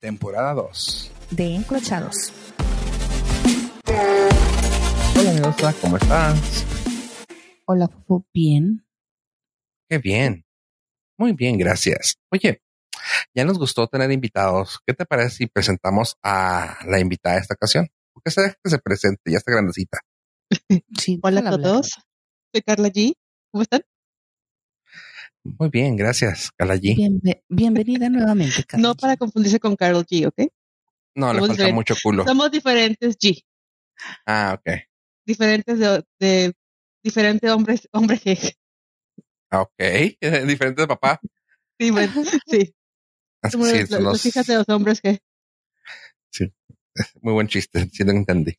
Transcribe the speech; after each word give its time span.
temporada 0.00 0.54
2. 0.54 1.10
de 1.30 1.54
Encrochados. 1.54 2.32
Hola, 5.18 5.32
Mendoza, 5.32 5.74
¿cómo 5.80 5.96
estás? 5.96 6.64
Hola, 7.66 7.88
Fofo. 7.88 8.24
Bien. 8.32 8.86
Qué 9.88 9.98
bien. 9.98 10.44
Muy 11.18 11.32
bien, 11.32 11.58
gracias. 11.58 12.16
Oye, 12.30 12.62
ya 13.34 13.44
nos 13.44 13.58
gustó 13.58 13.88
tener 13.88 14.10
invitados. 14.12 14.78
¿Qué 14.86 14.94
te 14.94 15.04
parece 15.04 15.30
si 15.30 15.46
presentamos 15.46 16.16
a 16.22 16.78
la 16.86 17.00
invitada 17.00 17.36
de 17.36 17.42
esta 17.42 17.54
ocasión? 17.54 17.88
Porque 18.12 18.30
se 18.30 18.42
deja 18.42 18.54
que 18.62 18.70
se 18.70 18.78
presente, 18.78 19.30
ya 19.30 19.38
está 19.38 19.52
grandecita. 19.52 20.00
Sí, 20.98 21.18
Hola 21.22 21.40
a 21.40 21.58
todos, 21.58 21.90
soy 22.52 22.62
Carla 22.62 22.88
G. 22.88 23.14
¿Cómo 23.50 23.62
están? 23.62 23.82
Muy 25.44 25.68
bien, 25.70 25.96
gracias, 25.96 26.50
Carla 26.56 26.76
G. 26.76 26.96
bienvenida 27.48 28.08
nuevamente, 28.08 28.64
Carla 28.64 28.88
No 28.88 28.94
G. 28.94 29.00
para 29.00 29.16
confundirse 29.16 29.60
con 29.60 29.76
Carol 29.76 30.04
G, 30.04 30.26
¿ok? 30.26 30.52
No, 31.14 31.32
le 31.32 31.40
falta 31.40 31.52
diferentes. 31.52 31.74
mucho 31.74 31.94
culo. 32.02 32.24
Somos 32.24 32.50
diferentes 32.50 33.18
G, 33.18 33.42
Ah, 34.26 34.56
ok. 34.58 34.82
diferentes 35.26 35.78
de, 35.78 36.04
de 36.20 36.54
diferentes 37.02 37.50
hombres, 37.50 37.88
hombres 37.92 38.24
G. 38.24 38.56
Ah, 39.50 39.62
Ok. 39.62 39.72
Diferente 40.46 40.82
de 40.82 40.86
papá. 40.86 41.20
Sí, 41.80 41.90
bueno, 41.90 42.12
sí. 42.46 42.74
Así 43.42 43.52
Somos 43.52 43.68
sí, 43.70 43.78
los- 43.78 43.90
los 43.90 44.26
hijas 44.26 44.46
de 44.46 44.54
los 44.56 44.68
hombres 44.68 45.02
G. 45.02 45.20
muy 47.22 47.32
buen 47.32 47.46
chiste, 47.48 47.88
sí 47.90 48.04
lo 48.04 48.10
entendí. 48.12 48.58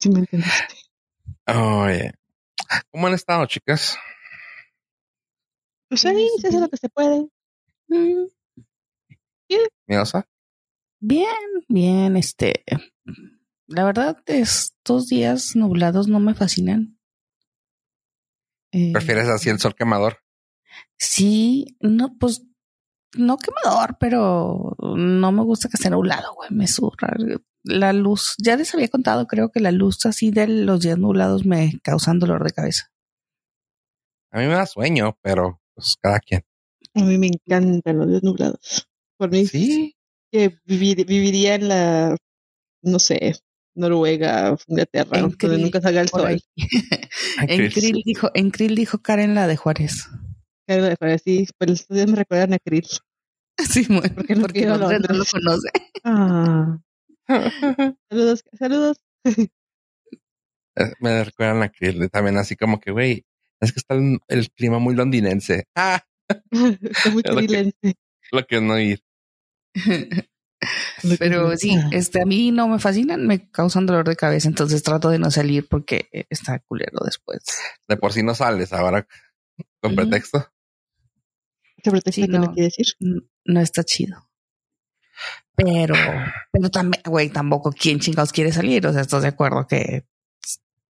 Sí, 0.00 0.10
me 0.10 0.20
entendiste. 0.20 0.74
Oye, 1.46 2.12
¿cómo 2.90 3.06
han 3.06 3.14
estado, 3.14 3.46
chicas? 3.46 3.96
Pues 5.94 6.06
ahí 6.06 6.28
se 6.40 6.48
hace 6.48 6.58
lo 6.58 6.68
que 6.68 6.76
se 6.76 6.88
puede. 6.88 7.28
Mm, 7.86 8.24
¿Miosa? 9.86 10.28
Bien, 10.98 11.28
bien, 11.68 12.16
este. 12.16 12.64
La 13.68 13.84
verdad, 13.84 14.20
estos 14.26 15.06
días 15.06 15.54
nublados 15.54 16.08
no 16.08 16.18
me 16.18 16.34
fascinan. 16.34 16.98
Eh, 18.72 18.90
¿Prefieres 18.92 19.28
así 19.28 19.50
el 19.50 19.60
sol 19.60 19.76
quemador? 19.76 20.18
Sí, 20.98 21.76
no, 21.78 22.18
pues 22.18 22.44
no 23.16 23.36
quemador, 23.36 23.96
pero 24.00 24.76
no 24.80 25.30
me 25.30 25.44
gusta 25.44 25.68
que 25.68 25.76
esté 25.76 25.90
nublado, 25.90 26.34
güey, 26.34 26.50
me 26.50 26.66
surra. 26.66 27.14
La 27.62 27.92
luz, 27.92 28.34
ya 28.42 28.56
les 28.56 28.74
había 28.74 28.88
contado, 28.88 29.28
creo 29.28 29.52
que 29.52 29.60
la 29.60 29.70
luz 29.70 30.04
así 30.06 30.32
de 30.32 30.48
los 30.48 30.80
días 30.80 30.98
nublados 30.98 31.46
me 31.46 31.78
causan 31.84 32.18
dolor 32.18 32.42
de 32.42 32.50
cabeza. 32.50 32.90
A 34.32 34.40
mí 34.40 34.48
me 34.48 34.54
da 34.54 34.66
sueño, 34.66 35.16
pero 35.22 35.60
pues 35.74 35.96
cada 36.00 36.18
quien. 36.20 36.42
A 36.94 37.02
mí 37.04 37.18
me 37.18 37.28
encantan 37.28 37.98
los 37.98 38.08
desnublados. 38.08 38.88
Por 39.18 39.30
mí, 39.30 39.46
Sí. 39.46 39.96
que 40.32 40.58
vivir- 40.66 41.06
viviría 41.06 41.54
en 41.56 41.68
la, 41.68 42.16
no 42.82 42.98
sé, 42.98 43.34
Noruega, 43.76 44.56
Inglaterra, 44.68 45.16
En 45.18 45.22
donde 45.22 45.36
Krill, 45.36 45.62
nunca 45.62 45.80
salga 45.80 46.00
el 46.00 46.08
sol. 46.08 46.26
ahí. 46.26 46.40
Ay, 47.38 47.48
En. 47.48 47.70
Krill 47.72 48.02
dijo, 48.04 48.30
en 48.34 48.50
Krill 48.50 48.74
dijo 48.76 48.98
Karen 48.98 49.34
la 49.34 49.46
de 49.48 49.56
Juárez. 49.56 50.06
Claro, 50.66 50.84
de 50.84 50.96
fuera, 50.96 51.18
sí, 51.18 51.46
pero 51.58 51.72
estos 51.72 51.94
días 51.96 52.08
me 52.08 52.16
recuerdan 52.16 52.54
a 52.54 52.58
Krill. 52.58 52.86
Sí, 53.84 53.86
muy, 53.88 54.00
Porque 54.10 54.34
no 54.34 54.40
porque 54.42 54.60
quiero 54.60 54.76
Londres 54.76 55.06
no 55.10 55.18
lo 55.18 55.24
conoce. 55.24 55.68
Ah. 56.02 56.78
Saludos, 58.10 58.42
saludos. 58.58 58.96
Eh, 60.76 60.92
Me 61.00 61.22
recuerdan 61.24 61.62
a 61.62 61.68
Krill 61.70 62.10
también 62.10 62.36
así 62.36 62.56
como 62.56 62.80
que, 62.80 62.90
güey, 62.90 63.24
es 63.64 63.72
que 63.72 63.80
está 63.80 63.94
el, 63.94 64.18
el 64.28 64.50
clima 64.50 64.78
muy 64.78 64.94
londinense. 64.94 65.66
Ah, 65.76 66.02
Está 66.50 67.10
muy 67.10 67.22
Es 67.24 68.32
lo 68.32 68.40
lo 68.40 68.46
que 68.46 68.60
no 68.60 68.78
ir. 68.78 69.04
Pero 71.18 71.54
sí, 71.56 71.76
este 71.92 72.22
a 72.22 72.24
mí 72.24 72.50
no 72.50 72.68
me 72.68 72.78
fascinan, 72.78 73.26
me 73.26 73.50
causan 73.50 73.84
dolor 73.84 74.08
de 74.08 74.16
cabeza, 74.16 74.48
entonces 74.48 74.82
trato 74.82 75.10
de 75.10 75.18
no 75.18 75.30
salir 75.30 75.68
porque 75.68 76.08
está 76.30 76.58
culero 76.60 77.00
después. 77.04 77.42
De 77.86 77.98
por 77.98 78.12
sí 78.12 78.22
no 78.22 78.34
sales 78.34 78.72
ahora 78.72 79.06
con 79.80 79.94
pretexto. 79.94 80.50
¿Qué 81.82 81.90
pretexto 81.90 82.22
Sí, 82.22 82.28
que 82.28 82.38
no 82.38 82.52
quiere 82.54 82.68
decir? 82.68 82.86
No 83.44 83.60
está 83.60 83.84
chido. 83.84 84.30
Pero, 85.54 85.94
pero 86.50 86.70
también, 86.70 87.02
güey, 87.04 87.28
tampoco 87.28 87.70
quién 87.70 88.00
chingados 88.00 88.32
quiere 88.32 88.50
salir. 88.50 88.86
O 88.86 88.92
sea, 88.92 89.02
estás 89.02 89.22
de 89.22 89.28
acuerdo 89.28 89.66
que 89.66 90.06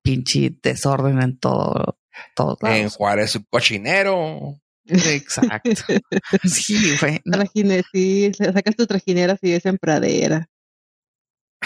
pinche 0.01 0.57
desorden 0.63 1.21
en 1.21 1.37
todo, 1.37 1.99
todos 2.35 2.57
En. 2.63 2.89
Juárez, 2.89 3.31
su 3.31 3.45
cochinero. 3.45 4.59
Exacto. 4.85 5.69
Sí, 6.43 6.95
güey. 7.01 7.19
no. 7.25 7.37
Trajine, 7.37 7.83
sí, 7.91 8.31
sa- 8.37 8.53
sacas 8.53 8.75
tu 8.75 8.85
trajinera 8.87 9.37
si 9.37 9.53
es 9.53 9.65
en 9.65 9.77
pradera. 9.77 10.47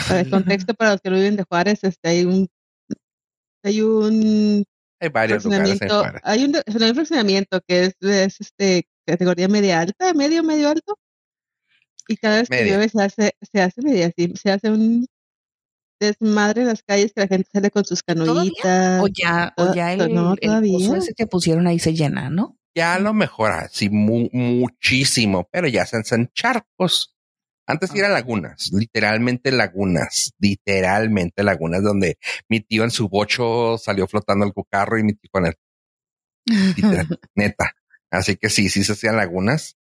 Para 0.08 0.22
el 0.22 0.30
contexto, 0.30 0.74
para 0.74 0.92
los 0.92 1.02
que 1.02 1.10
no 1.10 1.18
viven 1.18 1.36
de 1.36 1.44
Juárez, 1.44 1.84
este, 1.84 2.10
hay 2.10 2.26
un 2.26 2.48
hay 3.64 3.82
un 3.82 4.64
Hay 5.00 5.10
varios 5.10 5.44
lugares 5.46 5.70
en 5.70 5.78
fraccionamiento, 5.78 6.00
Juárez. 6.00 6.22
hay 6.24 6.44
un, 6.46 6.56
un 6.90 6.96
fraccionamiento 6.96 7.62
que 7.68 7.84
es, 7.86 7.94
es, 8.00 8.42
este 8.42 8.88
categoría 9.06 9.48
media 9.48 9.82
alta, 9.82 10.14
medio, 10.14 10.44
medio 10.44 10.70
alto. 10.70 10.98
Y 12.08 12.18
cada 12.18 12.38
vez 12.40 12.50
que 12.50 12.66
llueve 12.66 12.90
se 12.90 13.02
hace, 13.04 13.32
se 13.42 13.62
hace 13.62 13.82
media, 13.84 14.12
se 14.36 14.52
hace 14.52 14.70
un 14.72 15.06
desmadre 16.08 16.62
en 16.62 16.68
las 16.68 16.84
calles 16.84 17.14
que 17.14 17.22
la 17.22 17.28
gente 17.28 17.50
sale 17.52 17.72
con 17.72 17.86
sus 17.86 18.04
¿Todavía? 18.04 18.52
canoitas. 18.64 19.04
O 19.04 19.08
ya, 19.08 19.54
o 19.58 19.74
ya 19.74 19.94
el, 19.94 20.14
No, 20.14 20.36
el 20.42 20.62
pozo 20.72 20.96
ese 20.96 21.14
que 21.14 21.28
pusieron 21.28 21.68
ahí 21.68 21.80
se 21.80 21.94
llena, 21.94 22.30
¿no? 22.30 22.58
Ya 22.76 22.98
lo 23.00 23.14
mejora, 23.14 23.68
sí, 23.72 23.90
mu- 23.90 24.30
muchísimo, 24.32 25.48
pero 25.52 25.68
ya 25.68 25.86
se 25.86 25.98
hacen 25.98 26.30
charcos. 26.34 27.16
Antes 27.68 27.90
sí 27.92 28.00
eran 28.00 28.14
lagunas, 28.14 28.70
literalmente 28.74 29.52
lagunas, 29.52 30.34
literalmente 30.40 31.44
lagunas, 31.44 31.84
donde 31.84 32.18
mi 32.50 32.60
tío 32.62 32.84
en 32.84 32.92
su 32.92 33.08
bocho 33.08 33.78
salió 33.78 34.08
flotando 34.08 34.46
el 34.46 34.54
carro 34.70 34.98
y 34.98 35.04
mi 35.04 35.14
tío 35.14 35.30
con 35.32 35.46
él, 35.46 35.54
literal, 36.76 37.08
neta. 37.36 37.72
Así 38.10 38.36
que 38.36 38.50
sí, 38.50 38.70
sí 38.70 38.84
se 38.84 38.92
hacían 38.94 39.16
lagunas 39.16 39.78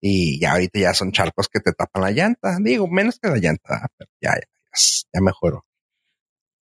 y 0.00 0.38
ya 0.40 0.52
ahorita 0.52 0.78
ya 0.78 0.94
son 0.94 1.10
charcos 1.12 1.48
que 1.48 1.60
te 1.60 1.72
tapan 1.72 2.02
la 2.02 2.10
llanta. 2.12 2.58
Digo, 2.60 2.86
menos 2.88 3.18
que 3.18 3.28
la 3.28 3.38
llanta, 3.38 3.88
pero 3.98 4.10
ya, 4.20 4.34
ya, 4.34 4.48
ya 5.14 5.20
mejoró. 5.20 5.64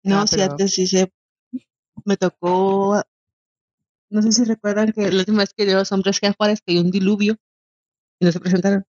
No, 0.05 0.21
Ah, 0.21 0.25
pero- 0.31 0.43
antes 0.45 0.75
sí 0.75 0.87
se 0.87 1.11
me 2.05 2.17
tocó. 2.17 3.01
No 4.11 4.23
sé 4.23 4.33
si 4.33 4.45
recuerdan 4.45 4.93
que 4.93 5.11
la 5.11 5.19
última 5.21 5.39
vez 5.39 5.55
que 5.57 5.65
los 5.65 5.91
hombres 5.93 6.21
que 6.21 6.27
a 6.29 6.33
Juárez 6.35 6.61
cayó 6.65 6.81
un 6.83 6.91
diluvio 6.91 7.37
y 8.21 8.25
no 8.27 8.33
se 8.33 8.39
presentaron. 8.41 8.85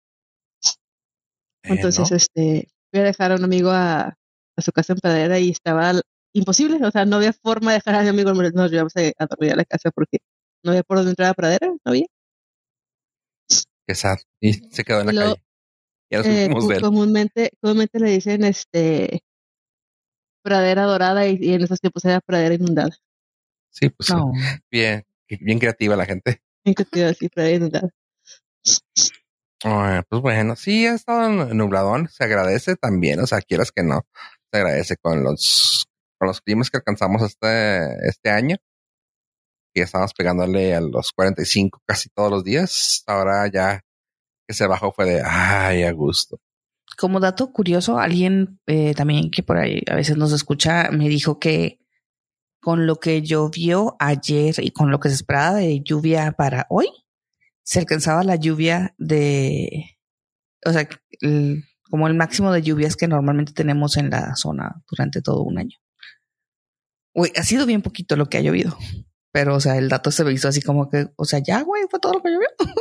Eh, 1.64 1.70
Entonces, 1.74 2.10
¿no? 2.12 2.18
este, 2.18 2.70
fui 2.90 3.02
a 3.02 3.04
dejar 3.04 3.32
a 3.32 3.36
un 3.36 3.44
amigo 3.44 3.70
a, 3.70 4.18
a 4.58 4.62
su 4.62 4.72
casa 4.72 4.94
en 4.94 5.00
Pradera 5.00 5.38
y 5.40 5.50
estaba 5.50 5.92
imposible. 6.34 6.84
O 6.86 6.92
sea, 6.92 7.06
no 7.06 7.18
había 7.18 7.34
forma 7.34 7.72
de 7.72 7.78
dejar 7.78 7.96
a 7.96 8.04
mi 8.04 8.10
amigo. 8.10 8.32
Nos 8.34 8.72
llevamos 8.72 8.96
a, 8.96 9.02
a 9.24 9.26
dormir 9.28 9.52
a 9.52 9.56
la 9.58 9.66
casa 9.66 9.92
porque 9.92 10.20
no 10.64 10.72
había 10.72 10.84
por 10.84 10.98
dónde 10.98 11.12
entrar 11.12 11.30
a 11.30 11.34
Pradera. 11.34 11.68
No 11.68 11.80
había. 11.86 12.06
Qué 13.88 13.96
sad. 13.96 14.18
Y 14.40 14.54
se 14.54 14.84
quedó 14.84 15.02
en 15.02 15.08
la 15.08 15.14
calle. 15.22 15.44
Ya 16.12 16.20
Eh, 16.26 16.50
comúnmente, 16.82 17.52
comúnmente 17.62 18.00
le 18.00 18.12
dicen 18.12 18.44
este 18.44 19.24
pradera 20.44 20.84
dorada 20.84 21.26
y, 21.28 21.38
y 21.40 21.54
en 21.54 21.62
esos 21.62 21.80
tiempos 21.80 22.04
era 22.04 22.20
pradera 22.20 22.56
inundada. 22.56 22.90
Sí, 23.70 23.90
pues 23.90 24.10
No. 24.16 24.34
bien, 24.70 25.06
bien 25.40 25.60
creativa 25.60 25.96
la 25.96 26.06
gente. 26.06 26.42
En 26.66 26.74
que 26.76 26.84
te 26.84 27.00
iba 27.00 27.08
a 27.08 27.12
decir 27.12 27.32
pradera 27.34 27.56
inundada. 27.56 27.90
Pues 30.10 30.22
bueno, 30.22 30.56
sí, 30.56 30.86
ha 30.88 30.96
estado 30.96 31.30
nubladón, 31.54 32.10
se 32.10 32.24
agradece 32.24 32.76
también, 32.76 33.20
o 33.20 33.28
sea, 33.28 33.42
quieras 33.42 33.72
que 33.72 33.84
no, 33.84 34.02
se 34.52 34.58
agradece 34.60 34.98
con 34.98 35.24
los, 35.24 35.86
con 36.18 36.28
los 36.28 36.42
climas 36.42 36.70
que 36.70 36.78
alcanzamos 36.78 37.22
este, 37.22 38.08
este 38.08 38.32
año. 38.32 38.58
Y 39.74 39.82
estamos 39.82 40.14
pegándole 40.14 40.76
a 40.76 40.82
los 40.82 41.12
45 41.14 41.80
casi 41.86 42.10
todos 42.10 42.30
los 42.30 42.44
días. 42.44 43.04
Ahora 43.08 43.48
ya 43.48 43.82
que 44.52 44.58
se 44.58 44.68
bajó 44.68 44.92
fue 44.92 45.06
de, 45.06 45.22
ay, 45.26 45.84
a 45.84 45.92
gusto. 45.94 46.42
Como 46.98 47.22
dato 47.22 47.54
curioso, 47.54 47.98
alguien 47.98 48.60
eh, 48.68 48.94
también 48.94 49.32
que 49.32 49.44
por 49.44 49.58
ahí 49.58 49.82
a 49.90 49.96
veces 49.96 50.18
nos 50.18 50.34
escucha 50.34 50.90
me 50.92 51.08
dijo 51.08 51.40
que 51.40 51.80
con 52.60 52.86
lo 52.86 52.98
que 52.98 53.22
llovió 53.22 53.96
ayer 54.00 54.56
y 54.60 54.72
con 54.72 54.92
lo 54.92 55.00
que 55.00 55.10
se 55.10 55.16
esperaba 55.16 55.56
de 55.56 55.82
lluvia 55.82 56.34
para 56.34 56.68
hoy, 56.70 56.88
se 57.64 57.80
alcanzaba 57.80 58.24
la 58.24 58.36
lluvia 58.36 58.94
de, 58.98 59.98
o 60.66 60.72
sea, 60.74 60.88
como 61.90 62.08
el 62.08 62.14
máximo 62.14 62.52
de 62.52 62.62
lluvias 62.62 62.96
que 62.96 63.08
normalmente 63.08 63.54
tenemos 63.54 63.98
en 63.98 64.10
la 64.10 64.36
zona 64.36 64.84
durante 64.90 65.22
todo 65.22 65.44
un 65.44 65.58
año. 65.58 65.78
Uy, 67.14 67.32
ha 67.36 67.44
sido 67.44 67.66
bien 67.66 67.82
poquito 67.82 68.16
lo 68.16 68.28
que 68.28 68.38
ha 68.38 68.42
llovido, 68.42 68.78
pero 69.32 69.56
o 69.56 69.60
sea, 69.60 69.78
el 69.78 69.90
dato 69.90 70.12
se 70.12 70.30
hizo 70.32 70.50
así 70.50 70.62
como 70.62 70.90
que, 70.90 71.08
o 71.16 71.26
sea, 71.26 71.40
ya, 71.40 71.62
güey, 71.62 71.84
fue 71.90 72.00
todo 72.00 72.14
lo 72.14 72.22
que 72.22 72.30
llovió. 72.30 72.50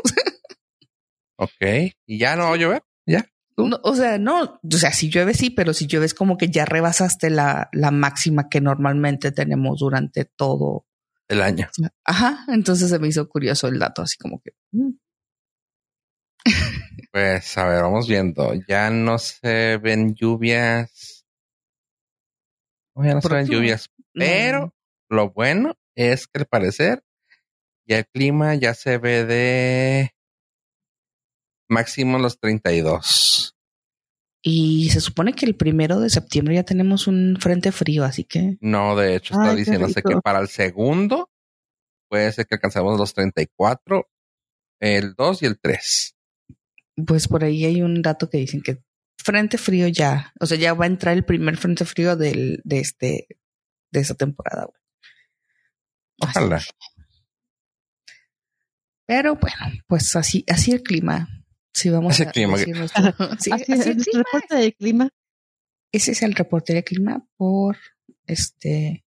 Ok, 1.41 1.95
y 2.07 2.19
ya 2.19 2.37
no 2.37 2.51
va 2.51 2.55
a 2.55 2.59
llover, 2.59 2.83
ya. 3.07 3.25
No, 3.57 3.79
o 3.83 3.95
sea, 3.95 4.19
no, 4.19 4.61
o 4.63 4.77
sea, 4.77 4.93
si 4.93 5.09
llueve 5.09 5.33
sí, 5.33 5.49
pero 5.49 5.73
si 5.73 5.87
llueve 5.87 6.05
es 6.05 6.13
como 6.13 6.37
que 6.37 6.51
ya 6.51 6.67
rebasaste 6.67 7.31
la, 7.31 7.71
la 7.73 7.91
máxima 7.91 8.51
que 8.51 8.61
normalmente 8.61 9.33
tenemos 9.33 9.81
durante 9.81 10.27
todo. 10.27 10.87
El 11.29 11.41
año. 11.41 11.67
Ajá, 12.05 12.45
entonces 12.49 12.91
se 12.91 12.99
me 12.99 13.09
hizo 13.09 13.27
curioso 13.27 13.69
el 13.69 13.79
dato, 13.79 14.03
así 14.03 14.19
como 14.19 14.43
que. 14.43 14.51
mm. 14.73 14.91
Pues 17.13 17.57
a 17.59 17.67
ver, 17.67 17.83
vamos 17.83 18.07
viendo. 18.07 18.53
Ya 18.69 18.91
no 18.91 19.19
se 19.19 19.79
ven 19.79 20.15
lluvias. 20.15 21.25
No, 22.95 23.05
ya 23.05 23.15
no 23.15 23.23
se 23.23 23.35
ven 23.35 23.47
lluvias. 23.47 23.89
Pero 24.13 24.75
lo 25.09 25.31
bueno 25.31 25.75
es 25.95 26.27
que 26.27 26.41
al 26.41 26.47
parecer 26.47 27.03
ya 27.87 27.99
el 27.99 28.07
clima 28.07 28.55
ya 28.55 28.75
se 28.75 28.99
ve 28.99 29.25
de 29.25 30.15
máximo 31.71 32.19
los 32.19 32.39
32. 32.39 33.57
Y 34.43 34.91
se 34.91 35.01
supone 35.01 35.35
que 35.35 35.45
el 35.47 35.55
primero 35.55 36.01
de 36.01 36.09
septiembre 36.09 36.55
ya 36.55 36.65
tenemos 36.65 37.07
un 37.07 37.37
frente 37.39 37.73
frío, 37.73 38.05
así 38.05 38.25
que 38.25 38.57
No, 38.61 38.97
de 38.97 39.17
hecho 39.17 39.35
está 39.35 39.55
diciéndose 39.55 40.03
que 40.03 40.17
para 40.23 40.41
el 40.41 40.49
segundo 40.49 41.31
puede 42.09 42.33
ser 42.33 42.47
que 42.47 42.55
alcancemos 42.55 42.99
los 42.99 43.13
34, 43.15 44.09
el 44.81 45.15
2 45.15 45.43
y 45.43 45.47
el 45.47 45.61
3. 45.61 46.17
pues 47.07 47.29
por 47.29 47.45
ahí 47.45 47.65
hay 47.65 47.83
un 47.83 48.03
dato 48.03 48.29
que 48.29 48.39
dicen 48.39 48.63
que 48.63 48.83
frente 49.23 49.59
frío 49.59 49.89
ya, 49.89 50.33
o 50.41 50.47
sea, 50.47 50.57
ya 50.59 50.73
va 50.75 50.85
a 50.85 50.89
entrar 50.89 51.15
el 51.15 51.25
primer 51.25 51.57
frente 51.59 51.85
frío 51.85 52.17
del, 52.17 52.61
de 52.65 52.79
este, 52.81 53.27
de 53.93 54.01
esta 54.01 54.15
temporada. 54.15 54.67
güey. 54.67 54.81
Ojalá. 56.23 56.63
Pero 59.07 59.37
bueno, 59.37 59.83
pues 59.87 60.15
así, 60.17 60.45
así 60.49 60.73
el 60.73 60.83
clima. 60.83 61.40
Si 61.73 61.89
vamos 61.91 62.21
a 62.21 62.31
clima 62.31 62.57
decir 62.59 62.77
nuestro- 62.77 63.03
sí, 63.41 63.51
Así 63.53 63.73
así 63.73 63.73
es, 63.73 63.87
el 63.87 63.97
clima. 64.05 64.23
reporte 64.25 64.57
de 64.57 64.73
clima. 64.73 65.09
Ese 65.93 66.13
es 66.13 66.23
el 66.23 66.35
reporte 66.35 66.73
de 66.75 66.85
clima 66.85 67.27
por 67.37 67.77
este 68.27 69.05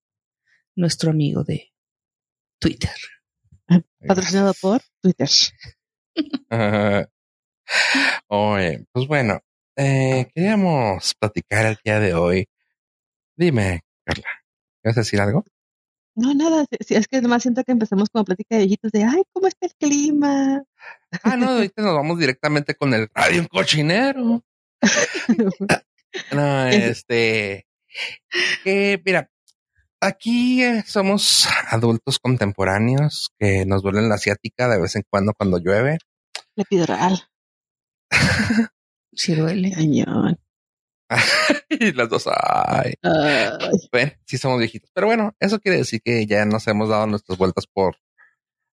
nuestro 0.76 1.12
amigo 1.12 1.44
de 1.44 1.72
Twitter. 2.60 2.92
patrocinado 4.08 4.54
por 4.62 4.82
Twitter. 5.02 5.30
Oye, 8.28 8.86
pues 8.92 9.08
bueno, 9.08 9.40
eh, 9.78 10.30
queríamos 10.34 11.14
platicar 11.20 11.66
el 11.66 11.78
día 11.84 12.00
de 12.00 12.14
hoy. 12.14 12.48
Dime, 13.36 13.82
Carla, 14.06 14.28
¿quieres 14.82 14.96
decir 14.98 15.22
algo? 15.22 15.44
No, 16.16 16.34
nada, 16.34 16.66
si- 16.86 16.94
es 16.96 17.08
que 17.08 17.22
nomás 17.22 17.42
siento 17.42 17.64
que 17.64 17.72
empezamos 17.72 18.10
con 18.10 18.24
plática 18.24 18.56
de 18.56 18.62
viejitos 18.66 18.92
de, 18.92 19.04
ay, 19.04 19.24
¿cómo 19.34 19.48
está 19.48 19.66
el 19.66 19.74
clima? 19.76 20.64
Ah, 21.24 21.36
no, 21.38 21.50
ahorita 21.50 21.82
nos 21.82 21.96
vamos 21.96 22.20
directamente 22.20 22.76
con 22.76 22.94
el 22.94 23.10
radio 23.14 23.42
un 23.42 23.48
cochinero. 23.48 24.44
No, 26.32 26.68
este, 26.68 27.66
que 28.64 29.02
mira, 29.04 29.32
aquí 30.00 30.62
eh, 30.64 30.84
somos 30.86 31.48
adultos 31.72 32.20
contemporáneos 32.20 33.32
que 33.40 33.66
nos 33.66 33.82
duele 33.82 34.04
la 34.04 34.16
asiática 34.16 34.70
de 34.70 34.80
vez 34.80 34.96
en 34.96 35.04
cuando 35.10 35.34
cuando 35.34 35.58
llueve. 35.58 35.98
Le 36.56 36.66
pido 36.66 36.86
real. 36.86 37.20
Si 39.12 39.34
duele. 39.36 39.72
Cañón. 39.72 40.38
y 41.70 41.92
las 41.94 42.10
dos, 42.10 42.28
ay, 42.28 42.94
Ay, 43.02 43.78
ven, 43.92 44.14
sí 44.26 44.38
somos 44.38 44.60
viejitos. 44.60 44.92
Pero 44.94 45.08
bueno, 45.08 45.36
eso 45.40 45.60
quiere 45.60 45.78
decir 45.80 46.02
que 46.04 46.26
ya 46.26 46.46
nos 46.46 46.68
hemos 46.68 46.90
dado 46.90 47.08
nuestras 47.08 47.38
vueltas 47.38 47.66
por, 47.68 47.98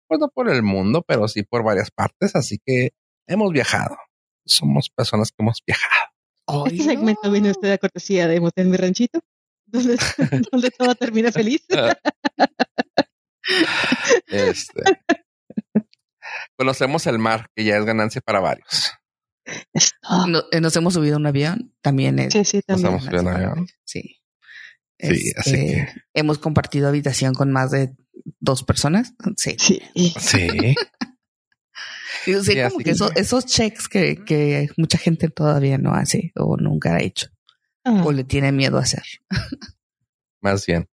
pues 0.07 0.19
no 0.19 0.29
por 0.29 0.49
el 0.49 0.63
mundo, 0.63 1.03
pero 1.07 1.27
sí 1.27 1.43
por 1.43 1.63
varias 1.63 1.91
partes. 1.91 2.35
Así 2.35 2.59
que 2.63 2.91
hemos 3.27 3.51
viajado. 3.51 3.97
Somos 4.45 4.89
personas 4.89 5.31
que 5.31 5.43
hemos 5.43 5.61
viajado. 5.65 6.67
este 6.67 6.83
segmento 6.83 7.31
viene 7.31 7.51
usted 7.51 7.71
a 7.71 7.77
cortesía 7.77 8.27
de 8.27 8.39
Motel 8.39 8.67
Mi 8.67 8.77
Ranchito, 8.77 9.19
donde, 9.65 9.97
donde 10.51 10.71
todo 10.71 10.95
termina 10.95 11.31
feliz. 11.31 11.65
Este, 14.27 14.81
conocemos 16.57 17.05
el 17.05 17.19
mar, 17.19 17.47
que 17.55 17.63
ya 17.63 17.77
es 17.77 17.85
ganancia 17.85 18.21
para 18.21 18.39
varios. 18.39 18.91
Es 19.73 19.91
todo. 20.01 20.27
No- 20.27 20.43
eh, 20.51 20.59
nos 20.61 20.75
hemos 20.75 20.93
subido 20.95 21.15
a 21.15 21.19
un 21.19 21.27
avión, 21.27 21.73
también 21.81 22.19
es. 22.19 22.33
Sí, 22.33 22.43
sí, 22.45 22.61
también. 22.61 22.87
hemos 22.89 23.03
subido 23.03 23.19
a 23.19 23.21
un 23.23 23.27
avión. 23.29 23.67
Sí. 23.83 24.21
Sí, 24.99 25.33
así 25.37 25.51
que- 25.51 25.87
hemos 26.13 26.37
compartido 26.39 26.87
habitación 26.87 27.33
con 27.33 27.51
más 27.51 27.69
de 27.71 27.93
dos 28.39 28.63
personas. 28.63 29.13
Sí. 29.37 29.55
Sí. 29.59 29.81
Sí. 30.19 30.47
Digo, 32.25 32.41
sí, 32.43 32.53
Sí, 32.53 32.61
como 32.69 32.79
que 32.83 32.91
eso- 32.91 33.09
que- 33.11 33.19
esos 33.21 33.45
checks 33.45 33.87
que, 33.87 34.23
que 34.25 34.69
mucha 34.77 34.97
gente 34.97 35.29
todavía 35.29 35.77
no 35.77 35.93
hace 35.93 36.31
o 36.35 36.57
nunca 36.57 36.95
ha 36.95 37.01
hecho 37.01 37.27
Ah, 37.83 38.01
o 38.03 38.11
le 38.11 38.23
tiene 38.23 38.51
miedo 38.51 38.77
a 38.79 38.81
hacer. 38.81 39.03
más 40.41 40.65
bien. 40.65 40.87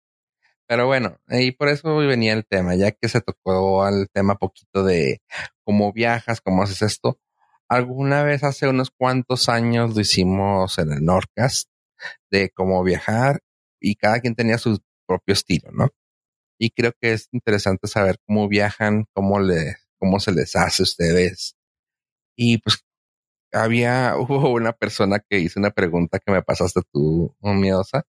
Pero 0.67 0.85
bueno, 0.87 1.17
y 1.29 1.51
por 1.51 1.69
eso 1.69 1.95
venía 1.97 2.33
el 2.33 2.45
tema, 2.45 2.75
ya 2.75 2.91
que 2.91 3.09
se 3.09 3.19
tocó 3.21 3.83
al 3.83 4.09
tema 4.13 4.35
poquito 4.35 4.83
de 4.83 5.21
cómo 5.63 5.91
viajas, 5.91 6.39
cómo 6.41 6.63
haces 6.63 6.81
esto. 6.83 7.19
Alguna 7.73 8.21
vez 8.21 8.43
hace 8.43 8.67
unos 8.67 8.91
cuantos 8.91 9.49
años 9.49 9.95
lo 9.95 10.01
hicimos 10.01 10.77
en 10.77 10.91
el 10.91 11.03
Nordcast 11.03 11.69
de 12.29 12.51
cómo 12.51 12.83
viajar 12.83 13.39
y 13.81 13.95
cada 13.95 14.19
quien 14.19 14.35
tenía 14.35 14.59
su 14.59 14.77
propio 15.07 15.33
estilo, 15.33 15.71
¿no? 15.71 15.89
Y 16.59 16.69
creo 16.69 16.91
que 17.01 17.13
es 17.13 17.29
interesante 17.31 17.87
saber 17.87 18.17
cómo 18.27 18.47
viajan, 18.47 19.05
cómo 19.11 19.39
le, 19.39 19.77
cómo 19.97 20.19
se 20.19 20.33
les 20.33 20.55
hace 20.55 20.83
a 20.83 20.85
ustedes. 20.85 21.55
Y 22.37 22.59
pues 22.59 22.85
había, 23.51 24.17
hubo 24.19 24.51
una 24.51 24.73
persona 24.73 25.17
que 25.27 25.39
hizo 25.39 25.59
una 25.59 25.71
pregunta 25.71 26.19
que 26.19 26.31
me 26.31 26.43
pasaste 26.43 26.81
tú, 26.91 27.35
miedosa, 27.41 28.03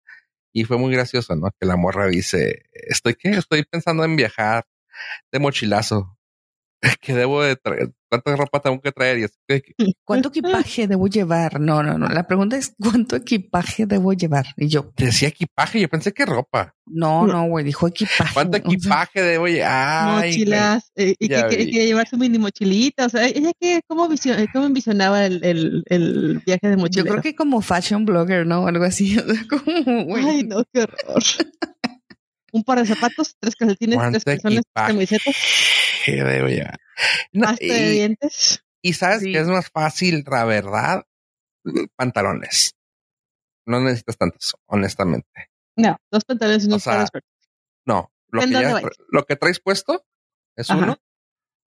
y 0.51 0.65
fue 0.65 0.77
muy 0.77 0.91
gracioso, 0.93 1.37
¿no? 1.37 1.51
Que 1.57 1.65
la 1.65 1.77
morra 1.77 2.07
dice, 2.07 2.63
estoy 2.73 3.15
qué, 3.15 3.29
estoy 3.29 3.63
pensando 3.63 4.03
en 4.03 4.17
viajar 4.17 4.65
de 5.31 5.39
mochilazo. 5.39 6.17
¿Qué 7.01 7.13
debo 7.15 7.41
de 7.41 7.55
traer? 7.55 7.91
¿Cuánta 8.09 8.35
ropa 8.35 8.59
tengo 8.61 8.79
que 8.79 8.91
traer? 8.91 9.17
Y 9.17 9.23
es 9.23 9.39
que, 9.47 9.63
¿Cuánto 10.05 10.29
equipaje 10.29 10.87
debo 10.87 11.07
llevar? 11.07 11.59
No, 11.59 11.81
no, 11.81 11.97
no. 11.97 12.07
La 12.09 12.27
pregunta 12.27 12.57
es 12.57 12.75
¿cuánto 12.79 13.15
equipaje 13.15 13.85
debo 13.87 14.13
llevar? 14.13 14.45
Y 14.57 14.67
yo, 14.67 14.91
decía 14.97 15.29
equipaje, 15.29 15.79
yo 15.79 15.89
pensé 15.89 16.11
que 16.13 16.25
ropa. 16.25 16.75
no, 16.85 17.25
no, 17.25 17.45
güey, 17.47 17.65
dijo 17.65 17.87
equipaje. 17.87 18.33
¿Cuánto 18.33 18.57
O 18.57 18.61
sea, 18.61 18.69
equipaje 18.71 19.21
debo 19.23 19.47
llevar? 19.47 20.23
Ay, 20.23 20.31
mochilas. 20.31 20.91
eh, 20.95 21.15
y 21.17 21.27
que 21.27 21.65
llevar 21.87 22.07
su 22.07 22.17
mini 22.17 22.37
mochilita. 22.37 23.07
O 23.07 23.09
sea, 23.09 23.25
ella 23.25 23.51
que, 23.59 23.81
¿cómo, 23.87 24.07
visio- 24.07 24.37
eh, 24.37 24.47
cómo 24.53 24.65
envisionaba 24.65 25.25
el, 25.25 25.43
el, 25.43 25.83
el 25.87 26.39
viaje 26.45 26.67
de 26.67 26.75
yo 26.75 26.81
mochilero? 26.81 27.09
creo 27.13 27.23
que 27.23 27.35
como 27.35 27.61
fashion 27.61 28.05
blogger, 28.05 28.45
¿no? 28.45 28.67
Algo 28.67 28.83
así. 28.83 29.17
O 29.23 29.33
sea, 29.33 29.43
como, 29.49 30.03
güey. 30.05 30.23
Ay, 30.23 30.43
no, 30.43 30.63
qué 30.71 30.81
horror. 30.81 31.23
Un 32.51 32.63
par 32.63 32.77
de 32.79 32.85
zapatos, 32.85 33.35
tres 33.39 33.55
calcetines, 33.55 33.95
¿Cuánto 33.95 34.19
tres 34.19 34.39
calzones, 34.41 34.59
equipaje 34.59 34.93
camisetas, 36.05 36.23
debo 36.23 36.47
llevar? 36.47 36.79
No, 37.31 37.53
de 37.53 37.65
y, 37.65 37.91
dientes. 37.91 38.63
y 38.81 38.93
sabes 38.93 39.21
Sí. 39.21 39.31
que 39.31 39.39
es 39.39 39.47
más 39.47 39.69
fácil, 39.69 40.23
la 40.29 40.45
verdad, 40.45 41.03
pantalones. 41.95 42.75
No 43.65 43.79
necesitas 43.81 44.17
tantos, 44.17 44.55
honestamente. 44.67 45.49
No, 45.77 45.97
dos 46.11 46.25
pantalones 46.25 46.63
y 46.63 46.67
O 46.67 46.69
unos 46.69 46.83
sea, 46.83 46.93
pares 46.93 47.09
verdes. 47.11 47.29
No, 47.85 48.11
lo 48.27 48.39
que, 48.41 48.45
¿En 48.45 48.51
dónde 48.53 48.81
ya- 48.81 48.89
lo 49.09 49.23
que 49.25 49.35
traes 49.35 49.59
puesto 49.59 50.05
es 50.55 50.69
Ajá. 50.69 50.83
uno, 50.83 50.97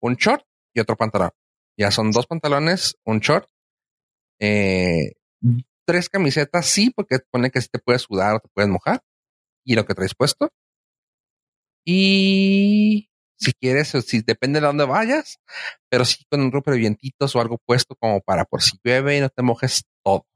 un 0.03 0.15
short 0.17 0.45
y 0.75 0.81
otro 0.81 0.97
pantalón. 0.97 1.31
Ya 1.79 1.91
son 1.91 2.11
dos 2.11 2.27
pantalones, 2.27 2.97
un 3.05 3.21
short, 3.21 3.49
eh, 4.41 5.13
tres 5.87 6.09
camisetas, 6.09 6.67
sí, 6.67 6.91
porque 6.91 7.21
pone 7.31 7.51
que 7.51 7.61
si 7.61 7.69
te 7.69 7.79
puedes 7.79 8.03
sudar 8.03 8.35
o 8.35 8.41
te 8.41 8.49
puedes 8.53 8.69
mojar. 8.71 9.03
Y 9.65 9.75
lo 9.77 9.85
que 9.87 9.95
traes 9.95 10.15
puesto. 10.15 10.51
Y 11.85 13.09
si 13.37 13.53
quieres, 13.53 13.95
o 13.95 14.03
si 14.03 14.23
depende 14.23 14.61
de 14.61 14.67
dónde 14.67 14.85
vayas, 14.85 15.39
pero 15.89 16.05
sí 16.05 16.25
con 16.31 16.41
un 16.41 16.53
ropa 16.53 16.73
de 16.73 16.79
vientitos 16.79 17.35
o 17.37 17.41
algo 17.41 17.59
puesto 17.65 17.95
como 17.97 18.21
para 18.21 18.45
por 18.45 18.63
si 18.63 18.79
llueve 18.83 19.17
y 19.17 19.21
no 19.21 19.29
te 19.29 19.43
mojes 19.43 19.85
todo. 20.05 20.27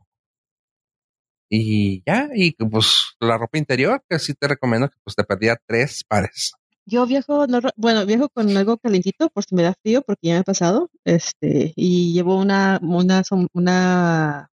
Y 1.53 2.03
ya, 2.07 2.29
y 2.33 2.53
pues 2.53 3.17
la 3.19 3.37
ropa 3.37 3.59
interior, 3.59 4.05
que 4.09 4.21
sí 4.21 4.35
te 4.35 4.47
recomiendo 4.47 4.89
que 4.89 4.97
pues 5.03 5.17
te 5.17 5.25
perdía 5.25 5.61
tres 5.67 6.05
pares. 6.07 6.53
Yo 6.87 7.07
viajo, 7.07 7.47
no 7.47 7.61
bueno, 7.77 8.07
viajo 8.07 8.29
con 8.29 8.57
algo 8.57 8.79
calentito 8.79 9.29
por 9.31 9.45
si 9.45 9.55
me 9.55 9.63
da 9.63 9.75
frío, 9.83 10.03
porque 10.03 10.29
ya 10.29 10.35
me 10.35 10.41
ha 10.41 10.45
pasado. 10.45 10.91
Este, 11.05 11.73
y 11.77 12.13
llevo 12.13 12.39
una, 12.39 12.79
una, 12.83 13.23
una 13.53 14.51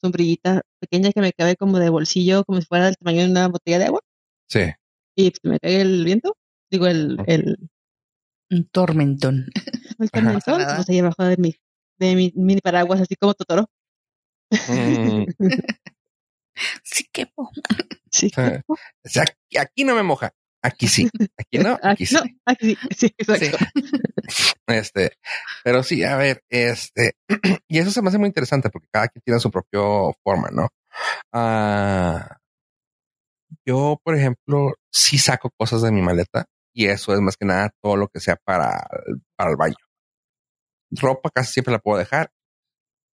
sombrillita 0.00 0.62
pequeña 0.78 1.12
que 1.12 1.20
me 1.20 1.32
cabe 1.32 1.56
como 1.56 1.78
de 1.78 1.88
bolsillo, 1.88 2.44
como 2.44 2.60
si 2.60 2.66
fuera 2.66 2.86
del 2.86 2.96
tamaño 2.96 3.22
de 3.22 3.30
una 3.30 3.48
botella 3.48 3.78
de 3.78 3.84
agua. 3.86 4.00
Sí. 4.48 4.60
Y 5.16 5.30
pues, 5.30 5.40
me 5.44 5.58
cae 5.58 5.80
el 5.80 6.04
viento, 6.04 6.36
digo, 6.70 6.86
el, 6.86 7.18
el, 7.26 7.56
Un 8.50 8.68
tormentón. 8.68 9.46
el 9.98 10.10
tormentón, 10.10 10.58
Nada. 10.58 10.76
pues 10.76 10.88
ahí 10.88 10.98
abajo 10.98 11.24
de 11.24 11.36
mi, 11.36 11.54
de 11.98 12.14
mi 12.14 12.32
mini 12.36 12.60
paraguas, 12.60 13.00
así 13.00 13.16
como 13.16 13.34
Totoro. 13.34 13.68
Mm, 14.68 15.24
Sí, 16.82 17.04
que 17.12 17.26
po. 17.26 17.50
Sí. 18.10 18.30
o 18.36 18.76
sea, 19.04 19.24
aquí, 19.24 19.58
aquí 19.58 19.84
no 19.84 19.94
me 19.94 20.02
moja. 20.02 20.32
Aquí 20.62 20.88
sí. 20.88 21.08
Aquí 21.36 21.58
no, 21.58 21.74
aquí 21.82 22.04
Aquí, 22.04 22.06
sí. 22.06 22.14
no, 22.14 22.22
aquí 22.46 22.76
sí, 22.90 22.96
sí, 22.96 23.14
exacto. 23.18 23.58
Este, 24.66 25.12
pero 25.62 25.82
sí, 25.82 26.02
a 26.02 26.16
ver, 26.16 26.42
este, 26.48 27.12
y 27.68 27.78
eso 27.78 27.90
se 27.90 28.02
me 28.02 28.08
hace 28.08 28.18
muy 28.18 28.28
interesante 28.28 28.70
porque 28.70 28.88
cada 28.90 29.08
quien 29.08 29.22
tiene 29.22 29.38
su 29.38 29.50
propio 29.50 30.14
forma, 30.24 30.48
¿no? 30.50 30.68
Ah, 31.32 32.38
yo, 33.64 34.00
por 34.02 34.16
ejemplo, 34.16 34.72
sí 34.90 35.18
saco 35.18 35.50
cosas 35.56 35.82
de 35.82 35.92
mi 35.92 36.00
maleta 36.02 36.46
y 36.76 36.86
eso 36.86 37.14
es 37.14 37.20
más 37.20 37.38
que 37.38 37.46
nada 37.46 37.74
todo 37.80 37.96
lo 37.96 38.08
que 38.08 38.20
sea 38.20 38.36
para, 38.36 38.86
para 39.34 39.50
el 39.50 39.56
baño. 39.56 39.76
Ropa 40.90 41.30
casi 41.30 41.54
siempre 41.54 41.72
la 41.72 41.78
puedo 41.78 41.98
dejar 41.98 42.30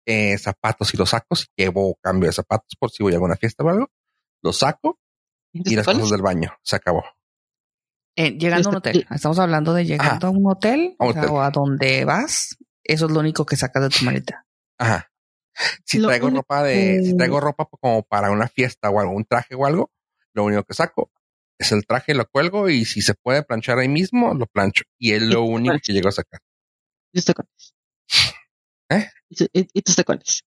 eh, 0.05 0.37
zapatos 0.37 0.93
y 0.93 0.97
los 0.97 1.09
sacos. 1.09 1.49
Llevo 1.57 1.97
cambio 2.01 2.29
de 2.29 2.33
zapatos 2.33 2.73
por 2.79 2.89
si 2.89 3.03
voy 3.03 3.11
a 3.11 3.15
alguna 3.17 3.35
fiesta 3.35 3.65
o 3.65 3.69
algo. 3.69 3.87
Los 4.41 4.59
saco 4.59 4.97
y 5.51 5.75
las 5.75 5.85
cosas 5.85 6.09
del 6.09 6.21
baño. 6.21 6.53
Se 6.63 6.77
acabó. 6.77 7.03
Eh, 8.15 8.37
llegando 8.37 8.69
a 8.69 8.71
un 8.71 8.77
hotel. 8.77 9.05
Estamos 9.11 9.39
hablando 9.39 9.73
de 9.73 9.85
llegando 9.85 10.27
a 10.27 10.29
un 10.29 10.47
hotel, 10.47 10.95
A 10.97 11.03
un 11.03 11.09
o, 11.09 11.13
sea, 11.13 11.21
hotel. 11.23 11.35
o 11.35 11.41
a 11.41 11.49
donde 11.51 12.05
vas. 12.05 12.57
Eso 12.81 13.07
es 13.07 13.11
lo 13.11 13.19
único 13.19 13.45
que 13.45 13.57
sacas 13.57 13.83
de 13.83 13.89
tu 13.89 14.05
maleta. 14.05 14.47
Ajá. 14.77 15.11
Si 15.83 15.99
Lo 15.99 16.07
traigo 16.07 16.27
único 16.27 16.43
ropa 16.43 16.63
de, 16.63 17.03
si 17.03 17.17
traigo 17.17 17.41
ropa 17.41 17.67
como 17.69 18.03
para 18.03 18.31
una 18.31 18.47
fiesta 18.47 18.89
o 18.89 19.01
algo, 19.01 19.11
un 19.11 19.25
traje 19.25 19.53
o 19.55 19.65
algo, 19.65 19.91
lo 20.33 20.45
único 20.45 20.63
que 20.63 20.73
saco 20.73 21.11
es 21.59 21.71
el 21.71 21.85
traje, 21.85 22.13
lo 22.13 22.25
cuelgo 22.27 22.69
y 22.69 22.85
si 22.85 23.01
se 23.01 23.13
puede 23.13 23.43
planchar 23.43 23.79
ahí 23.79 23.87
mismo, 23.89 24.33
lo 24.33 24.45
plancho. 24.47 24.83
Y 24.97 25.11
es 25.13 25.21
lo 25.21 25.43
único 25.43 25.75
que 25.83 25.93
llego 25.93 26.09
a 26.09 26.13
sacar. 26.13 26.39
Y 27.13 27.17
tus 27.19 27.25
tacones. 27.25 27.75
¿Eh? 28.89 29.07
Y, 29.29 29.35
tu- 29.35 29.47
y- 29.53 29.67
y 29.73 29.81
tus 29.81 29.95
tacones. 29.95 30.41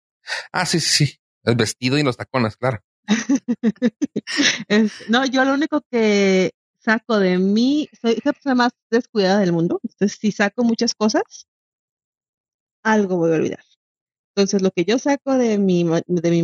Ah, 0.52 0.66
sí, 0.66 0.81
sí, 0.81 1.07
sí. 1.07 1.16
El 1.45 1.57
vestido 1.57 1.99
y 1.99 2.02
los 2.02 2.16
tacones, 2.16 2.57
claro. 2.57 2.81
Es- 4.69 5.09
no, 5.09 5.26
yo 5.26 5.45
lo 5.45 5.54
único 5.54 5.83
que 5.90 6.52
saco 6.78 7.19
de 7.19 7.38
mí, 7.38 7.88
soy 8.00 8.19
la 8.25 8.33
persona 8.33 8.54
más 8.54 8.73
descuidada 8.90 9.40
del 9.40 9.52
mundo. 9.52 9.81
Entonces, 9.83 10.19
si 10.21 10.33
saco 10.33 10.64
muchas 10.64 10.95
cosas, 10.95 11.47
algo 12.83 13.16
voy 13.16 13.33
a 13.33 13.37
olvidar. 13.37 13.64
Entonces, 14.35 14.62
lo 14.62 14.71
que 14.71 14.85
yo 14.85 14.99
saco 14.99 15.35
de 15.35 15.59
mi, 15.59 15.85
de 16.07 16.31
mi 16.31 16.42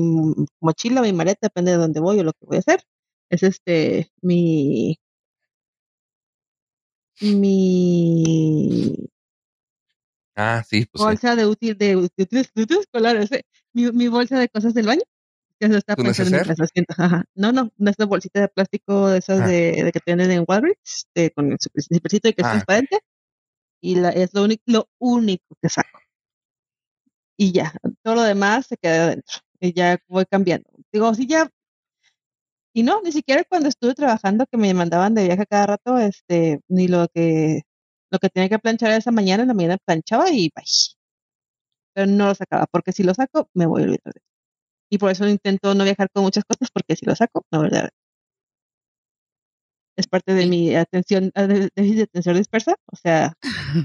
mochila 0.61 1.01
o 1.01 1.05
mi 1.05 1.13
maleta, 1.13 1.41
depende 1.43 1.73
de 1.73 1.79
dónde 1.79 2.01
voy 2.01 2.21
o 2.21 2.25
lo 2.25 2.33
que 2.33 2.47
voy 2.47 2.57
a 2.57 2.61
hacer, 2.61 2.83
es 3.31 3.43
este, 3.43 4.11
mi, 4.23 4.99
mi 7.21 9.09
Ah, 10.37 10.63
sí, 10.65 10.87
pues 10.87 11.01
sí. 11.01 11.05
bolsa 11.05 11.35
de 11.35 11.47
útil, 11.47 11.77
de, 11.77 11.97
útiles, 11.97 12.51
escolares, 12.55 13.33
eh, 13.33 13.43
mi, 13.73 13.91
mi 13.91 14.07
bolsa 14.07 14.39
de 14.39 14.49
cosas 14.49 14.73
del 14.73 14.87
baño. 14.87 15.03
Que 15.59 15.67
se 15.67 15.77
está 15.77 15.97
¿Tu 15.97 16.05
pensando 16.05 16.37
en. 16.37 16.85
Ajá. 16.97 17.25
No, 17.35 17.51
no, 17.51 17.73
no 17.77 17.91
es 17.91 17.97
una 17.99 18.07
bolsita 18.07 18.41
de 18.43 18.49
plástico 18.49 19.09
de 19.09 19.19
esas 19.19 19.41
Ah. 19.41 19.47
de, 19.49 19.83
de 19.83 19.91
que 19.93 19.99
te 19.99 20.13
venden 20.15 20.31
en 20.31 20.45
Walgreens, 20.47 21.09
de, 21.17 21.33
con 21.33 21.51
el 21.51 21.59
super- 21.61 21.83
zipercito 21.83 22.29
y 22.29 22.33
que 22.33 22.43
es 22.43 22.47
Ah, 22.47 22.51
transparente. 22.53 23.01
Y 23.81 23.97
la, 23.97 24.11
es 24.11 24.33
lo, 24.35 24.45
único 24.45 24.63
lo 24.67 24.89
único 24.99 25.57
que 25.61 25.69
saco. 25.69 25.99
Y 27.37 27.51
ya, 27.53 27.73
todo 28.05 28.15
lo 28.17 28.23
demás 28.23 28.67
se 28.67 28.77
queda 28.77 29.05
adentro. 29.07 29.39
Y 29.61 29.73
ya 29.73 29.99
voy 30.07 30.25
cambiando. 30.27 30.71
Digo, 30.93 31.13
sí, 31.15 31.27
ya. 31.27 31.51
Y 32.79 32.83
no, 32.85 33.01
ni 33.03 33.13
siquiera 33.13 33.45
cuando 33.49 33.69
estuve 33.69 33.95
trabajando 33.95 34.47
que 34.51 34.57
me 34.57 34.73
mandaban 34.75 35.15
de 35.15 35.25
viaje 35.25 35.47
cada 35.47 35.67
rato, 35.67 35.99
este, 35.99 36.61
ni 36.69 36.89
lo 36.89 37.09
que 37.15 37.63
lo 38.11 38.19
que 38.21 38.31
tenía 38.31 38.49
que 38.49 38.59
planchar 38.59 38.93
esa 38.93 39.11
mañana, 39.11 39.43
en 39.43 39.49
la 39.49 39.55
mañana 39.55 39.79
planchaba 39.85 40.31
y 40.31 40.51
bye. 40.55 40.65
Pero 41.95 42.07
no 42.11 42.27
lo 42.29 42.35
sacaba, 42.35 42.67
porque 42.71 42.93
si 42.93 43.03
lo 43.03 43.15
saco, 43.15 43.49
me 43.55 43.67
voy 43.67 43.83
a 43.83 43.85
olvidar 43.87 44.15
de. 44.15 44.21
Y 44.91 44.99
por 44.99 45.11
eso 45.13 45.29
intento 45.29 45.75
no 45.75 45.85
viajar 45.85 46.11
con 46.13 46.25
muchas 46.25 46.45
cosas, 46.45 46.71
porque 46.73 46.97
si 46.97 47.07
lo 47.07 47.17
saco, 47.17 47.45
me 47.53 47.59
voy 47.59 47.71
a. 47.75 47.91
Es 49.97 50.07
parte 50.07 50.33
de 50.35 50.47
mi 50.47 50.75
atención, 50.77 51.33
eh, 51.35 51.47
de- 51.47 51.71
de 51.75 52.03
atención 52.03 52.37
dispersa. 52.37 52.77
O 52.93 52.97
sea, 52.97 53.35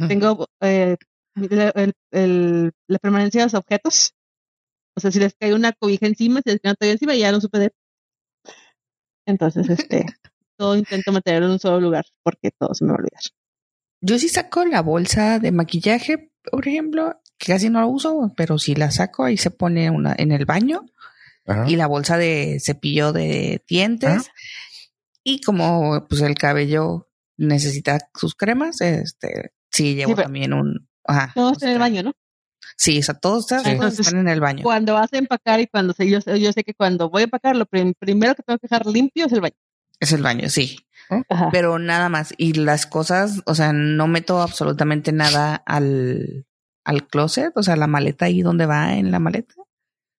tengo 0.07 0.47
eh, 0.61 0.97
el- 1.35 1.93
el- 2.11 2.71
la 2.87 2.99
permanencia 2.99 3.41
de 3.41 3.45
los 3.47 3.53
objetos. 3.55 4.13
O 4.97 5.01
sea, 5.01 5.11
si 5.11 5.19
les 5.19 5.35
cae 5.35 5.53
una 5.55 5.73
cobija 5.73 6.07
encima, 6.07 6.41
si 6.43 6.51
les 6.51 6.61
cae 6.61 6.71
una 6.71 6.75
toalla 6.75 6.93
encima, 6.93 7.15
ya 7.15 7.31
no 7.31 7.41
supe 7.41 7.59
de 7.59 7.65
él. 7.67 7.71
Entonces, 9.25 9.69
este, 9.69 10.05
todo 10.57 10.75
intento 10.75 11.11
mantenerlo 11.11 11.47
en 11.47 11.53
un 11.53 11.59
solo 11.59 11.79
lugar, 11.79 12.05
porque 12.23 12.51
todo 12.51 12.73
se 12.73 12.85
me 12.85 12.91
va 12.91 12.95
a 12.95 12.99
olvidar. 12.99 13.21
Yo 14.01 14.19
sí 14.19 14.29
saco 14.29 14.65
la 14.65 14.81
bolsa 14.81 15.39
de 15.39 15.51
maquillaje, 15.51 16.31
por 16.51 16.67
ejemplo, 16.67 17.21
que 17.37 17.53
casi 17.53 17.69
no 17.69 17.79
la 17.79 17.85
uso, 17.85 18.33
pero 18.35 18.57
si 18.59 18.75
la 18.75 18.91
saco 18.91 19.23
ahí 19.23 19.37
se 19.37 19.51
pone 19.51 19.89
una 19.89 20.13
en 20.17 20.31
el 20.31 20.45
baño 20.45 20.85
Ajá. 21.45 21.65
y 21.69 21.75
la 21.75 21.87
bolsa 21.87 22.17
de 22.17 22.59
cepillo 22.59 23.13
de 23.13 23.63
dientes. 23.67 24.29
Y 25.23 25.39
como 25.41 26.05
pues 26.09 26.21
el 26.21 26.35
cabello 26.35 27.07
necesita 27.37 27.97
sus 28.13 28.35
cremas, 28.35 28.81
este 28.81 29.53
sí 29.71 29.95
llevo 29.95 30.15
también 30.15 30.53
un 30.53 30.89
ajá, 31.05 31.31
Todo 31.33 31.49
o 31.49 31.51
está 31.53 31.65
en 31.65 31.71
el 31.71 31.77
sea, 31.77 31.79
baño, 31.79 32.03
¿no? 32.03 32.13
Sí, 32.77 32.99
o 32.99 33.03
sea, 33.03 33.15
todas 33.15 33.41
estas 33.43 33.63
Sí. 33.63 33.77
cosas 33.77 33.99
están 33.99 34.19
en 34.19 34.27
el 34.27 34.39
baño. 34.39 34.63
Cuando 34.63 34.93
vas 34.93 35.11
a 35.13 35.17
empacar 35.17 35.59
y 35.59 35.67
cuando 35.67 35.93
sé, 35.93 36.09
yo, 36.09 36.21
sé- 36.21 36.39
yo 36.39 36.51
sé 36.51 36.63
que 36.63 36.73
cuando 36.73 37.09
voy 37.09 37.21
a 37.21 37.25
empacar, 37.25 37.55
lo 37.55 37.65
prim- 37.65 37.93
primero 37.97 38.35
que 38.35 38.43
tengo 38.43 38.57
que 38.59 38.67
dejar 38.69 38.85
limpio 38.85 39.25
es 39.25 39.31
el 39.33 39.41
baño. 39.41 39.55
Es 39.99 40.11
el 40.11 40.21
baño, 40.23 40.49
sí. 40.49 40.77
Ajá. 41.29 41.49
Pero 41.51 41.79
nada 41.79 42.09
más. 42.09 42.33
Y 42.37 42.53
las 42.53 42.85
cosas, 42.85 43.41
o 43.45 43.55
sea, 43.55 43.71
no 43.73 44.07
meto 44.07 44.41
absolutamente 44.41 45.11
nada 45.11 45.55
al, 45.65 46.45
al 46.83 47.07
closet, 47.07 47.51
o 47.55 47.63
sea, 47.63 47.75
la 47.75 47.87
maleta 47.87 48.25
ahí 48.25 48.41
donde 48.41 48.65
va 48.65 48.93
en 48.95 49.11
la 49.11 49.19
maleta. 49.19 49.53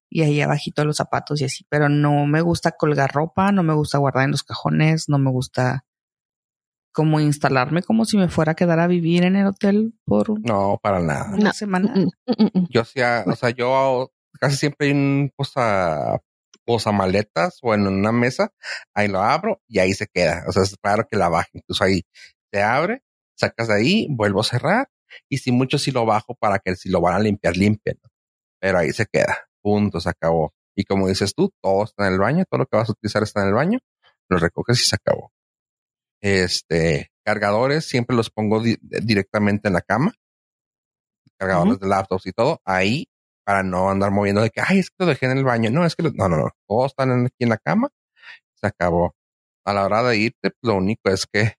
Y 0.08 0.22
ahí 0.22 0.40
abajito 0.40 0.84
los 0.84 0.96
zapatos 0.96 1.40
y 1.40 1.44
así. 1.44 1.66
Pero 1.68 1.88
no 1.88 2.24
me 2.26 2.40
gusta 2.40 2.72
colgar 2.72 3.12
ropa, 3.12 3.50
no 3.50 3.62
me 3.64 3.74
gusta 3.74 3.98
guardar 3.98 4.24
en 4.24 4.30
los 4.30 4.44
cajones, 4.44 5.08
no 5.08 5.18
me 5.18 5.30
gusta 5.30 5.84
como 6.94 7.20
instalarme 7.20 7.82
como 7.82 8.04
si 8.06 8.16
me 8.16 8.28
fuera 8.28 8.52
a 8.52 8.54
quedar 8.54 8.78
a 8.80 8.86
vivir 8.86 9.24
en 9.24 9.36
el 9.36 9.46
hotel 9.48 9.92
por 10.06 10.40
No, 10.48 10.78
para 10.82 11.00
nada. 11.00 11.26
una 11.34 11.44
No. 11.48 11.52
semana. 11.52 11.92
Mm, 11.94 12.08
mm, 12.44 12.50
mm. 12.60 12.66
Yo 12.70 12.80
hacía, 12.82 13.24
o 13.26 13.34
sea, 13.34 13.50
yo 13.50 14.12
casi 14.40 14.56
siempre 14.56 14.86
hay 14.86 14.92
un 14.94 15.30
posa, 15.36 16.92
maletas 16.92 17.58
o 17.62 17.74
en 17.74 17.86
una 17.86 18.12
mesa, 18.12 18.50
ahí 18.94 19.08
lo 19.08 19.20
abro 19.20 19.60
y 19.68 19.80
ahí 19.80 19.92
se 19.92 20.06
queda. 20.06 20.44
O 20.48 20.52
sea, 20.52 20.62
es 20.62 20.74
raro 20.82 21.06
que 21.10 21.16
la 21.16 21.28
baje. 21.28 21.50
Incluso 21.54 21.84
ahí 21.84 22.02
se 22.52 22.62
abre, 22.62 23.02
sacas 23.36 23.68
de 23.68 23.74
ahí, 23.74 24.06
vuelvo 24.10 24.40
a 24.40 24.44
cerrar 24.44 24.88
y 25.28 25.38
si 25.38 25.52
mucho 25.52 25.78
si 25.78 25.90
lo 25.90 26.06
bajo 26.06 26.34
para 26.34 26.58
que 26.60 26.76
si 26.76 26.88
lo 26.88 27.00
van 27.00 27.14
a 27.14 27.18
limpiar, 27.18 27.56
limpien. 27.56 27.98
Pero 28.60 28.78
ahí 28.78 28.92
se 28.92 29.06
queda. 29.06 29.36
Punto, 29.62 30.00
se 30.00 30.08
acabó. 30.08 30.54
Y 30.76 30.84
como 30.84 31.08
dices 31.08 31.34
tú, 31.34 31.52
todo 31.62 31.84
está 31.84 32.06
en 32.06 32.14
el 32.14 32.18
baño, 32.20 32.44
todo 32.48 32.58
lo 32.60 32.66
que 32.66 32.76
vas 32.76 32.88
a 32.88 32.92
utilizar 32.92 33.22
está 33.22 33.42
en 33.42 33.48
el 33.48 33.54
baño, 33.54 33.78
lo 34.28 34.38
recoges 34.38 34.80
y 34.80 34.84
se 34.84 34.96
acabó. 34.96 35.32
Este, 36.26 37.10
cargadores 37.22 37.84
siempre 37.84 38.16
los 38.16 38.30
pongo 38.30 38.58
di- 38.62 38.78
directamente 38.80 39.68
en 39.68 39.74
la 39.74 39.82
cama. 39.82 40.14
Cargadores 41.38 41.78
de 41.80 41.86
laptops 41.86 42.26
y 42.26 42.32
todo, 42.32 42.60
ahí 42.64 43.08
para 43.44 43.62
no 43.62 43.90
andar 43.90 44.10
moviendo 44.10 44.40
de 44.40 44.48
que, 44.48 44.62
ay, 44.66 44.78
es 44.78 44.88
que 44.88 44.96
lo 45.00 45.06
dejé 45.06 45.26
en 45.26 45.36
el 45.36 45.44
baño. 45.44 45.70
No, 45.70 45.84
es 45.84 45.94
que 45.94 46.02
lo- 46.04 46.12
no, 46.12 46.28
no, 46.30 46.36
no. 46.38 46.50
Todos 46.66 46.92
están 46.92 47.10
en- 47.10 47.26
aquí 47.26 47.36
en 47.40 47.50
la 47.50 47.58
cama. 47.58 47.90
Se 48.54 48.66
acabó. 48.66 49.14
A 49.66 49.74
la 49.74 49.84
hora 49.84 50.02
de 50.02 50.16
irte, 50.16 50.50
pues, 50.50 50.54
lo 50.62 50.76
único 50.76 51.10
es 51.10 51.26
que 51.30 51.54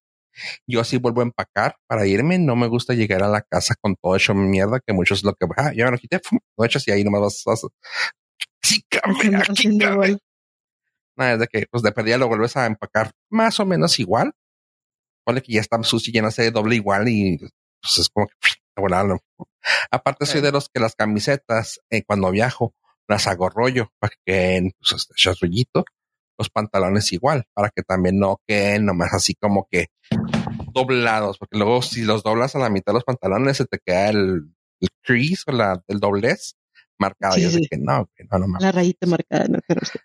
yo 0.67 0.81
así 0.81 0.97
vuelvo 0.97 1.21
a 1.21 1.25
empacar 1.25 1.75
para 1.87 2.07
irme. 2.07 2.39
No 2.39 2.55
me 2.55 2.65
gusta 2.67 2.93
llegar 2.95 3.21
a 3.21 3.27
la 3.27 3.41
casa 3.43 3.75
con 3.79 3.95
todo 4.01 4.15
hecho 4.15 4.33
mierda, 4.33 4.79
que 4.79 4.93
muchos 4.93 5.23
lo 5.23 5.33
que, 5.35 5.45
ah, 5.57 5.73
ya 5.75 5.85
me 5.85 5.91
lo 5.91 5.97
quité, 5.99 6.19
pum, 6.19 6.39
lo 6.57 6.65
echas 6.65 6.87
y 6.87 6.91
ahí 6.91 7.03
nomás 7.03 7.21
vas, 7.21 7.43
vas 7.45 7.67
sí, 8.63 8.83
Haciendo- 9.51 9.85
aquí. 10.01 10.17
No, 11.17 11.25
es 11.27 11.39
de 11.39 11.47
que, 11.47 11.65
pues 11.69 11.83
de 11.83 11.91
perdida 11.91 12.17
lo 12.17 12.27
vuelves 12.27 12.57
a 12.57 12.65
empacar 12.65 13.11
más 13.29 13.59
o 13.59 13.65
menos 13.65 13.99
igual. 13.99 14.31
Ponle 15.25 15.41
que 15.41 15.53
ya 15.53 15.61
está 15.61 15.77
ya 15.81 16.21
no 16.21 16.31
se 16.31 16.51
doble 16.51 16.75
igual 16.75 17.09
y 17.09 17.37
pues 17.37 17.97
es 17.97 18.09
como 18.09 18.27
que 18.27 18.35
de 18.75 18.81
volada, 18.81 19.03
¿no? 19.05 19.19
Aparte 19.91 20.25
soy 20.25 20.41
de 20.41 20.51
los 20.51 20.69
que 20.69 20.79
las 20.79 20.95
camisetas 20.95 21.79
eh, 21.89 22.03
cuando 22.03 22.31
viajo 22.31 22.73
las 23.07 23.27
hago 23.27 23.49
rollo 23.49 23.91
para 23.99 24.11
que 24.11 24.17
queden 24.25 24.71
pues, 24.79 25.07
este. 25.17 25.83
Los 26.37 26.49
pantalones 26.49 27.13
igual 27.13 27.45
para 27.53 27.69
que 27.69 27.81
también 27.81 28.19
no 28.19 28.41
queden 28.45 28.85
nomás 28.85 29.13
así 29.13 29.35
como 29.35 29.67
que 29.71 29.87
doblados, 30.73 31.37
porque 31.37 31.57
luego 31.57 31.81
si 31.81 32.03
los 32.03 32.23
doblas 32.23 32.55
a 32.55 32.59
la 32.59 32.69
mitad 32.69 32.91
de 32.91 32.95
los 32.95 33.05
pantalones 33.05 33.55
se 33.57 33.65
te 33.65 33.79
queda 33.79 34.09
el, 34.09 34.53
el 34.81 34.89
crease 35.01 35.43
o 35.47 35.53
la, 35.53 35.81
el 35.87 35.99
doblez 36.01 36.55
marcado. 36.99 37.35
Sí, 37.35 37.41
y 37.41 37.45
es 37.45 37.53
de 37.53 37.59
sí. 37.59 37.67
que 37.69 37.77
no, 37.77 38.09
que 38.13 38.25
no, 38.25 38.39
no. 38.39 38.59
La 38.59 38.73
rayita 38.73 39.07
marcada, 39.07 39.47
no 39.47 39.59
pero 39.65 39.81
sí. 39.85 39.97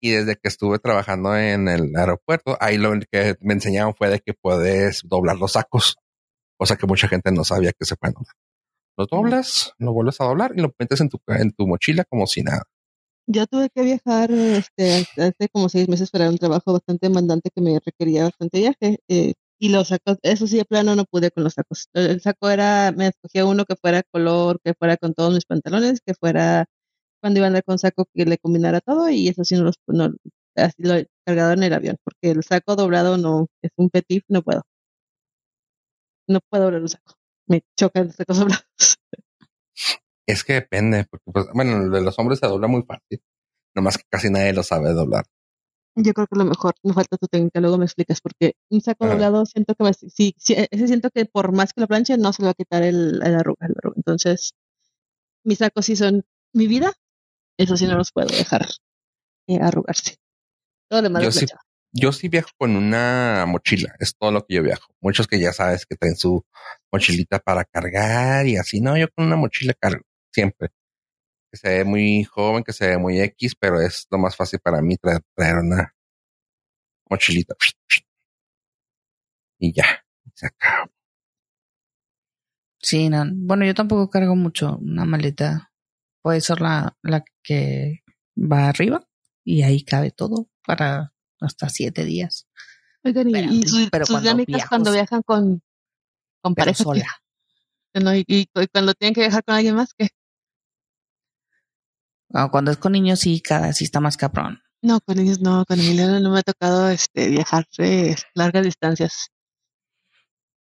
Y 0.00 0.10
desde 0.10 0.36
que 0.36 0.48
estuve 0.48 0.78
trabajando 0.78 1.36
en 1.36 1.68
el 1.68 1.94
aeropuerto, 1.96 2.56
ahí 2.60 2.78
lo 2.78 2.92
que 3.10 3.36
me 3.40 3.54
enseñaron 3.54 3.94
fue 3.94 4.08
de 4.08 4.20
que 4.20 4.34
puedes 4.34 5.02
doblar 5.04 5.36
los 5.36 5.52
sacos, 5.52 5.96
cosa 6.56 6.76
que 6.76 6.86
mucha 6.86 7.08
gente 7.08 7.32
no 7.32 7.44
sabía 7.44 7.72
que 7.72 7.84
se 7.84 7.96
pueden 7.96 8.14
doblar. 8.14 8.34
Los 8.96 9.08
doblas, 9.08 9.72
lo 9.78 9.92
vuelves 9.92 10.20
a 10.20 10.24
doblar 10.24 10.52
y 10.56 10.60
lo 10.60 10.72
metes 10.78 11.00
en 11.00 11.08
tu, 11.08 11.18
en 11.28 11.52
tu 11.52 11.66
mochila 11.66 12.04
como 12.04 12.26
si 12.26 12.42
nada. 12.42 12.64
Yo 13.26 13.46
tuve 13.46 13.68
que 13.70 13.82
viajar 13.82 14.30
este, 14.30 15.06
hace 15.16 15.48
como 15.52 15.68
seis 15.68 15.88
meses 15.88 16.10
para 16.10 16.30
un 16.30 16.38
trabajo 16.38 16.72
bastante 16.72 17.08
demandante 17.08 17.50
que 17.54 17.60
me 17.60 17.78
requería 17.84 18.24
bastante 18.24 18.58
viaje. 18.58 18.98
eh, 19.08 19.34
y 19.60 19.70
los 19.70 19.88
sacos, 19.88 20.18
eso 20.22 20.46
sí, 20.46 20.56
de 20.56 20.64
plano 20.64 20.94
no 20.94 21.04
pude 21.04 21.30
con 21.32 21.42
los 21.44 21.54
sacos. 21.54 21.88
El 21.92 22.10
el 22.10 22.20
saco 22.20 22.48
era, 22.48 22.92
me 22.92 23.08
escogía 23.08 23.44
uno 23.44 23.64
que 23.64 23.74
fuera 23.74 24.02
color, 24.12 24.60
que 24.64 24.74
fuera 24.74 24.96
con 24.96 25.14
todos 25.14 25.34
mis 25.34 25.44
pantalones, 25.46 26.00
que 26.00 26.14
fuera 26.14 26.66
cuando 27.20 27.38
iba 27.38 27.46
a 27.46 27.48
andar 27.48 27.64
con 27.64 27.78
saco 27.78 28.06
que 28.14 28.24
le 28.24 28.38
combinara 28.38 28.80
todo 28.80 29.08
y 29.08 29.28
eso 29.28 29.44
sí 29.44 29.56
no 29.56 29.64
los 29.64 29.76
no, 29.86 30.12
así 30.56 30.82
lo 30.82 30.94
he 30.94 31.08
cargado 31.24 31.52
en 31.52 31.62
el 31.62 31.72
avión, 31.72 31.96
porque 32.04 32.30
el 32.30 32.42
saco 32.44 32.76
doblado 32.76 33.16
no 33.16 33.46
es 33.62 33.70
un 33.76 33.90
petit, 33.90 34.24
no 34.28 34.42
puedo. 34.42 34.62
No 36.26 36.40
puedo 36.48 36.64
doblar 36.64 36.82
un 36.82 36.88
saco. 36.88 37.14
Me 37.46 37.62
chocan 37.76 38.06
los 38.06 38.16
sacos 38.16 38.38
doblados. 38.38 38.98
Es 40.26 40.44
que 40.44 40.54
depende, 40.54 41.06
porque 41.10 41.30
pues, 41.32 41.46
bueno, 41.54 41.84
el 41.84 41.90
de 41.90 42.02
los 42.02 42.18
hombres 42.18 42.38
se 42.38 42.46
dobla 42.46 42.68
muy 42.68 42.82
fácil. 42.82 43.22
Nomás 43.74 43.96
que 43.96 44.04
casi 44.10 44.30
nadie 44.30 44.52
lo 44.52 44.62
sabe 44.62 44.92
doblar. 44.92 45.24
Yo 45.94 46.12
creo 46.12 46.26
que 46.28 46.38
lo 46.38 46.44
mejor, 46.44 46.74
me 46.84 46.92
falta 46.92 47.16
tu 47.16 47.26
técnica, 47.26 47.60
luego 47.60 47.78
me 47.78 47.84
explicas, 47.84 48.20
porque 48.20 48.52
un 48.70 48.80
saco 48.80 49.08
doblado 49.08 49.46
siento 49.46 49.74
que 49.74 49.82
me, 49.82 49.92
sí, 49.94 50.34
sí, 50.36 50.54
ese 50.70 50.86
siento 50.86 51.10
que 51.10 51.24
por 51.24 51.52
más 51.52 51.72
que 51.72 51.80
lo 51.80 51.88
planche 51.88 52.16
no 52.18 52.32
se 52.32 52.42
le 52.42 52.46
va 52.46 52.50
a 52.52 52.54
quitar 52.54 52.84
el, 52.84 53.20
el 53.24 53.34
arruga, 53.34 53.66
el 53.66 53.74
arruga. 53.76 53.96
Entonces, 53.96 54.52
mis 55.44 55.58
sacos 55.58 55.86
sí 55.86 55.96
son 55.96 56.24
mi 56.52 56.68
vida, 56.68 56.92
eso 57.58 57.76
sí 57.76 57.86
no 57.86 57.96
los 57.96 58.12
puedo 58.12 58.28
dejar 58.28 58.66
eh, 59.48 59.58
arrugarse. 59.60 60.16
Todo 60.90 61.00
lo 61.02 61.08
demás 61.08 61.22
Yo 61.24 61.32
sí, 61.32 61.46
planchado. 61.46 61.60
yo 61.92 62.12
sí 62.12 62.28
viajo 62.28 62.50
con 62.58 62.76
una 62.76 63.44
mochila, 63.46 63.94
es 64.00 64.16
todo 64.16 64.32
lo 64.32 64.46
que 64.46 64.54
yo 64.56 64.62
viajo. 64.62 64.94
Muchos 65.00 65.26
que 65.26 65.40
ya 65.40 65.52
sabes 65.52 65.86
que 65.86 65.96
traen 65.96 66.16
su 66.16 66.44
mochilita 66.92 67.38
para 67.40 67.64
cargar 67.64 68.46
y 68.46 68.56
así. 68.56 68.80
No, 68.80 68.96
yo 68.96 69.08
con 69.12 69.26
una 69.26 69.36
mochila 69.36 69.74
cargo 69.74 70.04
siempre. 70.32 70.70
Que 71.52 71.58
se 71.58 71.68
ve 71.70 71.84
muy 71.84 72.24
joven, 72.24 72.64
que 72.64 72.72
se 72.74 72.88
ve 72.88 72.98
muy 72.98 73.20
X, 73.20 73.54
pero 73.58 73.80
es 73.80 74.06
lo 74.10 74.18
más 74.18 74.36
fácil 74.36 74.60
para 74.60 74.82
mí 74.82 74.96
traer, 74.98 75.22
traer 75.34 75.56
una 75.58 75.94
mochilita. 77.10 77.54
Y 79.60 79.72
ya, 79.72 80.04
se 80.34 80.46
acaba. 80.46 80.90
Sí, 82.80 83.08
no. 83.08 83.24
Bueno, 83.34 83.64
yo 83.64 83.74
tampoco 83.74 84.08
cargo 84.10 84.36
mucho 84.36 84.78
una 84.78 85.04
maleta. 85.04 85.67
Puede 86.28 86.42
ser 86.42 86.60
la, 86.60 86.94
la 87.02 87.24
que 87.42 88.02
va 88.36 88.68
arriba 88.68 89.02
y 89.44 89.62
ahí 89.62 89.82
cabe 89.82 90.10
todo 90.10 90.50
para 90.66 91.14
hasta 91.40 91.70
siete 91.70 92.04
días. 92.04 92.46
Oigan, 93.02 93.30
y, 93.30 93.32
Pero- 93.32 93.50
y 93.50 93.62
sus, 93.66 93.88
pero 93.90 94.04
sus 94.04 94.12
cuando 94.14 94.28
dinámicas 94.30 94.68
cuando 94.68 94.92
viajan 94.92 95.22
con, 95.22 95.62
con 96.42 96.54
pareja. 96.54 96.84
sola. 96.84 97.06
Y, 97.94 98.24
y 98.26 98.46
cu- 98.46 98.66
cuando 98.70 98.92
tienen 98.92 99.14
que 99.14 99.22
viajar 99.22 99.42
con 99.42 99.54
alguien 99.54 99.74
más, 99.74 99.94
¿qué? 99.94 100.08
Cuando 102.50 102.70
es 102.72 102.76
con 102.76 102.92
niños, 102.92 103.20
sí, 103.20 103.40
cada 103.40 103.72
sí 103.72 103.84
está 103.84 104.00
más 104.00 104.18
cabrón. 104.18 104.60
No, 104.82 105.00
con 105.00 105.18
ellos 105.18 105.40
no, 105.40 105.64
con 105.64 105.80
Emiliano 105.80 106.20
no 106.20 106.30
me 106.30 106.40
ha 106.40 106.42
tocado 106.42 106.90
este 106.90 107.30
viajar 107.30 107.66
eh, 107.78 108.16
largas 108.34 108.64
distancias. 108.66 109.28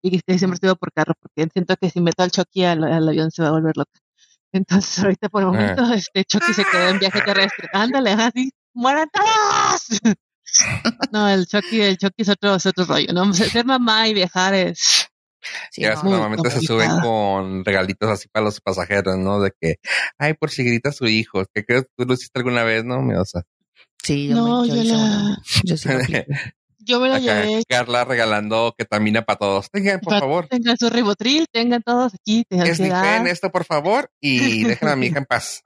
Y 0.02 0.21
que 0.21 0.37
siempre 0.38 0.56
estuve 0.56 0.76
por 0.76 0.92
carro, 0.92 1.14
porque 1.18 1.49
siento 1.50 1.75
que 1.76 1.88
si 1.88 2.02
meto 2.02 2.23
al 2.23 2.30
Chucky 2.30 2.64
al, 2.64 2.85
al 2.85 3.09
avión 3.09 3.30
se 3.30 3.40
va 3.42 3.49
a 3.49 3.52
volver 3.52 3.75
loca. 3.78 3.99
Entonces 4.54 5.02
ahorita 5.02 5.28
por 5.28 5.42
el 5.42 5.49
momento 5.49 5.92
este 5.92 6.25
Chucky 6.25 6.54
se 6.54 6.64
quedó 6.64 6.88
en 6.88 6.99
viaje 7.00 7.20
terrestre. 7.20 7.68
Ándale, 7.73 8.12
así, 8.12 8.50
mueran 8.73 9.08
todos. 9.12 10.00
no, 11.12 11.28
el 11.28 11.46
Chucky, 11.46 11.80
el 11.80 11.99
Chucky 11.99 12.23
es 12.23 12.28
otro, 12.28 12.54
es 12.54 12.66
otro 12.66 12.84
rollo, 12.84 13.12
¿no? 13.12 13.32
Ser 13.34 13.64
mamá 13.64 14.06
y 14.08 14.14
viajar 14.14 14.54
es 14.54 15.08
Sí, 15.70 15.82
no, 15.82 16.02
normalmente 16.02 16.50
se 16.50 16.61
suben 16.61 17.00
con 17.00 17.64
regalitos 17.64 18.08
así 18.08 18.28
para 18.28 18.44
los 18.44 18.61
pasajeros, 18.61 19.18
¿no? 19.18 19.40
De 19.40 19.52
que, 19.61 19.76
ay, 20.18 20.34
por 20.34 20.50
si 20.50 20.64
grita 20.64 20.92
su 20.92 21.06
hijo, 21.06 21.44
que 21.52 21.64
creo 21.64 21.82
que 21.82 21.88
tú 21.96 22.04
lo 22.06 22.14
hiciste 22.14 22.38
alguna 22.38 22.62
vez, 22.62 22.84
¿no? 22.84 23.02
Me 23.02 23.18
osa. 23.18 23.42
sí, 24.02 24.28
yo, 24.28 24.37
No, 24.37 24.62
me, 24.62 24.68
yo, 24.68 24.84
la-. 24.84 25.38
Yo 25.64 25.76
sí. 25.76 25.88
Yo 26.84 27.00
me 27.00 27.08
lo 27.08 27.18
llevé. 27.18 27.62
Carla 27.68 28.04
regalando 28.04 28.74
ketamina 28.76 29.22
para 29.22 29.38
todos. 29.38 29.70
Tengan, 29.70 30.00
por 30.00 30.18
favor. 30.18 30.46
Tengan 30.48 30.76
su 30.76 30.90
ribotril, 30.90 31.46
tengan 31.50 31.82
todos 31.82 32.14
aquí, 32.14 32.44
tengan 32.48 32.66
Es 32.66 32.78
ansiedad. 32.80 33.26
esto, 33.26 33.50
por 33.50 33.64
favor, 33.64 34.10
y 34.20 34.64
dejen 34.78 34.88
a 34.88 34.96
mi 34.96 35.06
hija 35.06 35.18
en 35.18 35.24
paz. 35.24 35.62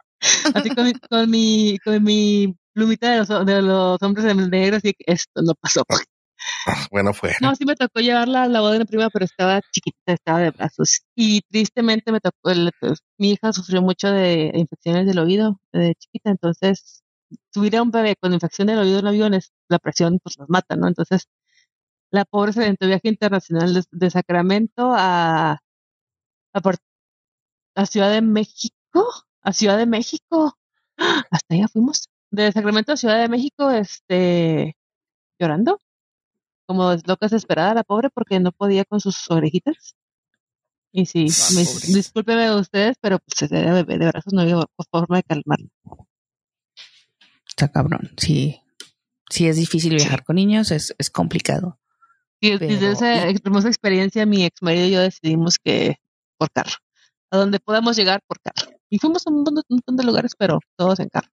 Así 0.55 0.71
con 0.71 0.85
mi, 0.87 0.93
con 0.95 1.31
mi, 1.31 1.79
con 1.85 2.03
mi 2.03 2.55
plumita 2.73 3.11
de 3.13 3.19
los, 3.19 3.47
de 3.47 3.63
los 3.63 4.03
hombres 4.03 4.25
de 4.27 4.35
negro, 4.35 4.77
así 4.77 4.93
que 4.93 5.13
esto 5.13 5.43
no 5.43 5.55
pasó. 5.61 5.83
Ah, 6.67 6.87
Bueno, 6.91 7.13
fue. 7.15 7.33
No, 7.41 7.55
sí 7.57 7.65
me 7.65 7.75
tocó 7.75 8.01
llevarla 8.01 8.45
a 8.45 8.49
la 8.49 8.61
boda 8.61 8.73
de 8.75 8.79
mi 8.81 8.85
prima, 8.85 9.11
pero 9.11 9.25
estaba 9.25 9.61
chiquita, 9.73 10.13
estaba 10.13 10.39
de 10.41 10.51
brazos. 10.51 11.01
Y 11.17 11.41
tristemente 11.43 12.13
me 12.13 12.21
tocó, 12.21 12.51
el- 12.51 12.71
pues, 12.81 13.01
mi 13.19 13.33
hija 13.33 13.53
sufrió 13.53 13.83
mucho 13.83 14.11
de 14.11 14.53
infecciones 14.55 15.07
del 15.07 15.19
oído 15.19 15.59
de 15.73 15.95
chiquita, 15.95 16.31
entonces 16.31 17.03
subir 17.53 17.77
a 17.77 17.83
un 17.83 17.91
bebé 17.91 18.17
con 18.21 18.33
infección 18.35 18.69
del 18.69 18.79
oído 18.79 19.01
en 19.01 19.07
aviones, 19.07 19.53
la 19.69 19.79
presión 19.79 20.19
pues 20.23 20.39
nos 20.39 20.49
mata, 20.49 20.77
¿no? 20.77 20.89
Entonces, 20.89 21.29
la 22.11 22.25
pobre 22.25 22.53
se 22.53 22.63
aventó 22.63 22.87
viaje 22.87 23.09
internacional 23.09 23.75
de, 23.75 23.85
de 23.91 24.11
Sacramento 24.11 24.93
a, 24.95 25.61
a, 26.55 26.61
a 27.77 27.87
Ciudad 27.87 28.11
de 28.11 28.23
México, 28.23 29.09
a 29.43 29.53
Ciudad 29.53 29.79
de 29.79 29.87
México. 29.87 30.57
¡Ah! 30.99 31.25
Hasta 31.31 31.55
allá 31.55 31.69
fuimos. 31.69 32.09
De 32.31 32.53
Sacramento 32.53 32.93
a 32.93 32.97
Ciudad 32.97 33.21
de 33.21 33.29
México, 33.29 33.71
este, 33.71 34.77
llorando 35.39 35.81
como 36.67 36.93
loca 36.93 37.27
desesperada 37.27 37.75
la 37.75 37.85
pobre 37.85 38.11
porque 38.11 38.41
no 38.41 38.53
podía 38.53 38.85
con 38.85 39.01
sus 39.01 39.31
orejitas. 39.31 39.97
Y 40.93 41.07
sí, 41.07 41.27
Ah, 41.31 41.93
discúlpeme 41.95 42.55
ustedes, 42.55 42.97
pero 43.01 43.19
pues 43.19 43.51
era 43.51 43.73
bebé 43.73 43.99
de 43.99 44.07
brazos, 44.07 44.33
no 44.33 44.43
había 44.43 44.57
forma 44.91 45.17
de 45.17 45.23
calmarlo. 45.23 45.69
Está 47.59 47.73
cabrón. 47.73 48.13
Sí. 48.17 48.61
Sí, 49.29 49.49
es 49.49 49.57
difícil 49.57 49.97
viajar 49.97 50.23
con 50.23 50.37
niños, 50.37 50.71
es, 50.71 50.95
es 50.97 51.11
complicado. 51.11 51.81
Y 52.41 52.57
Pero- 52.57 52.71
desde 52.73 52.93
esa 52.93 53.29
hermosa 53.29 53.67
experiencia, 53.67 54.25
mi 54.27 54.45
ex 54.45 54.63
marido 54.63 54.87
y 54.87 54.91
yo 54.93 55.01
decidimos 55.01 55.59
que 55.59 55.97
por 56.39 56.53
carro, 56.53 56.77
a 57.33 57.37
donde 57.37 57.59
podamos 57.59 57.97
llegar 57.97 58.21
por 58.29 58.39
carro. 58.41 58.71
Y 58.89 58.99
fuimos 59.01 59.27
a 59.27 59.31
un 59.31 59.37
montón, 59.39 59.57
un 59.57 59.65
montón 59.71 59.97
de 59.97 60.05
lugares, 60.05 60.35
pero 60.39 60.61
todos 60.77 61.01
en 61.01 61.09
carro. 61.09 61.29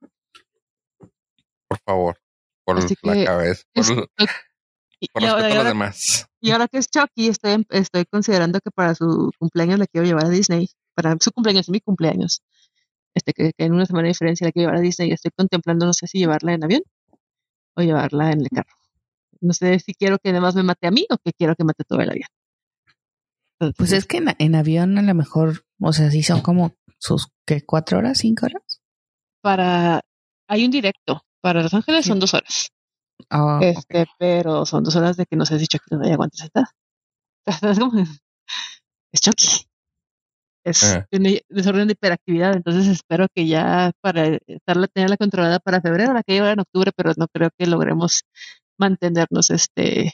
Por 1.67 1.79
favor. 1.85 2.17
Por 2.65 2.79
Así 2.79 2.95
la 3.03 3.13
que 3.13 3.25
cabeza. 3.25 3.63
Por, 3.73 3.83
es- 3.83 3.89
por 5.13 5.21
y 5.21 5.25
ahora, 5.27 5.43
respeto 5.43 5.49
y 5.49 5.51
a 5.51 5.55
los 5.57 5.65
demás. 5.67 6.27
y 6.41 6.51
ahora 6.51 6.67
que 6.67 6.79
es 6.79 6.88
Chucky, 6.89 7.27
estoy, 7.27 7.63
estoy 7.69 8.05
considerando 8.05 8.59
que 8.61 8.71
para 8.71 8.95
su 8.95 9.31
cumpleaños 9.38 9.77
la 9.77 9.85
quiero 9.85 10.07
llevar 10.07 10.25
a 10.25 10.29
Disney. 10.29 10.69
Para 10.95 11.15
su 11.19 11.31
cumpleaños, 11.31 11.69
mi 11.69 11.81
cumpleaños. 11.81 12.41
Este, 13.15 13.34
que, 13.34 13.54
que 13.58 13.65
en 13.65 13.73
una 13.73 13.86
semana 13.86 14.04
de 14.04 14.10
diferencia 14.10 14.45
la 14.45 14.51
quiero 14.51 14.67
llevar 14.69 14.80
a 14.80 14.84
Disney. 14.84 15.10
Y 15.10 15.13
estoy 15.13 15.32
contemplando, 15.36 15.86
no 15.86 15.93
sé 15.93 16.06
si 16.08 16.19
llevarla 16.19 16.54
en 16.54 16.63
avión 16.63 16.82
o 17.75 17.82
llevarla 17.82 18.32
en 18.32 18.41
el 18.41 18.49
carro. 18.49 18.75
No 19.41 19.54
sé 19.54 19.80
si 19.80 19.93
quiero 19.93 20.17
que 20.19 20.30
además 20.30 20.56
me 20.56 20.63
mate 20.63 20.88
a 20.88 20.91
mí 20.91 21.06
o 21.10 21.17
que 21.17 21.32
quiero 21.34 21.56
que 21.56 21.63
mate 21.63 21.84
todo 21.86 21.99
el 22.01 22.10
avión. 22.10 22.28
Entonces, 23.60 23.75
Pues 23.78 23.91
es 23.93 24.06
que 24.06 24.17
en, 24.17 24.36
en 24.38 24.56
avión 24.56 24.97
a 24.97 25.01
lo 25.01 25.13
mejor, 25.15 25.65
o 25.80 25.93
sea, 25.93 26.12
sí 26.12 26.23
son 26.23 26.41
como 26.41 26.75
sus, 26.99 27.28
¿qué? 27.45 27.65
¿Cuatro 27.65 27.97
horas? 27.99 28.17
¿Cinco 28.19 28.45
horas? 28.47 28.82
para, 29.41 30.01
hay 30.47 30.65
un 30.65 30.71
directo. 30.71 31.21
Para 31.41 31.62
Los 31.62 31.73
Ángeles 31.75 32.04
Sí. 32.04 32.10
son 32.10 32.19
dos 32.19 32.34
horas. 32.34 32.71
Ah, 33.30 33.60
Este, 33.62 34.06
pero 34.17 34.65
son 34.65 34.84
dos 34.84 34.95
horas 34.95 35.15
de 35.15 35.25
que 35.28 35.36
no 35.36 35.45
sé 35.45 35.60
si 35.60 35.67
Chucky 35.67 35.86
todavía 35.89 36.15
aguanta 36.15 36.38
sentada. 36.38 36.71
Es 39.13 39.21
Chucky. 39.21 39.67
Es 40.65 40.97
tiene 41.12 41.43
desorden 41.47 41.88
de 41.88 41.93
hiperactividad, 41.93 42.56
entonces 42.56 42.88
espero 42.88 43.28
que 43.34 43.45
ya 43.47 43.91
para 44.01 44.39
estarla, 44.47 44.88
tenerla 44.88 45.15
controlada 45.17 45.60
para 45.60 45.80
febrero, 45.80 46.12
la 46.13 46.23
que 46.23 46.34
lleva 46.34 46.51
en 46.51 46.60
octubre, 46.60 46.91
pero 46.95 47.12
no 47.17 47.28
creo 47.28 47.49
que 47.56 47.67
logremos 47.67 48.23
mantenernos 48.80 49.51
este 49.51 50.13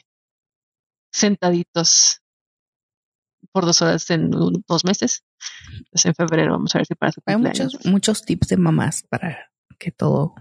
sentaditos 1.10 2.20
por 3.52 3.64
dos 3.66 3.82
horas 3.82 4.08
en 4.10 4.34
un- 4.34 4.64
dos 4.66 4.84
meses. 4.84 5.24
Entonces 5.78 6.06
en 6.06 6.14
febrero 6.14 6.52
vamos 6.52 6.74
a 6.74 6.78
ver 6.78 6.86
si 6.86 6.94
para 6.94 7.12
su 7.12 7.20
Hay 7.26 7.34
cumpleaños. 7.34 7.74
muchos, 7.74 7.86
muchos 7.90 8.22
tips 8.22 8.48
de 8.48 8.56
mamás 8.56 9.02
para 9.08 9.50
que 9.78 9.90
todo 9.90 10.34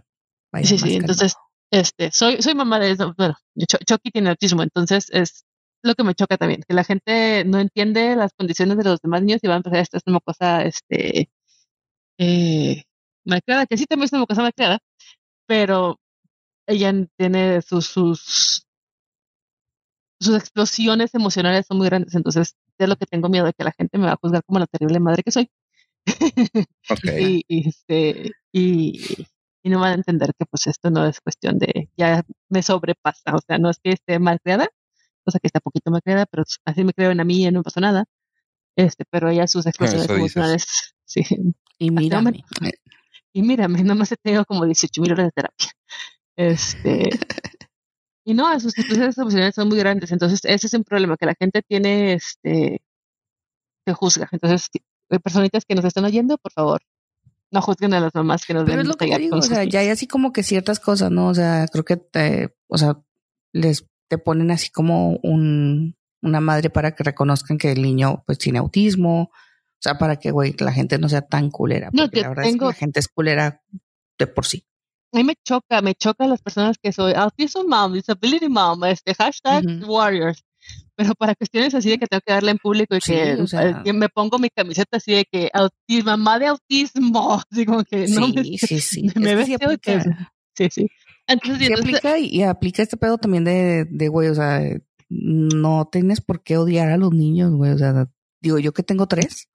vaya 0.51 0.67
Sí, 0.67 0.75
más 0.75 0.81
sí, 0.81 0.87
calmado. 0.89 0.99
entonces, 1.01 1.35
este, 1.71 2.11
soy, 2.11 2.41
soy 2.41 2.53
mamá 2.55 2.79
de 2.79 2.91
eso. 2.91 3.13
Bueno, 3.17 3.35
Ch- 3.57 3.83
Chucky 3.85 4.11
tiene 4.11 4.29
autismo, 4.29 4.61
entonces 4.63 5.07
es 5.11 5.45
lo 5.83 5.95
que 5.95 6.03
me 6.03 6.15
choca 6.15 6.37
también, 6.37 6.63
que 6.67 6.73
la 6.73 6.83
gente 6.83 7.43
no 7.45 7.59
entiende 7.59 8.15
las 8.15 8.33
condiciones 8.33 8.77
de 8.77 8.83
los 8.83 9.01
demás 9.01 9.21
niños 9.23 9.39
y 9.43 9.47
va 9.47 9.55
a 9.55 9.57
empezar 9.57 9.79
esta 9.79 9.97
es 9.97 10.03
una 10.05 10.19
cosa, 10.19 10.63
este, 10.63 11.29
eh, 12.17 12.83
malcriada, 13.25 13.65
que 13.65 13.77
sí 13.77 13.85
también 13.85 14.05
es 14.05 14.13
una 14.13 14.25
cosa 14.25 14.43
malcriada, 14.43 14.79
pero 15.47 15.99
ella 16.67 16.93
tiene 17.17 17.61
sus, 17.61 17.87
sus, 17.87 18.65
sus 20.19 20.35
explosiones 20.35 21.13
emocionales 21.15 21.65
son 21.67 21.77
muy 21.77 21.87
grandes, 21.87 22.15
entonces 22.15 22.55
es 22.77 22.89
lo 22.89 22.95
que 22.95 23.05
tengo 23.05 23.29
miedo 23.29 23.45
de 23.45 23.53
que 23.53 23.63
la 23.63 23.73
gente 23.73 23.97
me 23.97 24.05
va 24.05 24.13
a 24.13 24.19
juzgar 24.21 24.43
como 24.45 24.59
la 24.59 24.67
terrible 24.67 24.99
madre 24.99 25.23
que 25.23 25.31
soy. 25.31 25.49
Ok. 26.89 27.05
y, 27.19 27.43
y, 27.47 27.69
este 27.69 28.31
y, 28.51 29.27
y 29.63 29.69
no 29.69 29.79
van 29.79 29.91
a 29.91 29.95
entender 29.95 30.31
que 30.37 30.45
pues 30.45 30.67
esto 30.67 30.89
no 30.89 31.05
es 31.05 31.21
cuestión 31.21 31.59
de 31.59 31.89
ya 31.97 32.23
me 32.49 32.63
sobrepasa, 32.63 33.35
o 33.35 33.39
sea, 33.45 33.59
no 33.59 33.69
es 33.69 33.79
que 33.83 33.91
esté 33.91 34.19
mal 34.19 34.39
creada, 34.43 34.69
o 35.25 35.31
sea 35.31 35.39
que 35.39 35.47
está 35.47 35.59
poquito 35.59 35.91
mal 35.91 36.01
creada, 36.01 36.25
pero 36.25 36.43
así 36.65 36.83
me 36.83 36.93
creo 36.93 37.11
en 37.11 37.19
a 37.19 37.23
mí 37.23 37.45
y 37.45 37.51
no 37.51 37.63
pasó 37.63 37.79
nada. 37.79 38.05
Este, 38.75 39.03
pero 39.09 39.29
ella 39.29 39.47
sus 39.47 39.65
dices. 39.79 40.09
emocionales, 40.09 40.93
sí. 41.05 41.23
Y 41.77 41.91
mírame. 41.91 42.43
Y 43.33 43.41
mírame, 43.43 43.83
nomás 43.83 44.11
he 44.11 44.17
tenido 44.17 44.45
como 44.45 44.65
18 44.65 45.01
mil 45.01 45.13
horas 45.13 45.27
de 45.27 45.31
terapia. 45.31 45.71
Este, 46.35 47.09
y 48.25 48.33
no, 48.33 48.59
sus 48.59 48.77
explosiones 48.77 49.17
emocionales 49.17 49.55
son 49.55 49.69
muy 49.69 49.77
grandes, 49.77 50.11
entonces 50.11 50.41
ese 50.43 50.67
es 50.67 50.73
un 50.73 50.83
problema 50.83 51.17
que 51.17 51.25
la 51.25 51.35
gente 51.39 51.61
tiene, 51.61 52.13
este, 52.13 52.81
que 53.85 53.93
juzga. 53.93 54.27
Entonces, 54.31 54.69
personitas 55.23 55.65
que 55.65 55.75
nos 55.75 55.85
están 55.85 56.05
oyendo, 56.05 56.37
por 56.37 56.51
favor, 56.51 56.81
no 57.51 57.61
juzguen 57.61 57.93
a 57.93 57.99
las 57.99 58.13
mamás 58.15 58.45
que 58.45 58.53
nos 58.53 58.63
Pero 58.63 58.77
ven 58.77 58.85
es 58.85 58.87
lo 58.87 58.95
que 58.95 59.07
te 59.07 59.17
digo, 59.17 59.31
con 59.31 59.39
o 59.39 59.41
sea, 59.41 59.63
ya 59.65 59.81
hay 59.81 59.89
así 59.89 60.07
como 60.07 60.31
que 60.31 60.43
ciertas 60.43 60.79
cosas, 60.79 61.11
¿no? 61.11 61.27
O 61.27 61.33
sea, 61.33 61.67
creo 61.67 61.83
que 61.83 61.97
te, 61.97 62.55
o 62.67 62.77
sea, 62.77 63.01
les 63.53 63.85
te 64.11 64.17
ponen 64.17 64.51
así 64.51 64.69
como 64.69 65.19
un, 65.23 65.95
una 66.21 66.41
madre 66.41 66.69
para 66.69 66.93
que 66.93 67.01
reconozcan 67.01 67.57
que 67.57 67.71
el 67.71 67.81
niño 67.81 68.23
pues 68.25 68.39
tiene 68.39 68.59
autismo, 68.59 69.21
o 69.31 69.79
sea, 69.79 69.97
para 69.97 70.17
que, 70.17 70.31
güey, 70.31 70.53
la 70.59 70.73
gente 70.73 70.99
no 70.99 71.07
sea 71.07 71.21
tan 71.21 71.49
culera. 71.49 71.89
No, 71.93 72.03
porque 72.03 72.17
que 72.17 72.21
la 72.23 72.27
verdad 72.27 72.45
es 72.45 72.57
que 72.57 72.65
la 72.65 72.73
gente 72.73 72.99
es 72.99 73.07
culera 73.07 73.63
de 74.19 74.27
por 74.27 74.45
sí. 74.45 74.65
A 75.13 75.17
mí 75.17 75.23
me 75.23 75.35
choca, 75.47 75.81
me 75.81 75.95
choca 75.95 76.27
las 76.27 76.41
personas 76.41 76.75
que 76.77 76.91
soy 76.91 77.13
autism 77.13 77.69
mom, 77.69 77.93
disability 77.93 78.49
mom, 78.49 78.83
este 78.83 79.13
hashtag 79.13 79.63
warriors. 79.87 80.43
pero 80.97 81.13
para 81.15 81.33
cuestiones 81.33 81.73
así 81.73 81.91
de 81.91 81.97
que 81.97 82.07
tengo 82.07 82.19
que 82.19 82.33
darle 82.33 82.51
en 82.51 82.57
público 82.57 82.97
y 82.97 82.99
que, 82.99 83.93
me 83.93 84.09
pongo 84.09 84.39
mi 84.39 84.49
camiseta 84.49 84.97
así 84.97 85.13
de 85.13 85.23
que 85.23 85.49
autismo, 85.53 86.11
mamá 86.11 86.37
de 86.37 86.47
autismo, 86.47 87.41
así 87.49 87.65
como 87.65 87.85
que 87.85 88.09
no 88.09 88.27
me, 88.27 88.43
sí, 88.43 88.81
sí. 88.81 89.07
me 89.15 89.45
sí, 89.45 90.67
sí, 90.69 90.87
sí. 91.27 91.33
Entonces, 91.33 91.71
aplica 91.79 92.17
y, 92.17 92.43
aplica 92.43 92.83
este 92.83 92.97
pedo 92.97 93.17
también 93.17 93.43
de, 93.43 93.85
de, 93.85 94.07
güey, 94.07 94.29
o 94.29 94.35
sea, 94.35 94.61
no 95.09 95.89
tienes 95.91 96.21
por 96.21 96.43
qué 96.43 96.57
odiar 96.57 96.89
a 96.89 96.97
los 96.97 97.11
niños, 97.11 97.51
güey, 97.51 97.71
o 97.71 97.77
sea, 97.77 98.09
digo 98.41 98.59
yo 98.59 98.73
que 98.73 98.83
tengo 98.83 99.07
tres, 99.07 99.49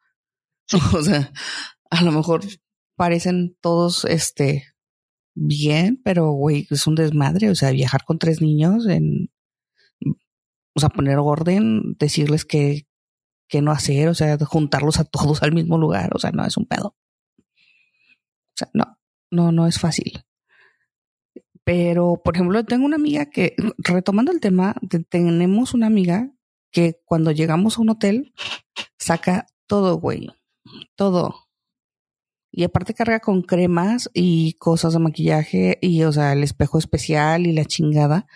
o 0.95 1.03
sea, 1.03 1.33
a 1.91 2.03
lo 2.03 2.13
mejor 2.13 2.43
parecen 2.97 3.57
todos, 3.61 4.05
este, 4.05 4.65
bien, 5.35 6.01
pero 6.03 6.31
güey, 6.31 6.67
es 6.71 6.87
un 6.87 6.95
desmadre, 6.95 7.51
o 7.51 7.55
sea, 7.55 7.71
viajar 7.71 8.05
con 8.05 8.19
tres 8.19 8.41
niños 8.41 8.87
en, 8.87 9.31
o 10.75 10.81
sea, 10.81 10.89
poner 10.91 11.19
orden, 11.19 11.97
decirles 11.99 12.45
que, 12.45 12.87
que 13.49 13.63
no 13.63 13.71
hacer, 13.71 14.09
o 14.09 14.15
sea, 14.15 14.37
juntarlos 14.39 14.99
a 14.99 15.05
todos 15.05 15.43
al 15.43 15.53
mismo 15.53 15.79
lugar, 15.79 16.11
o 16.15 16.19
sea, 16.19 16.33
no 16.33 16.45
es 16.45 16.57
un 16.57 16.67
pedo. 16.67 16.97
O 17.39 18.59
sea, 18.59 18.71
no, 18.73 18.99
no, 19.31 19.53
no 19.53 19.67
es 19.67 19.79
fácil. 19.79 20.25
Pero, 21.67 22.23
por 22.25 22.37
ejemplo, 22.37 22.65
tengo 22.65 22.87
una 22.87 22.95
amiga 22.95 23.27
que, 23.27 23.57
retomando 23.79 24.31
el 24.31 24.39
tema, 24.39 24.77
tenemos 25.09 25.75
una 25.75 25.89
amiga 25.89 26.31
que 26.71 27.03
cuando 27.05 27.33
llegamos 27.33 27.77
a 27.77 27.81
un 27.81 27.91
hotel 27.91 28.33
saca 29.01 29.49
todo, 29.67 29.99
güey, 29.99 30.31
todo. 30.95 31.49
Y 32.53 32.63
aparte 32.63 32.95
carga 32.95 33.19
con 33.19 33.43
cremas 33.43 34.09
y 34.15 34.53
cosas 34.55 34.93
de 34.93 35.01
maquillaje 35.01 35.79
y, 35.83 36.05
o 36.05 36.13
sea, 36.13 36.35
el 36.35 36.45
espejo 36.45 36.79
especial 36.79 37.49
y 37.49 37.53
la 37.53 37.65
chingada. 37.65 38.29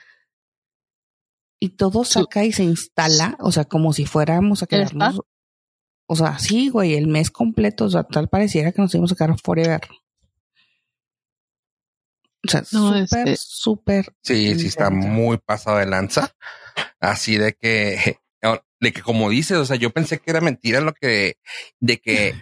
Y 1.61 1.77
todo 1.77 2.03
saca 2.03 2.45
y 2.45 2.51
se 2.51 2.65
instala, 2.65 3.37
o 3.39 3.53
sea, 3.53 3.65
como 3.65 3.93
si 3.93 4.07
fuéramos 4.07 4.65
a 4.65 4.67
quedarnos. 4.67 5.21
O 6.09 6.17
sea, 6.17 6.41
sí, 6.41 6.69
güey, 6.69 6.95
el 6.95 7.07
mes 7.07 7.31
completo, 7.31 7.85
o 7.85 7.91
sea, 7.91 8.03
tal 8.03 8.29
pareciera 8.29 8.73
que 8.73 8.83
nos 8.83 8.93
íbamos 8.93 9.13
a 9.13 9.15
quedar 9.15 9.39
forever. 9.39 9.83
O 12.47 12.51
sea, 12.51 12.65
súper, 12.65 13.03
este 13.03 13.37
súper. 13.37 14.15
Sí, 14.23 14.59
sí, 14.59 14.67
está 14.69 14.91
muy 14.91 15.39
pasado 15.39 15.79
de 15.79 15.87
lanza. 15.87 16.35
Así 17.01 17.37
de 17.37 17.55
que, 17.55 18.19
de 18.81 18.93
que 18.93 19.03
como 19.03 19.29
dices, 19.29 19.59
o 19.59 19.65
sea, 19.67 19.77
yo 19.77 19.91
pensé 19.91 20.19
que 20.19 20.31
era 20.31 20.41
mentira 20.41 20.81
lo 20.81 20.95
que, 20.95 21.37
de 21.81 21.99
que 21.99 22.35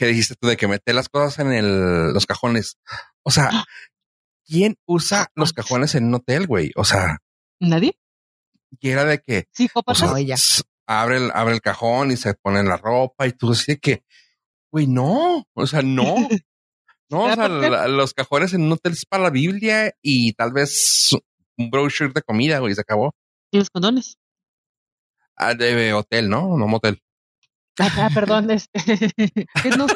que 0.00 0.06
dijiste 0.06 0.34
tú 0.34 0.48
de 0.48 0.56
que 0.56 0.66
meter 0.66 0.94
las 0.94 1.10
cosas 1.10 1.40
en 1.40 1.52
el, 1.52 2.14
los 2.14 2.24
cajones. 2.24 2.78
O 3.22 3.30
sea, 3.30 3.50
¿quién 4.46 4.78
usa 4.86 5.30
los 5.34 5.52
cajones 5.52 5.94
en 5.94 6.06
un 6.06 6.14
hotel, 6.14 6.46
güey? 6.46 6.72
O 6.74 6.84
sea, 6.84 7.18
nadie. 7.60 7.98
Y 8.80 8.88
era 8.88 9.04
de 9.04 9.18
que 9.18 9.48
sí, 9.52 9.68
o 9.74 9.94
sea, 9.94 10.14
abre 10.86 11.18
el, 11.18 11.30
abre 11.34 11.52
el 11.52 11.60
cajón 11.60 12.12
y 12.12 12.16
se 12.16 12.32
pone 12.32 12.62
la 12.62 12.78
ropa 12.78 13.26
y 13.26 13.32
tú 13.32 13.52
así 13.52 13.72
de 13.72 13.78
que, 13.78 14.04
güey, 14.72 14.86
no, 14.86 15.46
o 15.52 15.66
sea, 15.66 15.82
no. 15.82 16.14
No, 17.10 17.24
o 17.24 17.34
sea, 17.34 17.48
los 17.88 18.14
cajones 18.14 18.54
en 18.54 18.62
un 18.62 18.72
hotel 18.72 18.92
es 18.92 19.04
para 19.04 19.24
la 19.24 19.30
Biblia 19.30 19.92
y 20.00 20.32
tal 20.34 20.52
vez 20.52 21.10
un 21.56 21.70
brochure 21.70 22.12
de 22.14 22.22
comida, 22.22 22.58
güey, 22.60 22.74
se 22.74 22.80
acabó. 22.80 23.14
¿Y 23.50 23.58
los 23.58 23.70
condones? 23.70 24.16
Ah, 25.36 25.54
de 25.54 25.92
hotel, 25.92 26.28
¿no? 26.28 26.56
No 26.56 26.66
motel. 26.68 27.02
Ah, 27.78 28.10
perdón, 28.12 28.50
este, 28.50 28.78
no, 29.78 29.86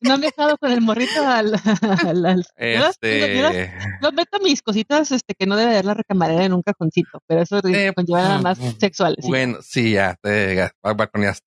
no, 0.00 0.18
me 0.18 0.26
he 0.26 0.30
dejado 0.30 0.56
con 0.58 0.70
el 0.70 0.80
morrito 0.80 1.26
al, 1.26 1.54
al, 2.06 2.46
este... 2.56 3.70
no, 4.00 4.12
meto 4.12 4.38
mis 4.40 4.62
cositas 4.62 5.10
este 5.12 5.34
que 5.34 5.46
no 5.46 5.56
debe 5.56 5.72
haber 5.72 5.84
la 5.84 5.94
recamarera 5.94 6.44
en 6.44 6.54
un 6.54 6.62
cajoncito, 6.62 7.20
pero 7.26 7.42
eso 7.42 7.60
eh, 7.64 7.92
conlleva 7.94 8.22
nada 8.22 8.40
más 8.40 8.58
mm, 8.58 8.78
sexuales. 8.78 9.26
Bueno, 9.26 9.58
sí, 9.60 9.92
ya, 9.92 10.16
te 10.22 10.70
balconeaste. 10.82 11.46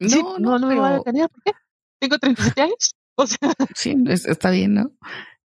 No, 0.00 0.38
no, 0.38 0.58
no, 0.58 0.66
me 0.66 0.74
voy 0.74 0.86
a 0.86 0.90
balconear, 0.92 1.28
¿por 1.28 1.42
qué? 1.42 1.52
Tengo 2.00 2.18
37 2.18 2.62
años, 2.62 2.94
o 3.22 3.26
sea. 3.26 3.52
Sí, 3.74 3.96
está 4.06 4.50
bien, 4.50 4.74
¿no? 4.74 4.92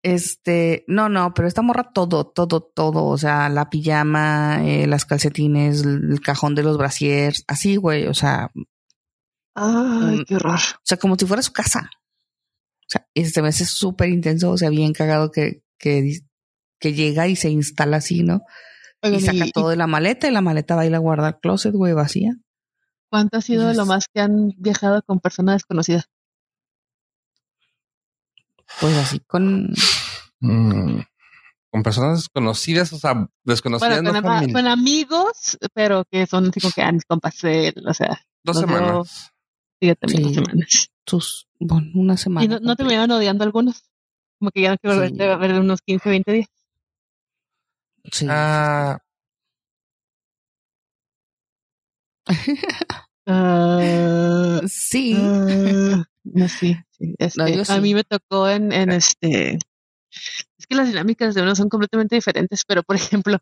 Este, 0.02 0.84
no, 0.86 1.08
no, 1.08 1.34
pero 1.34 1.46
esta 1.46 1.60
morra 1.60 1.92
todo, 1.92 2.26
todo, 2.26 2.62
todo, 2.62 3.04
o 3.04 3.18
sea, 3.18 3.48
la 3.50 3.68
pijama, 3.68 4.60
eh, 4.64 4.86
las 4.86 5.04
calcetines, 5.04 5.82
el 5.82 6.20
cajón 6.20 6.54
de 6.54 6.62
los 6.62 6.78
brasiers, 6.78 7.44
así, 7.46 7.76
güey, 7.76 8.06
o 8.06 8.14
sea, 8.14 8.50
Ay, 9.54 10.20
mm, 10.20 10.24
qué 10.24 10.36
horror. 10.36 10.54
O 10.54 10.84
sea, 10.84 10.96
como 10.96 11.16
si 11.16 11.26
fuera 11.26 11.42
su 11.42 11.52
casa. 11.52 11.90
O 11.92 12.88
sea, 12.88 13.06
este 13.14 13.42
mes 13.42 13.60
es 13.60 13.70
súper 13.70 14.08
intenso, 14.08 14.50
o 14.50 14.56
sea, 14.58 14.70
bien 14.70 14.92
cagado 14.92 15.30
que, 15.30 15.62
que, 15.78 16.20
que 16.80 16.92
llega 16.92 17.28
y 17.28 17.36
se 17.36 17.50
instala 17.50 17.98
así, 17.98 18.22
¿no? 18.22 18.42
y 19.02 19.20
saca 19.20 19.46
todo 19.54 19.70
de 19.70 19.76
la 19.76 19.86
maleta 19.86 20.28
y 20.28 20.30
la 20.30 20.42
maleta 20.42 20.76
va 20.76 20.82
a 20.82 20.86
ir 20.86 20.94
a 20.94 20.98
guardar 20.98 21.40
closet, 21.40 21.72
güey, 21.72 21.94
vacía. 21.94 22.36
¿Cuánto 23.10 23.38
ha 23.38 23.40
sido 23.40 23.72
lo 23.72 23.86
más 23.86 24.06
que 24.12 24.20
han 24.20 24.52
viajado 24.58 25.02
con 25.02 25.20
personas 25.20 25.56
desconocidas? 25.56 26.10
Pues 28.80 28.96
así 28.96 29.20
con... 29.20 29.72
Mm, 30.40 31.00
con 31.70 31.82
personas 31.82 32.18
desconocidas, 32.18 32.92
o 32.92 32.98
sea, 32.98 33.28
desconocidas. 33.44 34.00
con, 34.52 34.66
amigos, 34.66 35.58
pero 35.72 36.04
que 36.10 36.26
son 36.26 36.48
así 36.48 36.60
como 36.60 36.72
que 36.72 36.82
han 36.82 37.00
compas, 37.06 37.34
o 37.44 37.94
sea. 37.94 38.20
Dos 38.42 38.58
semanas. 38.58 39.32
Fíjate, 39.80 40.08
sí. 40.08 40.22
dos 40.22 40.34
semanas. 40.34 40.90
Tus, 41.04 41.48
bueno, 41.58 41.86
una 41.94 42.16
semana. 42.16 42.44
¿Y 42.44 42.48
no, 42.48 42.58
no 42.60 42.76
te 42.76 42.82
iban 42.82 43.10
odiando 43.10 43.44
algunos? 43.44 43.84
Como 44.38 44.50
que 44.50 44.62
ya 44.62 44.70
no 44.70 44.78
quiero 44.78 45.06
sí. 45.06 45.22
a 45.22 45.36
ver 45.36 45.60
unos 45.60 45.80
15, 45.82 46.08
20 46.08 46.32
días. 46.32 46.48
Sí. 48.10 48.26
Ah. 48.28 48.98
Uh, 53.26 54.66
sí. 54.66 55.14
Uh, 55.14 56.02
no, 56.24 56.48
sí. 56.48 56.76
Este, 57.18 57.56
no, 57.56 57.64
sí. 57.64 57.72
A 57.72 57.80
mí 57.80 57.94
me 57.94 58.04
tocó 58.04 58.48
en, 58.48 58.72
en 58.72 58.90
este. 58.92 59.58
Es 60.58 60.66
que 60.68 60.74
las 60.74 60.88
dinámicas 60.88 61.34
de 61.34 61.42
uno 61.42 61.54
son 61.54 61.68
completamente 61.68 62.16
diferentes, 62.16 62.64
pero 62.66 62.82
por 62.82 62.96
ejemplo, 63.24 63.38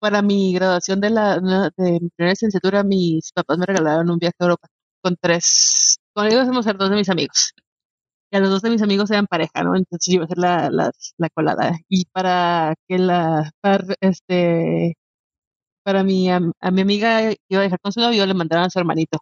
para 0.00 0.22
mi 0.22 0.54
graduación 0.54 1.00
de 1.00 1.10
la 1.10 1.40
de 1.76 1.92
mi 2.00 2.10
primera 2.10 2.32
licenciatura, 2.32 2.84
mis 2.84 3.32
papás 3.32 3.58
me 3.58 3.66
regalaron 3.66 4.10
un 4.10 4.18
viaje 4.18 4.36
a 4.40 4.44
Europa 4.44 4.68
con 5.02 5.16
tres, 5.20 5.98
con 6.14 6.26
ellos 6.26 6.46
vamos 6.46 6.66
a 6.66 6.70
ser 6.70 6.78
dos 6.78 6.90
de 6.90 6.96
mis 6.96 7.08
amigos. 7.10 7.52
Y 8.32 8.36
a 8.36 8.40
los 8.40 8.50
dos 8.50 8.62
de 8.62 8.70
mis 8.70 8.82
amigos 8.82 9.10
eran 9.10 9.26
pareja, 9.26 9.62
¿no? 9.64 9.76
Entonces 9.76 10.06
yo 10.06 10.14
iba 10.16 10.24
a 10.24 10.26
hacer 10.26 10.38
la, 10.38 10.70
la, 10.70 10.92
la 11.18 11.28
colada. 11.30 11.78
Y 11.88 12.04
para 12.06 12.74
que 12.88 12.98
la, 12.98 13.50
para, 13.60 13.84
este, 14.00 14.96
para 15.84 16.04
mi, 16.04 16.30
a, 16.30 16.40
a, 16.60 16.70
mi 16.70 16.80
amiga 16.82 17.30
que 17.30 17.38
iba 17.48 17.60
a 17.62 17.64
dejar 17.64 17.80
con 17.80 17.92
su 17.92 18.00
novio, 18.00 18.26
le 18.26 18.34
mandaron 18.34 18.66
a 18.66 18.70
su 18.70 18.78
hermanito. 18.78 19.18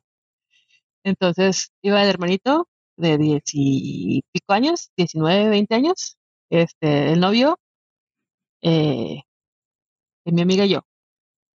Entonces 1.05 1.71
iba 1.83 2.03
el 2.03 2.09
hermanito 2.09 2.69
de 2.98 3.18
diez 3.18 3.42
y 3.54 4.22
pico 4.32 4.52
años, 4.52 4.90
19, 4.96 5.48
20 5.50 5.74
años, 5.74 6.16
este, 6.50 7.12
el 7.12 7.20
novio, 7.20 7.58
eh, 8.62 9.22
mi 10.26 10.42
amiga 10.42 10.64
y 10.64 10.70
yo. 10.70 10.80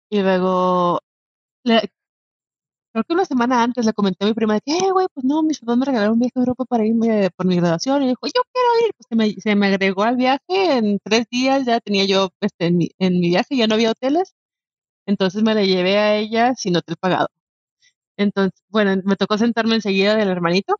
Y 0.09 0.21
luego, 0.21 1.01
le, 1.65 1.81
creo 2.91 3.03
que 3.03 3.13
una 3.13 3.25
semana 3.25 3.63
antes 3.63 3.85
le 3.85 3.93
comenté 3.93 4.25
a 4.25 4.27
mi 4.27 4.33
prima 4.33 4.55
de 4.55 4.61
que, 4.61 4.77
eh, 4.77 4.91
güey, 4.91 5.07
pues 5.13 5.23
no, 5.25 5.43
mis 5.43 5.59
papás 5.59 5.77
me 5.77 5.85
regalaron 5.85 6.13
un 6.13 6.19
viaje 6.19 6.33
a 6.35 6.39
Europa 6.39 6.65
para 6.65 6.85
irme 6.85 7.29
por 7.35 7.45
mi 7.45 7.55
graduación. 7.57 8.03
Y 8.03 8.07
dijo, 8.09 8.27
yo 8.27 8.41
quiero 8.53 8.87
ir. 8.87 8.93
Pues 8.97 9.07
se 9.09 9.15
me, 9.15 9.41
se 9.41 9.55
me 9.55 9.67
agregó 9.67 10.03
al 10.03 10.17
viaje 10.17 10.39
en 10.49 10.99
tres 11.03 11.25
días, 11.29 11.65
ya 11.65 11.79
tenía 11.79 12.05
yo 12.05 12.29
este, 12.41 12.67
en, 12.67 12.77
mi, 12.77 12.89
en 12.99 13.19
mi 13.19 13.29
viaje, 13.29 13.55
ya 13.57 13.67
no 13.67 13.75
había 13.75 13.91
hoteles. 13.91 14.33
Entonces 15.07 15.43
me 15.43 15.55
la 15.55 15.63
llevé 15.63 15.97
a 15.99 16.17
ella 16.17 16.55
sin 16.55 16.77
hotel 16.77 16.97
pagado. 16.99 17.27
Entonces, 18.17 18.61
bueno, 18.69 19.01
me 19.05 19.15
tocó 19.17 19.37
sentarme 19.37 19.75
enseguida 19.75 20.15
del 20.15 20.29
hermanito 20.29 20.75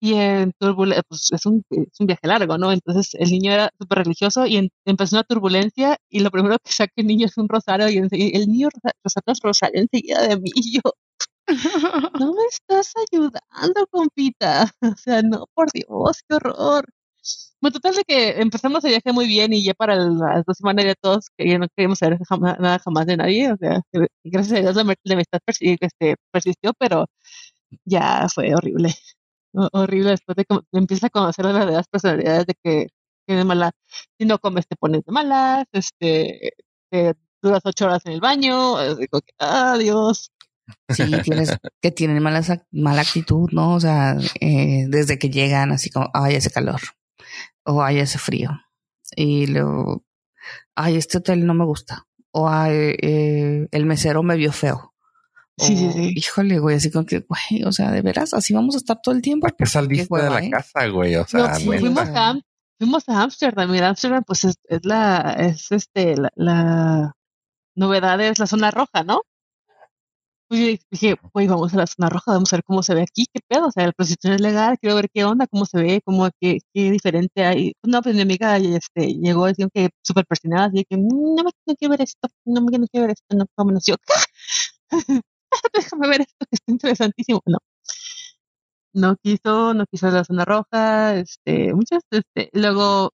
y 0.00 0.14
en 0.14 0.52
turbulencia, 0.58 1.02
pues 1.08 1.28
es 1.32 1.46
un, 1.46 1.64
es 1.70 2.00
un 2.00 2.06
viaje 2.06 2.26
largo, 2.26 2.58
¿no? 2.58 2.72
Entonces 2.72 3.14
el 3.14 3.30
niño 3.30 3.52
era 3.52 3.70
súper 3.78 3.98
religioso 3.98 4.46
y 4.46 4.56
en, 4.56 4.70
empezó 4.84 5.16
una 5.16 5.24
turbulencia 5.24 5.98
y 6.08 6.20
lo 6.20 6.30
primero 6.30 6.58
que 6.62 6.72
saca 6.72 6.92
el 6.96 7.06
niño 7.06 7.26
es 7.26 7.36
un 7.38 7.48
rosario 7.48 7.88
y 7.88 7.98
el 7.98 8.48
niño 8.48 8.68
sacó 9.06 9.32
rosario 9.42 9.80
enseguida 9.80 10.26
de 10.28 10.38
mí 10.38 10.50
y 10.54 10.74
yo, 10.76 10.82
no 12.20 12.32
me 12.34 12.42
estás 12.50 12.92
ayudando, 13.10 13.86
compita. 13.90 14.70
O 14.82 14.96
sea, 14.96 15.22
no, 15.22 15.46
por 15.54 15.70
Dios, 15.72 16.22
qué 16.28 16.36
horror. 16.36 16.86
Bueno, 17.60 17.74
total 17.74 17.94
de 17.96 18.04
que 18.04 18.40
empezamos 18.40 18.84
el 18.84 18.90
viaje 18.90 19.12
muy 19.12 19.26
bien 19.26 19.52
y 19.52 19.64
ya 19.64 19.74
para 19.74 19.96
las 19.96 20.44
dos 20.46 20.56
semanas 20.58 20.84
ya 20.86 20.94
todos 20.94 21.26
ya 21.38 21.58
no 21.58 21.66
queríamos 21.76 21.98
saber 21.98 22.18
nada 22.60 22.78
jamás 22.78 23.06
de 23.06 23.16
nadie. 23.16 23.52
O 23.52 23.56
sea, 23.56 23.80
gracias 24.24 24.58
a 24.58 24.60
Dios 24.60 24.76
la, 24.76 24.94
la 25.04 25.14
amistad 25.14 25.40
este, 25.46 26.16
persistió, 26.30 26.72
pero 26.78 27.06
ya 27.84 28.28
fue 28.34 28.54
horrible 28.54 28.94
horrible 29.52 30.10
después 30.10 30.36
de 30.36 30.44
que 30.44 30.58
empieza 30.72 31.08
a 31.08 31.10
conocer 31.10 31.44
las 31.44 31.54
verdaderas 31.54 31.88
personalidades 31.88 32.46
de 32.46 32.54
que 32.62 32.88
tienes 33.26 33.44
mala, 33.44 33.72
si 34.18 34.26
no 34.26 34.38
comes 34.38 34.66
te 34.66 34.76
pones 34.76 35.04
de 35.04 35.12
malas, 35.12 35.66
este, 35.72 36.52
que 36.90 37.14
duras 37.42 37.62
ocho 37.64 37.86
horas 37.86 38.02
en 38.06 38.12
el 38.12 38.20
baño, 38.20 38.96
digo 38.96 39.20
que, 39.20 39.32
adiós. 39.38 40.32
Sí, 40.90 41.10
tienes 41.22 41.56
que 41.80 41.90
tienen 41.90 42.22
mala, 42.22 42.42
mala 42.70 43.00
actitud, 43.02 43.48
¿no? 43.52 43.74
O 43.74 43.80
sea, 43.80 44.16
eh, 44.40 44.84
desde 44.88 45.18
que 45.18 45.30
llegan 45.30 45.72
así 45.72 45.90
como, 45.90 46.10
ay, 46.12 46.34
ese 46.34 46.50
calor, 46.50 46.80
o 47.64 47.82
ay, 47.82 47.98
ese 47.98 48.18
frío. 48.18 48.50
Y 49.16 49.46
luego, 49.46 50.04
ay, 50.74 50.96
este 50.96 51.18
hotel 51.18 51.46
no 51.46 51.54
me 51.54 51.64
gusta, 51.64 52.06
o 52.32 52.48
ay, 52.48 52.96
eh, 53.00 53.68
el 53.70 53.86
mesero 53.86 54.22
me 54.22 54.36
vio 54.36 54.52
feo, 54.52 54.87
Sí, 55.58 55.76
sí, 55.76 55.90
sí. 55.92 56.12
Híjole, 56.16 56.58
güey, 56.58 56.76
así 56.76 56.90
como 56.90 57.04
que, 57.04 57.20
güey, 57.20 57.64
o 57.64 57.72
sea, 57.72 57.90
de 57.90 58.02
veras, 58.02 58.32
así 58.34 58.54
vamos 58.54 58.74
a 58.74 58.78
estar 58.78 58.98
todo 59.02 59.14
el 59.14 59.22
tiempo. 59.22 59.46
¿Para 59.46 59.56
qué 59.56 59.66
saliste 59.66 60.16
de 60.16 60.30
la 60.30 60.42
¿eh? 60.42 60.50
casa, 60.50 60.86
güey? 60.88 61.16
O 61.16 61.26
sea, 61.26 61.48
No, 61.48 61.54
sí, 61.56 61.64
fuimos 61.66 62.08
a, 62.14 62.38
fuimos 62.78 63.08
a 63.08 63.22
Amsterdam. 63.22 63.74
Y 63.74 63.78
Amsterdam, 63.78 64.22
pues 64.26 64.44
es, 64.44 64.56
es 64.68 64.80
la, 64.84 65.36
es 65.38 65.70
este, 65.72 66.16
la, 66.16 66.30
la 66.36 67.12
novedad 67.76 68.20
es 68.20 68.38
la 68.38 68.46
zona 68.46 68.70
roja, 68.70 69.02
¿no? 69.04 69.22
Pues 70.48 70.60
yo 70.60 70.78
dije, 70.90 71.16
güey, 71.34 71.46
vamos 71.46 71.74
a 71.74 71.76
la 71.76 71.86
zona 71.86 72.08
roja, 72.08 72.32
vamos 72.32 72.50
a 72.52 72.56
ver 72.56 72.64
cómo 72.64 72.82
se 72.82 72.94
ve 72.94 73.02
aquí, 73.02 73.26
qué 73.30 73.40
pedo, 73.46 73.66
o 73.66 73.70
sea, 73.70 73.84
la 73.84 73.92
prostitución 73.92 74.32
es 74.32 74.40
legal, 74.40 74.78
quiero 74.80 74.96
ver 74.96 75.10
qué 75.12 75.22
onda, 75.24 75.46
cómo 75.46 75.66
se 75.66 75.76
ve, 75.76 76.00
cómo, 76.02 76.30
qué, 76.40 76.60
qué 76.72 76.90
diferente 76.90 77.44
hay. 77.44 77.74
No, 77.82 78.00
pues 78.00 78.14
mi 78.14 78.22
amiga 78.22 78.56
este, 78.56 79.08
llegó, 79.12 79.44
decía 79.44 79.68
que 79.74 79.90
súper 80.02 80.24
persinada, 80.24 80.68
así 80.68 80.86
que, 80.88 80.96
"Mm, 80.96 81.34
no, 81.36 81.44
me, 81.44 81.50
no 81.66 81.74
quiero 81.76 81.90
ver 81.90 82.00
esto, 82.00 82.28
no, 82.46 82.62
me 82.62 82.78
no 82.78 82.86
quiero 82.86 83.06
ver 83.08 83.10
esto, 83.14 83.36
no, 83.36 83.44
vámonos. 83.58 83.84
Yo, 83.84 83.96
déjame 85.74 86.08
ver 86.08 86.20
esto, 86.22 86.46
que 86.50 86.56
está 86.56 86.72
interesantísimo. 86.72 87.42
No, 87.46 87.58
no 88.92 89.16
quiso, 89.16 89.74
no 89.74 89.86
quiso 89.86 90.10
la 90.10 90.24
zona 90.24 90.44
roja, 90.44 91.16
este, 91.16 91.72
muchas, 91.74 92.02
este, 92.10 92.50
luego, 92.52 93.12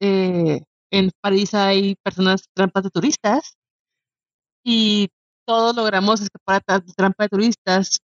eh, 0.00 0.62
en 0.92 1.10
París 1.22 1.54
hay 1.54 1.96
personas 2.04 2.44
trampas 2.54 2.84
de 2.84 2.90
turistas 2.90 3.56
y 4.64 5.08
todos 5.46 5.74
logramos 5.76 6.20
escapar 6.20 6.62
a 6.66 6.80
trampa 6.80 7.24
de 7.24 7.28
turistas, 7.28 7.98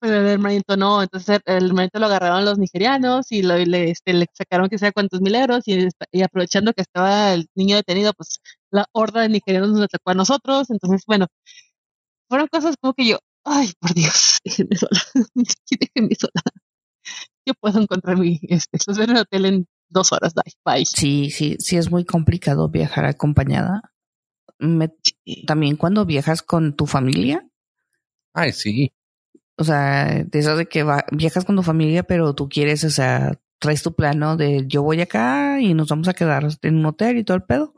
pero 0.00 0.16
el 0.20 0.26
hermanito 0.26 0.76
no, 0.76 1.02
entonces 1.02 1.40
el 1.46 1.66
hermanito 1.66 1.98
lo 1.98 2.06
agarraron 2.06 2.44
los 2.44 2.58
nigerianos 2.58 3.32
y 3.32 3.42
lo, 3.42 3.54
este, 3.54 4.12
le 4.12 4.26
sacaron 4.34 4.68
que 4.68 4.78
sea 4.78 4.92
cuántos 4.92 5.20
mil 5.22 5.34
euros 5.34 5.62
y, 5.66 5.88
y 6.12 6.22
aprovechando 6.22 6.72
que 6.74 6.82
estaba 6.82 7.32
el 7.32 7.46
niño 7.54 7.76
detenido, 7.76 8.12
pues 8.12 8.38
la 8.70 8.86
horda 8.92 9.22
de 9.22 9.30
nigerianos 9.30 9.70
nos 9.70 9.82
atacó 9.82 10.10
a 10.10 10.14
nosotros, 10.14 10.68
entonces 10.70 11.02
bueno, 11.06 11.26
fueron 12.28 12.48
cosas 12.48 12.76
como 12.80 12.94
que 12.94 13.06
yo, 13.06 13.18
ay, 13.44 13.72
por 13.80 13.94
Dios, 13.94 14.38
déjenme 14.44 14.76
sola, 14.76 15.00
déjenme 15.80 16.14
sola. 16.14 16.42
Yo 17.46 17.52
puedo 17.60 17.80
encontrar 17.80 18.16
mi, 18.18 18.40
este, 18.48 18.78
los 18.86 18.96
ver 18.98 19.10
en 19.10 19.16
el 19.16 19.22
hotel 19.22 19.44
en 19.46 19.66
dos 19.90 20.12
horas, 20.12 20.32
bye, 20.34 20.54
bye. 20.64 20.86
Sí, 20.86 21.30
sí, 21.30 21.56
sí 21.58 21.76
es 21.76 21.90
muy 21.90 22.04
complicado 22.04 22.68
viajar 22.70 23.04
acompañada. 23.04 23.92
Me- 24.58 24.94
también 25.46 25.76
cuando 25.76 26.06
viajas 26.06 26.42
con 26.42 26.74
tu 26.74 26.86
familia, 26.86 27.46
Ay, 28.32 28.52
sí. 28.52 28.92
o 29.58 29.64
sea, 29.64 30.24
de 30.24 30.38
eso 30.38 30.56
de 30.56 30.66
que 30.66 30.82
va- 30.84 31.04
viajas 31.12 31.44
con 31.44 31.56
tu 31.56 31.62
familia, 31.62 32.02
pero 32.04 32.34
tú 32.34 32.48
quieres, 32.48 32.82
o 32.84 32.90
sea, 32.90 33.38
traes 33.60 33.82
tu 33.82 33.94
plano 33.94 34.36
de 34.36 34.64
yo 34.66 34.82
voy 34.82 35.00
acá 35.00 35.60
y 35.60 35.74
nos 35.74 35.88
vamos 35.88 36.08
a 36.08 36.14
quedar 36.14 36.46
en 36.62 36.76
un 36.76 36.86
hotel 36.86 37.18
y 37.18 37.24
todo 37.24 37.36
el 37.36 37.42
pedo, 37.44 37.74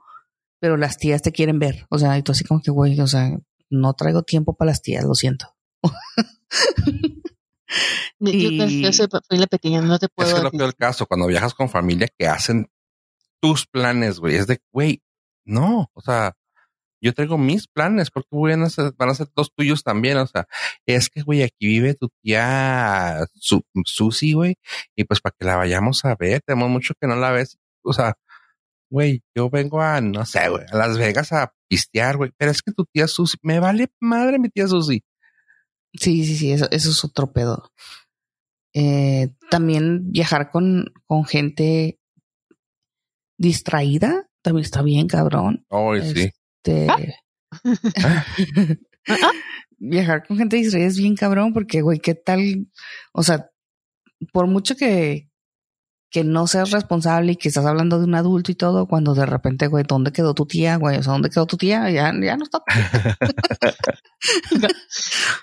pero 0.61 0.76
las 0.76 0.96
tías 0.98 1.22
te 1.22 1.32
quieren 1.32 1.59
ver, 1.59 1.87
o 1.90 1.98
sea, 1.98 2.16
y 2.18 2.22
tú 2.22 2.32
así 2.32 2.44
como 2.44 2.61
que, 2.62 2.70
güey, 2.70 3.00
o 3.00 3.06
sea, 3.06 3.37
no 3.70 3.94
traigo 3.94 4.22
tiempo 4.22 4.55
para 4.57 4.70
las 4.70 4.83
tías, 4.83 5.05
lo 5.05 5.14
siento. 5.14 5.55
Yo, 8.20 8.31
Y- 8.31 8.83
yo 8.83 8.92
soy 8.92 9.09
familia 9.29 9.46
pequeña, 9.48 9.83
no 9.83 9.98
te 9.98 10.07
Es 10.07 10.12
puedo 10.14 10.29
que 10.31 10.37
es 10.37 10.42
lo 10.42 10.44
decir. 10.50 10.59
peor 10.59 10.74
caso, 10.76 11.07
cuando 11.07 11.26
viajas 11.26 11.52
con 11.55 11.68
familia 11.68 12.09
que 12.16 12.26
hacen 12.26 12.70
tus 13.40 13.66
planes, 13.66 14.18
güey. 14.20 14.37
Es 14.37 14.46
de, 14.46 14.61
güey, 14.72 15.02
no, 15.44 15.90
o 15.92 16.00
sea, 16.00 16.35
yo 17.02 17.12
traigo 17.12 17.37
mis 17.38 17.66
planes, 17.68 18.11
porque 18.11 18.29
a 18.33 18.92
van 18.96 19.11
a 19.11 19.14
ser 19.14 19.29
los 19.37 19.52
tuyos 19.52 19.83
también, 19.83 20.16
o 20.16 20.26
sea, 20.26 20.46
es 20.87 21.11
que, 21.11 21.22
güey, 21.22 21.42
aquí 21.42 21.66
vive 21.66 21.94
tu 21.94 22.09
tía 22.22 23.26
Su 23.35 23.62
Susi, 23.85 24.33
güey, 24.33 24.57
y 24.96 25.05
pues 25.05 25.20
para 25.20 25.35
que 25.38 25.44
la 25.44 25.57
vayamos 25.57 26.05
a 26.05 26.14
ver, 26.14 26.40
tenemos 26.46 26.70
mucho 26.70 26.94
que 26.98 27.07
no 27.07 27.16
la 27.16 27.33
ves, 27.33 27.59
o 27.83 27.92
sea, 27.92 28.14
güey, 28.90 29.22
yo 29.35 29.51
vengo 29.51 29.81
a, 29.81 30.01
no 30.01 30.25
sé, 30.25 30.49
güey, 30.49 30.64
a 30.70 30.77
Las 30.77 30.99
Vegas 30.99 31.33
a 31.33 31.53
pistear, 31.68 32.16
güey, 32.16 32.33
pero 32.37 32.51
es 32.51 32.62
que 32.62 32.72
tu 32.72 32.85
tía 32.85 33.09
Susi, 33.09 33.37
me 33.42 33.61
vale 33.61 33.88
madre 34.01 34.38
mi 34.38 34.49
tía 34.49 34.68
Susi. 34.68 35.03
Sí, 35.94 36.25
sí, 36.25 36.37
sí, 36.37 36.53
eso, 36.53 36.66
eso 36.70 36.90
es 36.90 37.05
otro 37.05 37.33
pedo. 37.33 37.70
Eh, 38.75 39.31
también 39.51 40.12
viajar 40.12 40.51
con, 40.51 40.92
con 41.07 41.25
gente 41.25 41.99
distraída 43.38 44.29
también 44.46 44.64
está 44.64 44.81
bien, 44.83 45.09
cabrón. 45.09 45.66
Ay, 45.70 46.03
sí. 46.14 46.31
Este, 46.62 46.87
viajar 49.79 50.25
con 50.25 50.38
gente 50.38 50.57
distraída 50.57 50.87
es 50.87 50.99
bien 50.99 51.16
cabrón 51.16 51.53
porque, 51.53 51.83
güey, 51.83 51.99
¿qué 51.99 52.14
tal? 52.14 52.68
O 53.12 53.25
sea, 53.25 53.51
por 54.33 54.46
mucho 54.46 54.77
que, 54.77 55.29
que 56.10 56.24
no 56.24 56.46
seas 56.46 56.70
responsable 56.70 57.32
y 57.32 57.36
que 57.36 57.48
estás 57.48 57.66
hablando 57.66 57.98
de 57.98 58.04
un 58.04 58.14
adulto 58.14 58.52
y 58.52 58.54
todo, 58.54 58.86
cuando 58.86 59.14
de 59.14 59.26
repente, 59.26 59.66
güey, 59.66 59.84
¿dónde 59.86 60.12
quedó 60.12 60.34
tu 60.34 60.46
tía, 60.46 60.76
güey? 60.76 60.98
O 60.98 61.02
sea, 61.02 61.12
¿dónde 61.12 61.30
quedó 61.30 61.46
tu 61.46 61.56
tía? 61.56 61.90
Ya, 61.90 62.12
ya 62.20 62.36
no 62.36 62.44
está. 62.44 62.58
o 64.54 64.58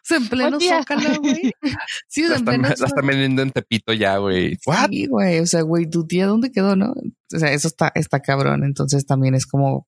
sea, 0.03 0.17
en 0.17 0.27
pleno 0.29 0.59
zócalo, 0.59 1.19
güey. 1.19 1.53
Sí, 2.07 2.27
La 2.27 2.37
en 2.37 2.45
pleno 2.45 2.67
la 2.67 2.73
están 2.73 3.05
vendiendo 3.05 3.41
en 3.41 3.51
Tepito 3.51 3.93
ya, 3.93 4.17
güey. 4.17 4.57
Sí, 4.89 5.07
güey. 5.07 5.39
O 5.39 5.45
sea, 5.45 5.61
güey, 5.61 5.89
tu 5.89 6.07
tía, 6.07 6.27
¿dónde 6.27 6.51
quedó, 6.51 6.75
no? 6.75 6.91
O 6.91 7.39
sea, 7.39 7.51
eso 7.51 7.67
está, 7.67 7.91
está 7.95 8.21
cabrón. 8.21 8.63
Entonces 8.63 9.05
también 9.05 9.35
es 9.35 9.45
como, 9.45 9.87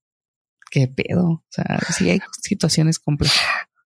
¿qué 0.72 0.88
pedo? 0.88 1.26
O 1.26 1.46
sea, 1.50 1.80
sí 1.96 2.10
hay 2.10 2.20
situaciones 2.42 3.00
complejas. 3.00 3.40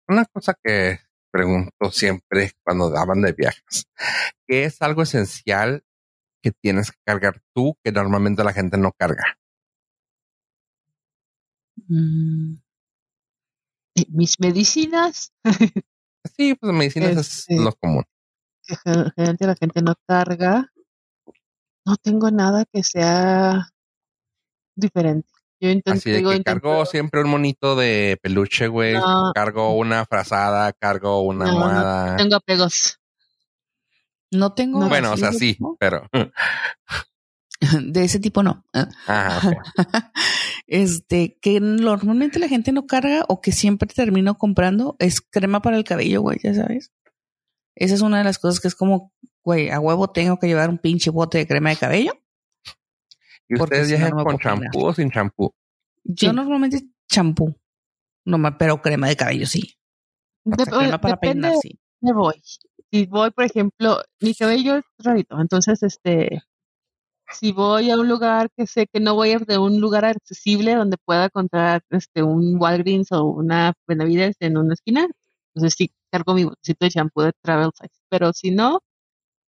Una 0.07 0.25
cosa 0.25 0.55
que 0.63 0.99
pregunto 1.31 1.91
siempre 1.91 2.53
cuando 2.63 2.97
hablan 2.97 3.21
de 3.21 3.33
viajes, 3.33 3.87
¿qué 4.47 4.63
es 4.63 4.81
algo 4.81 5.03
esencial 5.03 5.83
que 6.41 6.51
tienes 6.51 6.91
que 6.91 6.97
cargar 7.05 7.41
tú 7.55 7.75
que 7.83 7.91
normalmente 7.91 8.43
la 8.43 8.53
gente 8.53 8.77
no 8.77 8.91
carga? 8.97 9.23
Mm, 11.87 12.55
Mis 14.09 14.39
medicinas, 14.39 15.33
Sí, 16.37 16.53
pues 16.55 16.73
medicinas 16.73 17.11
es 17.17 17.39
Este- 17.49 17.55
lo 17.63 17.71
común. 17.73 18.03
que 18.63 18.75
generalmente 18.83 19.47
la 19.47 19.55
gente 19.55 19.81
no 19.81 19.95
carga. 20.07 20.71
No 21.85 21.95
tengo 21.97 22.29
nada 22.29 22.65
que 22.71 22.83
sea 22.83 23.69
diferente. 24.75 25.27
Yo 25.61 25.69
intento, 25.69 25.97
Así 25.97 26.11
de 26.11 26.17
digo, 26.17 26.29
que 26.31 26.37
intento- 26.37 26.61
cargo 26.61 26.85
siempre 26.85 27.21
un 27.21 27.29
monito 27.29 27.75
de 27.75 28.17
peluche, 28.21 28.67
güey. 28.67 28.93
No. 28.93 29.31
Cargo 29.33 29.75
una 29.75 30.05
frazada, 30.05 30.71
cargo 30.73 31.21
una 31.21 31.45
No, 32.11 32.15
tengo 32.17 32.35
apegos. 32.35 32.98
No 34.31 34.53
tengo. 34.53 34.79
No, 34.79 34.89
bueno, 34.89 35.09
o 35.09 35.13
así 35.13 35.21
sea, 35.21 35.31
de 35.31 35.37
sí, 35.39 35.53
tipo. 35.53 35.75
pero. 35.79 36.07
De 37.81 38.05
ese 38.05 38.19
tipo 38.19 38.41
no. 38.41 38.63
Ajá, 39.07 39.47
ok. 39.49 39.57
Este, 40.71 41.39
que 41.41 41.59
normalmente 41.59 42.37
la 42.37 42.47
gente 42.47 42.71
no 42.71 42.85
carga 42.85 43.25
o 43.27 43.41
que 43.41 43.51
siempre 43.51 43.89
termino 43.91 44.37
comprando 44.37 44.95
es 44.99 45.19
crema 45.19 45.61
para 45.63 45.77
el 45.77 45.83
cabello, 45.83 46.21
güey, 46.21 46.37
ya 46.43 46.53
sabes. 46.53 46.91
Esa 47.75 47.95
es 47.95 48.01
una 48.01 48.19
de 48.19 48.23
las 48.23 48.37
cosas 48.37 48.59
que 48.59 48.67
es 48.67 48.75
como, 48.75 49.11
güey, 49.43 49.71
a 49.71 49.79
huevo 49.79 50.11
tengo 50.11 50.37
que 50.37 50.45
llevar 50.45 50.69
un 50.69 50.77
pinche 50.77 51.09
bote 51.09 51.39
de 51.39 51.47
crema 51.47 51.71
de 51.71 51.77
cabello. 51.77 52.13
¿Y 53.47 53.59
ustedes 53.59 53.87
si 53.87 53.93
no, 53.93 53.97
viajan 53.97 54.11
no 54.11 54.17
me 54.17 54.23
con 54.25 54.37
champú 54.37 54.85
o 54.85 54.93
sin 54.93 55.09
champú? 55.09 55.55
Yo 56.03 56.29
Sí. 56.29 56.35
normalmente 56.35 56.83
champú, 57.09 57.59
no 58.25 58.57
pero 58.59 58.79
crema 58.79 59.07
de 59.07 59.15
cabello 59.15 59.47
sí. 59.47 59.75
O 60.45 60.53
sea, 60.55 60.65
Dep- 60.65 60.77
crema 60.77 61.01
para 61.01 61.15
depende 61.15 61.33
peinar 61.41 61.51
de 61.53 61.57
sí. 61.61 61.79
dónde 61.99 62.13
voy. 62.19 62.41
Si 62.91 63.05
voy, 63.05 63.29
por 63.31 63.43
ejemplo, 63.45 64.01
mi 64.19 64.33
cabello 64.33 64.77
es 64.77 64.83
rarito, 64.97 65.39
entonces, 65.39 65.83
este, 65.83 66.41
si 67.31 67.51
voy 67.51 67.91
a 67.91 67.97
un 67.97 68.09
lugar 68.09 68.49
que 68.57 68.67
sé 68.67 68.87
que 68.87 68.99
no 68.99 69.15
voy 69.15 69.31
a 69.33 69.39
de 69.39 69.57
un 69.59 69.81
lugar 69.81 70.05
accesible 70.05 70.75
donde 70.75 70.97
pueda 71.05 71.25
encontrar 71.25 71.83
este 71.91 72.23
un 72.23 72.57
Walgreens 72.61 73.11
o 73.11 73.25
una 73.25 73.73
Benavides 73.87 74.37
en 74.41 74.57
una 74.57 74.73
esquina, 74.73 75.07
entonces 75.55 75.75
sí 75.77 75.91
cargo 76.11 76.33
mi 76.35 76.45
bolsito 76.45 76.85
de 76.85 76.89
shampoo 76.89 77.23
de 77.23 77.33
travel 77.43 77.71
size. 77.75 77.93
Pero 78.09 78.33
si 78.33 78.51
no, 78.51 78.79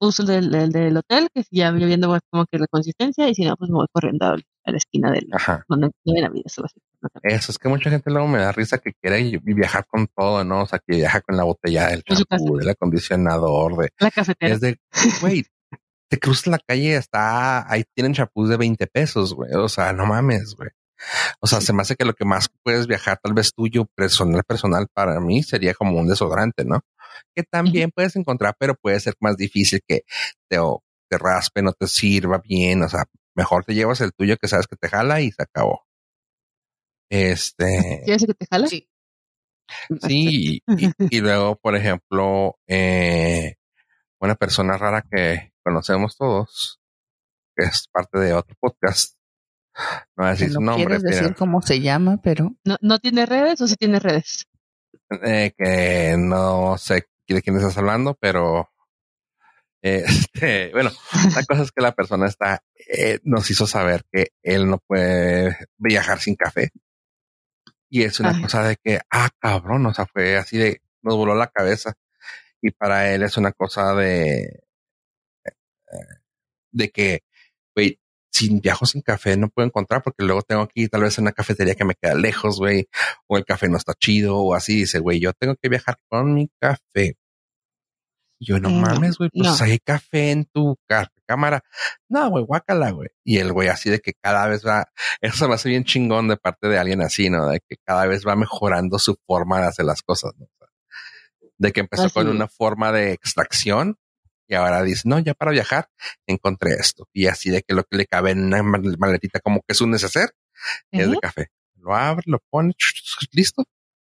uso 0.02 0.24
el 0.24 0.28
del, 0.30 0.56
el 0.56 0.72
del 0.72 0.98
hotel, 0.98 1.30
que 1.34 1.44
ya 1.52 1.72
me 1.72 1.86
viendo 1.86 2.18
como 2.32 2.46
que 2.48 2.60
la 2.60 2.68
consistencia, 2.68 3.30
y 3.30 3.36
si 3.36 3.46
no, 3.46 3.56
pues 3.58 3.72
me 3.72 3.78
voy 3.78 3.88
corriendo 3.94 4.26
a 4.28 4.38
la 4.72 4.78
esquina 4.78 5.12
del 5.12 5.28
Ajá. 5.34 5.66
donde 5.70 5.88
de 6.06 6.14
Benavides 6.14 6.60
o 6.60 6.66
así. 6.66 6.80
Eso 7.24 7.52
es 7.52 7.58
que 7.58 7.70
mucha 7.70 7.90
gente 7.90 8.12
luego 8.12 8.28
me 8.28 8.40
da 8.40 8.52
risa 8.52 8.78
que 8.78 8.94
quiere 9.02 9.22
y- 9.22 9.36
y 9.36 9.54
viajar 9.54 9.86
con 9.88 10.08
todo, 10.08 10.44
¿no? 10.44 10.64
O 10.64 10.66
sea, 10.68 10.80
que 10.80 10.96
viaja 10.98 11.22
con 11.22 11.36
la 11.38 11.44
botella 11.44 11.88
del 11.88 12.04
champú, 12.04 12.58
del 12.58 12.70
acondicionador, 12.70 13.78
de 13.78 13.90
La 14.00 14.12
cafetera. 14.12 14.54
Es 14.54 14.62
de, 14.62 14.78
güey, 15.22 15.46
te 16.10 16.20
cruzas 16.20 16.48
la 16.48 16.60
calle, 16.60 16.96
está, 16.96 17.72
ahí 17.72 17.84
tienen 17.96 18.14
chapús 18.14 18.50
de 18.50 18.58
20 18.58 18.88
pesos, 18.88 19.34
güey. 19.34 19.52
O 19.54 19.70
sea, 19.70 19.94
no 19.94 20.06
mames, 20.06 20.56
güey. 20.56 20.70
O 21.40 21.48
sea, 21.48 21.62
se 21.62 21.74
me 21.74 21.82
hace 21.82 21.96
que 21.96 22.06
lo 22.06 22.14
que 22.14 22.26
más 22.26 22.50
puedes 22.64 22.86
viajar, 22.86 23.20
tal 23.24 23.34
vez 23.34 23.54
tuyo, 23.54 23.86
personal, 23.96 24.44
personal, 24.44 24.88
para 24.94 25.20
mí 25.20 25.42
sería 25.42 25.74
como 25.74 25.98
un 26.00 26.08
desodorante, 26.08 26.64
¿no? 26.66 26.82
Que 27.36 27.44
también 27.44 27.90
puedes 27.96 28.16
encontrar, 28.16 28.56
pero 28.60 28.76
puede 28.76 29.00
ser 29.00 29.16
más 29.20 29.36
difícil 29.38 29.80
que 29.88 30.04
te, 30.50 30.60
o 30.60 30.84
te 31.10 31.18
raspe, 31.18 31.62
no 31.64 31.74
te 31.74 31.88
sirva 31.88 32.40
bien. 32.44 32.84
O 32.84 32.90
sea, 32.90 33.06
mejor 33.36 33.66
te 33.66 33.74
llevas 33.74 34.02
el 34.02 34.12
tuyo 34.14 34.38
que 34.38 34.48
sabes 34.48 34.68
que 34.68 34.76
te 34.76 34.90
jala 34.90 35.22
y 35.22 35.32
se 35.32 35.42
acabó. 35.42 35.82
Este, 37.12 38.02
¿Quieres 38.06 38.26
que 38.26 38.34
te 38.34 38.46
jala? 38.50 38.68
Sí. 38.68 38.88
Sí, 40.02 40.62
y, 40.68 40.86
y- 40.88 40.92
y 41.18 41.20
luego, 41.20 41.58
por 41.58 41.76
ejemplo, 41.76 42.58
eh, 42.68 43.56
una 44.22 44.36
persona 44.36 44.78
rara 44.78 45.04
que 45.12 45.52
conocemos 45.62 46.16
todos, 46.16 46.80
que 47.56 47.66
es 47.66 47.88
parte 47.92 48.18
de 48.20 48.34
otro 48.34 48.56
podcast, 48.60 49.18
no 50.16 50.24
voy 50.24 50.28
a 50.28 50.32
decir 50.32 50.52
su 50.54 50.62
no 50.62 50.68
nombre, 50.72 50.86
quieres 50.86 51.04
decir 51.04 51.22
pero 51.24 51.36
cómo 51.36 51.62
se 51.62 51.82
llama, 51.82 52.20
pero 52.24 52.56
¿No, 52.64 52.78
¿No 52.82 53.00
tiene 53.00 53.26
redes 53.26 53.60
o 53.62 53.68
sí 53.68 53.76
tiene 53.76 54.00
redes? 54.00 54.48
eh, 55.24 55.52
que 55.58 56.16
no 56.18 56.78
sé 56.78 57.08
de 57.28 57.42
quién 57.42 57.56
estás 57.58 57.78
hablando, 57.78 58.16
pero 58.20 58.70
este, 59.82 60.72
bueno, 60.72 60.92
la 61.36 61.44
cosa 61.48 61.64
es 61.64 61.72
que 61.72 61.82
la 61.82 61.94
persona 61.94 62.28
está, 62.28 62.64
eh, 62.88 63.20
nos 63.24 63.50
hizo 63.52 63.68
saber 63.68 64.04
que 64.12 64.30
él 64.44 64.70
no 64.70 64.80
puede 64.80 65.58
viajar 65.78 66.20
sin 66.20 66.36
café. 66.36 66.70
Y 67.94 68.04
es 68.04 68.22
una 68.22 68.42
cosa 68.42 68.64
de 68.64 68.78
que, 68.78 69.02
ah, 69.12 69.30
cabrón, 69.38 69.86
o 69.86 69.94
sea, 69.94 70.06
fue 70.06 70.38
así 70.38 70.58
de, 70.58 70.82
nos 71.02 71.18
voló 71.18 71.36
la 71.36 71.48
cabeza. 71.48 71.94
Y 72.62 72.72
para 72.72 73.14
él 73.14 73.22
es 73.24 73.36
una 73.36 73.52
cosa 73.52 73.94
de, 73.96 74.64
de 76.72 76.90
que, 76.90 77.24
güey, 77.76 78.00
sin 78.32 78.62
viajo 78.62 78.86
sin 78.86 79.02
café 79.02 79.36
no 79.36 79.50
puedo 79.50 79.68
encontrar 79.68 80.02
porque 80.02 80.24
luego 80.24 80.42
tengo 80.42 80.62
aquí 80.62 80.88
tal 80.88 81.02
vez 81.02 81.18
una 81.18 81.34
cafetería 81.34 81.76
que 81.76 81.84
me 81.84 81.96
queda 81.96 82.16
lejos, 82.16 82.60
güey, 82.60 82.88
o 83.28 83.38
el 83.38 83.44
café 83.44 83.68
no 83.68 83.76
está 83.76 83.94
chido 83.94 84.38
o 84.38 84.56
así. 84.56 84.78
Dice, 84.78 85.00
güey, 85.00 85.20
yo 85.20 85.34
tengo 85.34 85.56
que 85.62 85.68
viajar 85.68 85.98
con 86.08 86.34
mi 86.34 86.50
café. 86.62 87.18
Yo 88.40 88.58
no, 88.58 88.70
mames, 88.70 89.18
güey, 89.18 89.30
pues 89.32 89.62
hay 89.62 89.80
café 89.80 90.32
en 90.32 90.46
tu 90.46 90.78
cámara. 91.32 91.64
No, 92.10 92.30
güey, 92.30 92.44
guácala, 92.44 92.92
güey. 92.92 93.10
Y 93.24 93.38
el 93.38 93.54
güey 93.54 93.70
así 93.70 93.90
de 93.90 94.00
que 94.00 94.14
cada 94.14 94.48
vez 94.48 94.66
va, 94.66 94.86
eso 95.22 95.38
se 95.38 95.48
me 95.48 95.54
hace 95.54 95.70
bien 95.70 95.86
chingón 95.86 96.28
de 96.28 96.38
parte 96.38 96.68
de 96.68 96.78
alguien 96.78 97.02
así, 97.02 97.30
¿no? 97.30 97.48
De 97.48 97.62
que 97.62 97.78
cada 97.86 98.06
vez 98.06 98.28
va 98.28 98.36
mejorando 98.36 99.00
su 99.00 99.18
forma 99.26 99.62
de 99.62 99.68
hacer 99.68 99.86
las 99.86 100.02
cosas, 100.02 100.34
¿no? 100.38 100.48
De 101.58 101.72
que 101.72 101.82
empezó 101.82 102.10
con 102.10 102.28
una 102.28 102.48
forma 102.48 102.92
de 102.92 103.12
extracción 103.12 103.98
y 104.48 104.56
ahora 104.56 104.82
dice, 104.82 105.04
no, 105.06 105.20
ya 105.20 105.36
para 105.36 105.52
viajar 105.52 105.90
encontré 106.26 106.74
esto. 106.74 107.08
Y 107.14 107.28
así 107.28 107.52
de 107.52 107.62
que 107.62 107.76
lo 107.76 107.84
que 107.84 107.98
le 107.98 108.08
cabe 108.08 108.32
en 108.32 108.46
una 108.46 108.64
maletita 108.64 109.40
como 109.40 109.60
que 109.60 109.74
es 109.74 109.80
un 109.80 109.92
neceser 109.92 110.32
es 110.90 111.10
de 111.10 111.20
café. 111.20 111.48
Lo 111.76 111.96
abre, 111.96 112.24
lo 112.26 112.40
pone, 112.50 112.74
listo. 113.32 113.64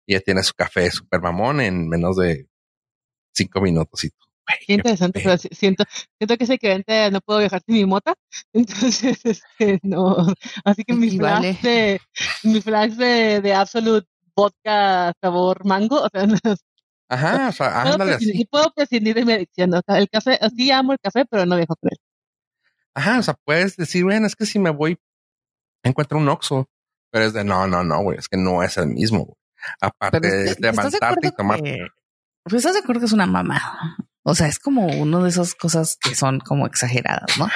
Y 0.06 0.14
ya 0.14 0.20
tiene 0.20 0.44
su 0.44 0.54
café 0.54 0.90
super 0.92 1.20
mamón 1.20 1.60
en 1.60 1.88
menos 1.88 2.16
de 2.16 2.48
cinco 3.34 3.60
minutos 3.60 4.04
y 4.04 4.10
Qué 4.66 4.74
interesante, 4.74 5.20
pero 5.22 5.36
siento, 5.38 5.84
siento 6.18 6.36
que 6.36 6.44
ese 6.44 6.58
cliente 6.58 7.10
no 7.10 7.20
puedo 7.20 7.40
viajar 7.40 7.62
sin 7.66 7.76
mi 7.76 7.86
mota, 7.86 8.14
entonces 8.52 9.20
este, 9.24 9.78
no, 9.82 10.16
así 10.64 10.84
que 10.84 10.94
mi 10.94 11.10
flash 11.10 11.60
de 11.62 12.00
mi 12.44 12.60
flash 12.60 12.92
de, 12.92 13.40
de 13.40 13.54
Absolute 13.54 14.06
vodka 14.34 15.12
sabor 15.20 15.64
mango, 15.64 16.02
o 16.02 16.08
sea, 16.08 16.26
Ajá, 17.08 17.48
o 17.48 17.52
sea, 17.52 17.82
ándale 17.82 18.14
así. 18.14 18.44
puedo 18.48 18.72
prescindir 18.72 19.16
de 19.16 19.24
mi 19.24 19.32
adicción, 19.32 19.74
o 19.74 19.82
sea, 19.84 19.98
el 19.98 20.08
café, 20.08 20.38
sí 20.56 20.70
amo 20.70 20.92
el 20.92 21.00
café, 21.02 21.24
pero 21.28 21.44
no 21.44 21.56
viajo 21.56 21.74
con 21.74 21.90
él. 21.90 21.98
Ajá, 22.94 23.18
o 23.18 23.22
sea, 23.22 23.34
puedes 23.44 23.76
decir, 23.76 24.04
bueno, 24.04 24.26
es 24.26 24.36
que 24.36 24.46
si 24.46 24.60
me 24.60 24.70
voy, 24.70 24.96
encuentro 25.82 26.18
un 26.18 26.28
Oxxo, 26.28 26.68
pero 27.10 27.24
es 27.24 27.32
de, 27.32 27.42
no, 27.42 27.66
no, 27.66 27.82
no, 27.82 28.02
güey, 28.02 28.18
es 28.18 28.28
que 28.28 28.36
no 28.36 28.62
es 28.62 28.76
el 28.76 28.86
mismo, 28.88 29.24
güey. 29.24 29.36
Aparte 29.80 30.20
de 30.20 30.56
levantarte 30.58 31.28
y 31.28 31.30
tomar. 31.32 31.60
Pues 32.42 32.54
estás 32.54 32.74
de 32.74 32.80
acuerdo 32.80 33.00
que 33.00 33.06
es 33.06 33.12
una 33.12 33.26
mamada. 33.26 33.96
O 34.30 34.34
sea, 34.36 34.46
es 34.46 34.60
como 34.60 34.86
uno 34.86 35.24
de 35.24 35.30
esas 35.30 35.56
cosas 35.56 35.96
que 36.00 36.14
son 36.14 36.38
como 36.38 36.64
exageradas, 36.66 37.36
¿no? 37.36 37.48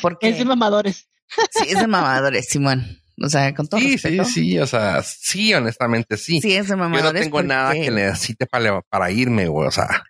Porque 0.00 0.30
es 0.30 0.38
de 0.38 0.46
mamadores. 0.46 1.08
Sí, 1.50 1.68
es 1.68 1.78
de 1.78 1.86
mamadores, 1.86 2.48
Simón. 2.48 3.02
O 3.22 3.28
sea, 3.28 3.54
con 3.54 3.68
todo 3.68 3.80
sí, 3.80 3.92
respeto. 3.92 4.24
Sí, 4.24 4.32
sí, 4.32 4.58
o 4.58 4.66
sea, 4.66 5.02
sí, 5.02 5.52
honestamente 5.52 6.16
sí. 6.16 6.40
Sí, 6.40 6.54
es 6.54 6.68
de 6.68 6.76
mamadores. 6.76 7.04
Yo 7.04 7.12
no 7.12 7.20
tengo 7.20 7.42
nada 7.42 7.74
que 7.74 7.90
necesite 7.90 8.46
para, 8.46 8.80
para 8.80 9.10
irme, 9.10 9.46
güey, 9.46 9.68
o 9.68 9.70
sea. 9.70 10.04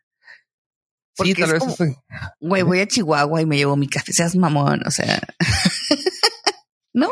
sí, 1.15 1.35
tal 1.35 1.53
vez. 1.53 1.63
Güey, 2.41 2.63
voy 2.63 2.81
a 2.81 2.87
Chihuahua 2.87 3.43
y 3.43 3.47
me 3.47 3.57
llevo 3.57 3.77
mi 3.77 3.89
café, 3.89 4.13
seas 4.13 4.37
mamón, 4.37 4.81
o 4.87 4.91
sea. 4.93 5.21
¿No? 6.95 7.11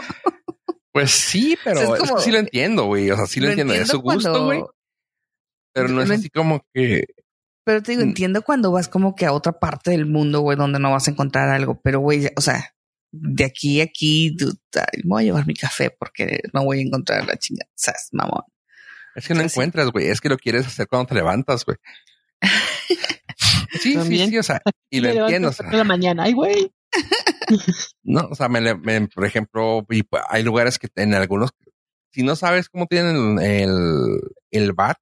Pues 0.92 1.10
sí, 1.10 1.58
pero 1.64 1.96
sí 2.20 2.30
lo 2.30 2.38
entiendo, 2.38 2.84
güey. 2.84 3.10
O 3.10 3.16
sea, 3.16 3.26
sí 3.26 3.40
lo, 3.40 3.48
entiendo. 3.48 3.74
Es 3.74 3.88
su 3.88 4.00
gusto, 4.00 4.44
güey. 4.44 4.62
Pero 5.72 5.88
no 5.88 6.00
es 6.02 6.10
así 6.10 6.30
como 6.30 6.64
que. 6.72 7.06
Pero 7.70 7.84
te 7.84 7.92
digo, 7.92 8.02
mm. 8.02 8.08
entiendo 8.08 8.42
cuando 8.42 8.72
vas 8.72 8.88
como 8.88 9.14
que 9.14 9.26
a 9.26 9.32
otra 9.32 9.52
parte 9.52 9.92
del 9.92 10.04
mundo, 10.04 10.40
güey, 10.40 10.58
donde 10.58 10.80
no 10.80 10.90
vas 10.90 11.06
a 11.06 11.12
encontrar 11.12 11.50
algo. 11.50 11.80
Pero, 11.84 12.00
güey, 12.00 12.26
o 12.34 12.40
sea, 12.40 12.74
de 13.12 13.44
aquí 13.44 13.80
a 13.80 13.84
aquí, 13.84 14.36
me 15.04 15.08
voy 15.08 15.22
a 15.22 15.26
llevar 15.26 15.46
mi 15.46 15.54
café 15.54 15.88
porque 15.96 16.40
no 16.52 16.64
voy 16.64 16.80
a 16.80 16.82
encontrar 16.82 17.24
la 17.28 17.36
chingada. 17.36 17.70
¿Sabes, 17.76 18.08
mamón? 18.10 18.42
Es 19.14 19.28
que 19.28 19.34
no 19.34 19.42
encuentras, 19.42 19.88
güey. 19.92 20.08
Es 20.08 20.20
que 20.20 20.28
lo 20.28 20.36
quieres 20.36 20.66
hacer 20.66 20.88
cuando 20.88 21.06
te 21.06 21.14
levantas, 21.14 21.64
güey. 21.64 21.76
sí, 23.80 23.96
sí, 24.02 24.26
sí, 24.30 24.38
o 24.38 24.42
sea, 24.42 24.60
y 24.90 24.98
lo 24.98 25.10
entiendo. 25.10 25.50
O 25.50 25.52
sea. 25.52 25.70
la 25.70 25.84
mañana, 25.84 26.24
ay, 26.24 26.32
güey. 26.32 26.72
no, 28.02 28.22
o 28.32 28.34
sea, 28.34 28.48
me, 28.48 29.06
por 29.06 29.24
ejemplo, 29.24 29.86
hay 30.28 30.42
lugares 30.42 30.80
que 30.80 30.88
en 30.96 31.14
algunos, 31.14 31.50
si 32.12 32.24
no 32.24 32.34
sabes 32.34 32.68
cómo 32.68 32.86
tienen 32.86 33.38
el, 33.38 34.18
el 34.50 34.72
bar, 34.72 34.96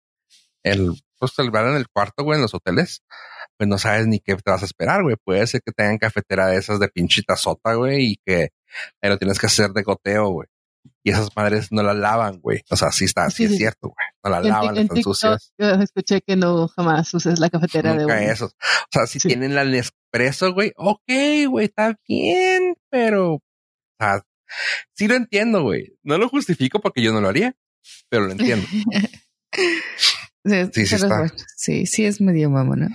el, 0.62 0.92
pues 1.18 1.32
el 1.38 1.50
bar 1.50 1.66
en 1.66 1.76
el 1.76 1.88
cuarto, 1.88 2.24
güey, 2.24 2.36
en 2.36 2.42
los 2.42 2.54
hoteles, 2.54 3.02
pues 3.56 3.68
no 3.68 3.78
sabes 3.78 4.06
ni 4.06 4.20
qué 4.20 4.36
te 4.36 4.50
vas 4.50 4.62
a 4.62 4.66
esperar, 4.66 5.02
güey. 5.02 5.16
Puede 5.22 5.46
ser 5.46 5.62
que 5.62 5.72
tengan 5.72 5.98
cafetera 5.98 6.46
de 6.48 6.56
esas 6.56 6.78
de 6.78 6.88
pinchita 6.88 7.36
sota, 7.36 7.74
güey, 7.74 8.12
y 8.12 8.16
que 8.24 8.50
lo 9.02 9.18
tienes 9.18 9.38
que 9.38 9.46
hacer 9.46 9.70
de 9.70 9.82
goteo, 9.82 10.28
güey. 10.28 10.48
Y 11.02 11.10
esas 11.10 11.34
madres 11.36 11.68
no 11.70 11.82
la 11.82 11.94
lavan, 11.94 12.40
güey. 12.40 12.62
O 12.70 12.76
sea, 12.76 12.92
sí 12.92 13.04
está, 13.04 13.28
sí, 13.30 13.44
es 13.44 13.56
cierto, 13.56 13.88
güey. 13.88 14.06
No 14.24 14.30
la 14.30 14.40
lavan, 14.40 14.76
están 14.76 15.02
sucias. 15.02 15.52
Yo 15.58 15.66
escuché 15.70 16.20
que 16.22 16.36
no 16.36 16.68
jamás 16.68 17.12
uses 17.14 17.38
la 17.38 17.50
cafetera 17.50 17.94
Nunca 17.94 18.16
de 18.16 18.30
eso. 18.30 18.46
O 18.46 18.88
sea, 18.90 19.06
si 19.06 19.18
tienen 19.18 19.54
la 19.54 19.64
Nespresso, 19.64 20.52
güey, 20.52 20.72
ok, 20.76 21.10
güey, 21.48 21.66
está 21.66 21.98
bien, 22.06 22.76
pero, 22.90 23.34
o 23.34 23.42
sea, 23.98 24.22
sí 24.94 25.08
lo 25.08 25.14
entiendo, 25.14 25.62
güey. 25.62 25.96
No 26.02 26.18
lo 26.18 26.28
justifico 26.28 26.80
porque 26.80 27.02
yo 27.02 27.12
no 27.12 27.20
lo 27.20 27.28
haría, 27.28 27.56
pero 28.08 28.26
lo 28.26 28.32
entiendo. 28.32 28.66
Sí, 30.44 30.86
sí, 30.86 30.96
sí, 31.56 31.86
sí, 31.86 32.04
es 32.06 32.20
medio 32.20 32.48
mamona. 32.48 32.88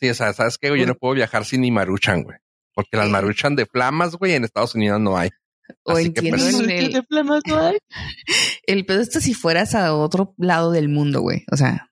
Sí, 0.00 0.08
o 0.10 0.14
sea, 0.14 0.32
¿sabes 0.32 0.58
qué? 0.58 0.76
Yo 0.78 0.86
no 0.86 0.94
puedo 0.94 1.14
viajar 1.14 1.44
sin 1.44 1.62
ni 1.62 1.70
maruchan, 1.70 2.22
güey. 2.22 2.38
Porque 2.74 2.96
las 2.96 3.08
maruchan 3.08 3.56
de 3.56 3.66
flamas, 3.66 4.16
güey, 4.16 4.34
en 4.34 4.44
Estados 4.44 4.74
Unidos 4.74 5.00
no 5.00 5.16
hay. 5.16 5.30
O 5.84 5.92
Así 5.92 6.06
entiendo 6.06 6.38
pues, 6.38 6.58
el, 6.60 6.92
de 6.92 7.02
flamas 7.02 7.42
no 7.46 7.58
hay. 7.58 7.78
El 8.66 8.84
pedo 8.84 9.00
está 9.00 9.20
si 9.20 9.34
fueras 9.34 9.74
a 9.74 9.94
otro 9.94 10.34
lado 10.36 10.72
del 10.72 10.88
mundo, 10.88 11.20
güey. 11.20 11.44
O 11.50 11.56
sea, 11.56 11.87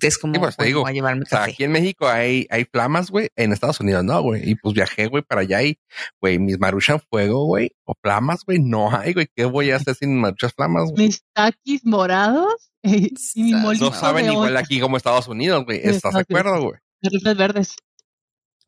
es 0.00 0.18
como 0.18 0.40
pues, 0.40 0.56
te 0.56 0.64
digo, 0.64 0.86
a 0.86 0.92
llevarme 0.92 1.24
café. 1.24 1.52
aquí 1.52 1.64
en 1.64 1.72
México 1.72 2.08
hay, 2.08 2.46
hay 2.50 2.64
flamas, 2.64 3.10
güey. 3.10 3.28
En 3.36 3.52
Estados 3.52 3.80
Unidos 3.80 4.04
no, 4.04 4.22
güey. 4.22 4.48
Y 4.48 4.54
pues 4.54 4.74
viajé, 4.74 5.06
güey, 5.06 5.22
para 5.22 5.42
allá 5.42 5.62
y, 5.62 5.78
güey, 6.20 6.38
mis 6.38 6.58
maruchan 6.58 7.00
fuego, 7.10 7.44
güey. 7.44 7.72
O 7.84 7.94
flamas, 8.00 8.44
güey, 8.44 8.58
no 8.58 8.94
hay, 8.94 9.12
güey. 9.12 9.28
¿Qué 9.34 9.44
voy 9.44 9.70
a 9.70 9.76
hacer 9.76 9.94
sin 9.94 10.18
maruchas 10.18 10.54
flamas, 10.54 10.90
güey? 10.90 11.06
Mis 11.06 11.22
taquis 11.32 11.84
morados 11.84 12.72
y 12.82 13.42
mi 13.42 13.54
molito 13.54 13.86
No 13.86 13.92
saben 13.92 14.30
igual 14.30 14.56
aquí 14.56 14.80
como 14.80 14.96
Estados 14.96 15.28
Unidos, 15.28 15.64
güey. 15.64 15.80
¿Estás 15.82 16.14
de 16.14 16.20
acuerdo, 16.20 16.60
güey? 16.62 16.78
Rifles 17.02 17.36
verdes. 17.36 17.76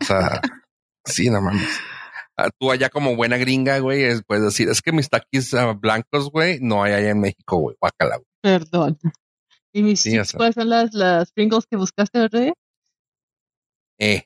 O 0.01 0.05
sea, 0.05 0.41
sí, 1.05 1.31
no 1.31 1.41
mames. 1.41 1.69
Ah, 2.37 2.51
tú 2.59 2.73
allá 2.73 2.89
como 2.91 3.15
buena 3.15 3.37
gringa, 3.37 3.79
güey, 3.79 4.21
puedes 4.23 4.45
decir, 4.45 4.69
es 4.69 4.83
que 4.83 4.91
mis 4.91 5.09
taquis 5.09 5.55
ah, 5.55 5.73
blancos, 5.73 6.33
güey, 6.33 6.59
no 6.61 6.83
hay 6.83 6.93
allá 6.93 7.11
en 7.11 7.21
México, 7.21 7.59
güey. 7.59 7.77
Guácala, 7.81 8.17
güey. 8.17 8.27
Perdón. 8.43 8.99
¿Y 9.75 9.83
mis 9.83 10.01
sí, 10.01 10.17
cuáles 10.37 10.55
son 10.55 10.69
las, 10.69 10.95
las 10.95 11.33
Pringles 11.33 11.67
que 11.67 11.77
buscaste, 11.77 12.21
verdad? 12.21 12.53
Eh. 13.99 14.23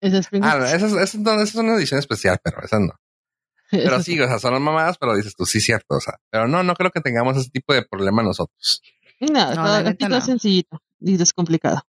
¿Esas 0.00 0.26
Pringles? 0.26 0.52
Ah, 0.52 0.74
esas, 0.74 0.92
esas, 0.92 1.20
no, 1.20 1.34
esas 1.34 1.50
son 1.50 1.66
una 1.66 1.76
edición 1.76 2.00
especial, 2.00 2.36
pero 2.42 2.60
esas 2.60 2.80
no. 2.80 2.94
Pero 3.70 4.02
sí, 4.02 4.18
o 4.18 4.26
sea, 4.26 4.38
son 4.38 4.60
mamadas, 4.62 4.96
pero 4.96 5.14
dices 5.14 5.36
tú, 5.36 5.44
sí, 5.44 5.60
cierto, 5.60 5.96
o 5.96 6.00
sea, 6.00 6.14
pero 6.30 6.48
no, 6.48 6.62
no 6.62 6.74
creo 6.74 6.90
que 6.90 7.02
tengamos 7.02 7.36
ese 7.36 7.50
tipo 7.50 7.74
de 7.74 7.82
problema 7.82 8.22
nosotros. 8.22 8.80
No, 9.20 9.54
no 9.54 9.62
aquí 9.62 10.08
todo 10.08 10.22
sencillito 10.22 10.82
y 11.00 11.18
descomplicado. 11.18 11.82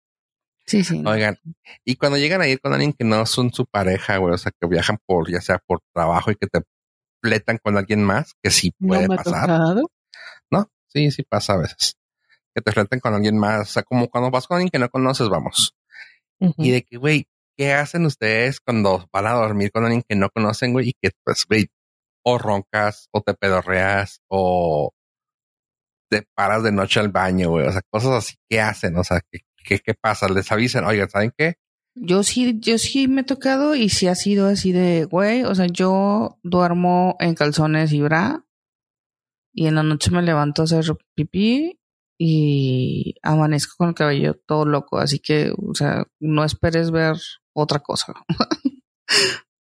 Sí, 0.65 0.83
sí. 0.83 1.01
Oigan, 1.05 1.39
y 1.85 1.95
cuando 1.95 2.17
llegan 2.17 2.41
a 2.41 2.49
ir 2.49 2.59
con 2.59 2.73
alguien 2.73 2.91
que 2.91 3.05
no 3.05 3.25
son 3.25 3.53
su 3.53 3.65
pareja, 3.65 4.17
güey, 4.17 4.33
o 4.33 4.37
sea, 4.37 4.51
que 4.51 4.67
viajan 4.67 4.97
por, 5.05 5.31
ya 5.31 5.39
sea 5.39 5.59
por 5.65 5.79
trabajo 5.93 6.31
y 6.31 6.35
que 6.35 6.47
te 6.47 6.59
fletan 7.23 7.59
con 7.63 7.77
alguien 7.77 8.03
más, 8.03 8.33
que 8.43 8.51
sí 8.51 8.71
puede 8.71 9.07
no 9.07 9.15
pasar. 9.15 9.47
Tocado. 9.47 9.89
No, 10.51 10.69
sí, 10.87 11.11
sí 11.11 11.23
pasa 11.23 11.53
a 11.53 11.59
veces 11.59 11.98
que 12.53 12.61
te 12.61 12.69
enfrenten 12.69 12.99
con 12.99 13.13
alguien 13.13 13.37
más. 13.37 13.69
O 13.69 13.71
sea, 13.73 13.83
como 13.83 14.09
cuando 14.09 14.31
vas 14.31 14.47
con 14.47 14.55
alguien 14.55 14.69
que 14.71 14.79
no 14.79 14.89
conoces, 14.89 15.29
vamos. 15.29 15.75
Y 16.57 16.71
de 16.71 16.83
que, 16.83 16.97
güey, 16.97 17.27
¿qué 17.57 17.73
hacen 17.73 18.05
ustedes 18.05 18.59
cuando 18.61 19.07
van 19.11 19.27
a 19.27 19.33
dormir 19.33 19.71
con 19.71 19.83
alguien 19.83 20.03
que 20.07 20.15
no 20.15 20.29
conocen, 20.29 20.71
güey? 20.71 20.89
Y 20.89 20.93
que, 21.01 21.11
pues, 21.23 21.45
güey, 21.47 21.67
o 22.23 22.37
roncas, 22.37 23.09
o 23.11 23.21
te 23.21 23.33
pedorreas, 23.33 24.21
o 24.29 24.91
te 26.09 26.23
paras 26.35 26.63
de 26.63 26.71
noche 26.71 26.99
al 26.99 27.09
baño, 27.09 27.49
güey. 27.49 27.67
O 27.67 27.71
sea, 27.71 27.81
cosas 27.89 28.11
así. 28.11 28.35
¿Qué 28.49 28.61
hacen? 28.61 28.95
O 28.97 29.03
sea, 29.03 29.21
¿qué, 29.29 29.39
qué, 29.63 29.79
qué 29.79 29.93
pasa? 29.93 30.29
Les 30.29 30.51
avisan, 30.51 30.85
oigan, 30.85 31.09
¿saben 31.09 31.33
qué? 31.37 31.55
Yo 31.95 32.23
sí, 32.23 32.57
yo 32.59 32.77
sí 32.77 33.07
me 33.07 33.21
he 33.21 33.23
tocado 33.25 33.75
y 33.75 33.89
sí 33.89 34.07
ha 34.07 34.15
sido 34.15 34.47
así 34.47 34.71
de, 34.71 35.05
güey, 35.05 35.43
o 35.43 35.53
sea, 35.53 35.65
yo 35.65 36.39
duermo 36.43 37.17
en 37.19 37.35
calzones 37.35 37.91
y 37.91 38.01
bra 38.01 38.45
y 39.53 39.67
en 39.67 39.75
la 39.75 39.83
noche 39.83 40.11
me 40.11 40.21
levanto 40.21 40.61
a 40.61 40.65
hacer 40.65 40.85
pipí 41.15 41.78
y 42.21 43.15
amanezco 43.23 43.75
con 43.77 43.89
el 43.89 43.95
cabello 43.95 44.35
todo 44.45 44.65
loco, 44.65 44.99
así 44.99 45.19
que, 45.19 45.53
o 45.57 45.73
sea, 45.73 46.03
no 46.19 46.43
esperes 46.43 46.91
ver 46.91 47.15
otra 47.53 47.79
cosa. 47.79 48.13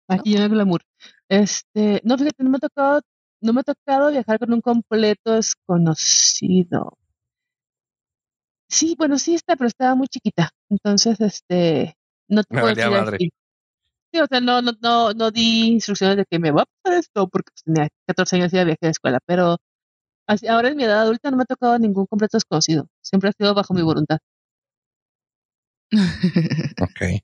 Aquí 0.09 0.37
en 0.37 0.43
el 0.43 0.49
glamour. 0.51 0.83
Este, 1.31 2.03
no, 2.05 2.19
fíjate, 2.19 2.45
no 2.45 2.51
me 2.51 2.59
ha 2.59 2.61
tocado, 2.61 3.01
no 3.41 3.53
me 3.55 3.61
ha 3.61 3.65
tocado 3.65 4.11
viajar 4.11 4.39
con 4.39 4.53
un 4.53 4.61
completo 4.61 5.33
desconocido. 5.33 6.99
Sí, 8.69 8.95
bueno, 8.99 9.19
sí 9.19 9.35
está, 9.35 9.57
pero 9.57 9.69
estaba 9.69 9.95
muy 9.95 10.09
chiquita. 10.09 10.51
Entonces, 10.71 11.21
este, 11.21 11.95
no 12.29 12.43
te 12.45 12.55
Me 12.55 12.61
puedo 12.61 12.75
valía 12.75 12.85
decir 12.85 12.91
madre. 12.91 13.17
así. 13.17 13.31
Sí, 14.13 14.21
o 14.21 14.27
sea, 14.27 14.41
no, 14.41 14.61
no, 14.61 14.73
no, 14.83 15.13
no 15.15 15.31
di 15.31 15.69
instrucciones 15.73 16.19
de 16.19 16.25
que 16.31 16.39
me 16.39 16.51
va 16.51 16.63
a 16.63 16.67
pasar 16.83 16.99
esto 17.01 17.29
porque 17.29 17.51
tenía 17.65 17.89
14 18.07 18.37
años 18.37 18.53
y 18.53 18.57
ya 18.57 18.65
viajé 18.65 18.79
de 18.83 18.91
escuela, 18.91 19.21
pero 19.27 19.57
ahora 20.49 20.69
en 20.69 20.77
mi 20.77 20.85
edad 20.85 21.01
adulta 21.03 21.31
no 21.31 21.37
me 21.37 21.43
ha 21.45 21.47
tocado 21.47 21.79
ningún 21.79 22.07
completo 22.07 22.37
desconocido. 22.37 22.89
Siempre 23.03 23.31
ha 23.31 23.33
sido 23.33 23.55
bajo 23.55 23.75
mi 23.75 23.83
voluntad. 23.83 24.19
Ok. 26.81 27.23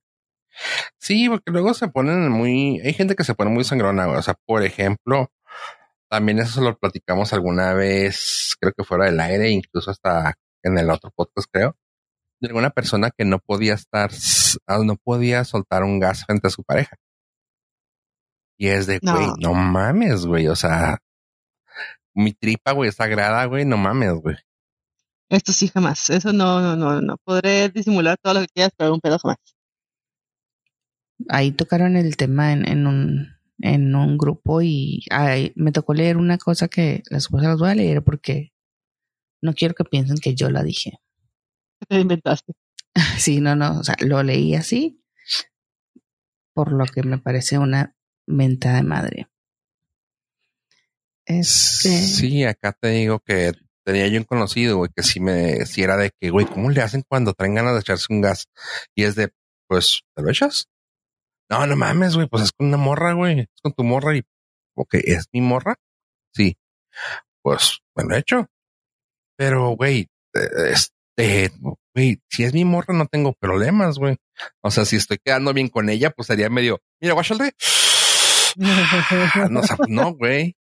Sí, 0.99 1.29
porque 1.29 1.51
luego 1.53 1.73
se 1.75 1.89
ponen 1.89 2.31
muy, 2.31 2.81
hay 2.81 2.93
gente 2.93 3.15
que 3.15 3.25
se 3.25 3.35
pone 3.35 3.51
muy 3.51 3.65
sangrona, 3.65 4.07
güey. 4.07 4.19
O 4.19 4.23
sea, 4.23 4.35
por 4.47 4.65
ejemplo, 4.65 5.31
también 6.11 6.39
eso 6.41 6.55
se 6.55 6.61
lo 6.63 6.77
platicamos 6.79 7.33
alguna 7.33 7.75
vez, 7.75 8.57
creo 8.61 8.73
que 8.77 8.85
fuera 8.85 9.07
del 9.07 9.21
aire, 9.21 9.51
incluso 9.51 9.91
hasta 9.91 10.35
en 10.65 10.79
el 10.79 10.91
otro 10.91 11.13
podcast, 11.15 11.49
creo, 11.53 11.77
de 12.41 12.49
alguna 12.49 12.71
persona 12.71 13.11
que 13.17 13.25
no 13.25 13.39
podía 13.39 13.75
estar, 13.75 14.11
ah, 14.67 14.79
no 14.85 14.97
podía 14.97 15.45
soltar 15.45 15.85
un 15.85 16.01
gas 16.01 16.25
frente 16.27 16.49
a 16.49 16.51
su 16.51 16.65
pareja. 16.65 16.97
Y 18.59 18.69
es 18.69 18.87
de, 18.89 18.99
No. 19.03 19.15
güey, 19.15 19.29
no 19.41 19.55
mames, 19.55 20.27
güey. 20.27 20.49
O 20.49 20.57
sea, 20.57 20.99
mi 22.19 22.33
tripa, 22.33 22.73
güey, 22.73 22.89
es 22.89 22.97
sagrada, 22.97 23.45
güey, 23.47 23.65
no 23.65 23.77
mames, 23.77 24.13
güey. 24.15 24.37
Esto 25.31 25.53
sí 25.53 25.69
jamás. 25.69 26.11
Eso 26.11 26.33
no, 26.33 26.61
no, 26.61 26.75
no, 26.77 27.01
no. 27.01 27.17
Podré 27.25 27.69
disimular 27.69 28.17
todo 28.21 28.35
lo 28.35 28.41
que 28.41 28.49
quieras, 28.49 28.73
pero 28.77 28.95
un 28.95 29.01
pedo 29.01 29.19
jamás. 29.19 29.37
Ahí 31.29 31.53
tocaron 31.53 31.97
el 31.97 32.17
tema 32.17 32.53
en, 32.53 32.67
en 32.67 32.87
un 32.87 33.39
en 33.61 33.95
un 33.95 34.17
grupo 34.19 34.63
y 34.63 35.05
ay, 35.11 35.53
me 35.57 35.73
tocó 35.73 35.93
leer 35.95 36.17
una 36.17 36.39
cosa 36.39 36.69
que 36.69 37.03
las 37.11 37.29
cosas 37.29 37.49
las 37.49 37.59
voy 37.59 37.71
a 37.71 37.75
leer 37.75 38.05
porque 38.05 38.53
no 39.43 39.53
quiero 39.53 39.75
que 39.75 39.85
piensen 39.85 40.19
que 40.19 40.35
yo 40.35 40.51
la 40.51 40.63
dije. 40.63 41.01
¿Qué 41.81 41.87
te 41.89 42.01
inventaste? 42.01 42.53
Sí, 43.19 43.41
no, 43.41 43.55
no, 43.55 43.79
o 43.79 43.85
sea, 43.85 43.95
lo 44.01 44.23
leí 44.25 44.57
así, 44.57 45.01
por 46.53 46.73
lo 46.73 46.85
que 46.85 47.05
me 47.05 47.19
parece 47.19 47.59
una 47.59 47.95
mentada 48.27 48.77
de 48.77 48.83
madre. 48.83 49.29
Este, 51.29 51.91
Sí, 51.91 52.45
acá 52.45 52.73
te 52.73 52.89
digo 52.89 53.21
que 53.21 53.53
tenía 53.85 54.09
yo 54.09 54.19
un 54.19 54.25
conocido, 54.25 54.79
güey, 54.79 54.91
que 54.95 55.03
sí 55.03 55.21
me, 55.21 55.67
si 55.67 55.83
era 55.83 55.97
de 55.97 56.11
que, 56.19 56.31
güey, 56.31 56.47
¿cómo 56.47 56.71
le 56.71 56.81
hacen 56.81 57.05
cuando 57.07 57.35
traen 57.35 57.55
ganas 57.55 57.75
de 57.75 57.81
echarse 57.81 58.07
un 58.11 58.23
gas? 58.23 58.47
Y 58.95 59.05
es 59.05 59.15
de, 59.15 59.31
pues, 59.69 60.01
¿te 60.15 60.23
lo 60.23 60.31
echas? 60.31 60.69
No, 61.51 61.67
no 61.67 61.77
mames, 61.77 62.15
güey, 62.15 62.27
pues 62.29 62.45
es 62.45 62.53
con 62.53 62.69
una 62.69 62.77
morra, 62.79 63.13
güey, 63.13 63.41
es 63.41 63.61
con 63.63 63.73
tu 63.73 63.85
morra 63.85 64.17
y, 64.17 64.23
ok, 64.75 64.95
¿es 65.05 65.27
mi 65.33 65.41
morra? 65.43 65.77
Sí. 66.35 66.57
Pues, 67.43 67.81
he 67.97 68.19
hecho. 68.19 68.47
Pero, 69.37 69.71
güey, 69.71 70.09
este, 70.71 71.53
güey, 71.95 72.21
si 72.31 72.45
es 72.45 72.55
mi 72.55 72.65
morra 72.65 72.95
no 72.95 73.07
tengo 73.07 73.35
problemas, 73.35 73.99
güey. 73.99 74.17
O 74.63 74.71
sea, 74.71 74.85
si 74.85 74.97
estoy 74.97 75.19
quedando 75.23 75.53
bien 75.53 75.69
con 75.69 75.89
ella, 75.91 76.11
pues 76.11 76.27
sería 76.27 76.49
medio, 76.49 76.81
mira, 77.01 77.15
guáchale. 77.15 77.53
No, 79.51 79.61
o 79.61 79.63
sea, 79.63 79.77
no, 79.87 80.15
güey. 80.15 80.57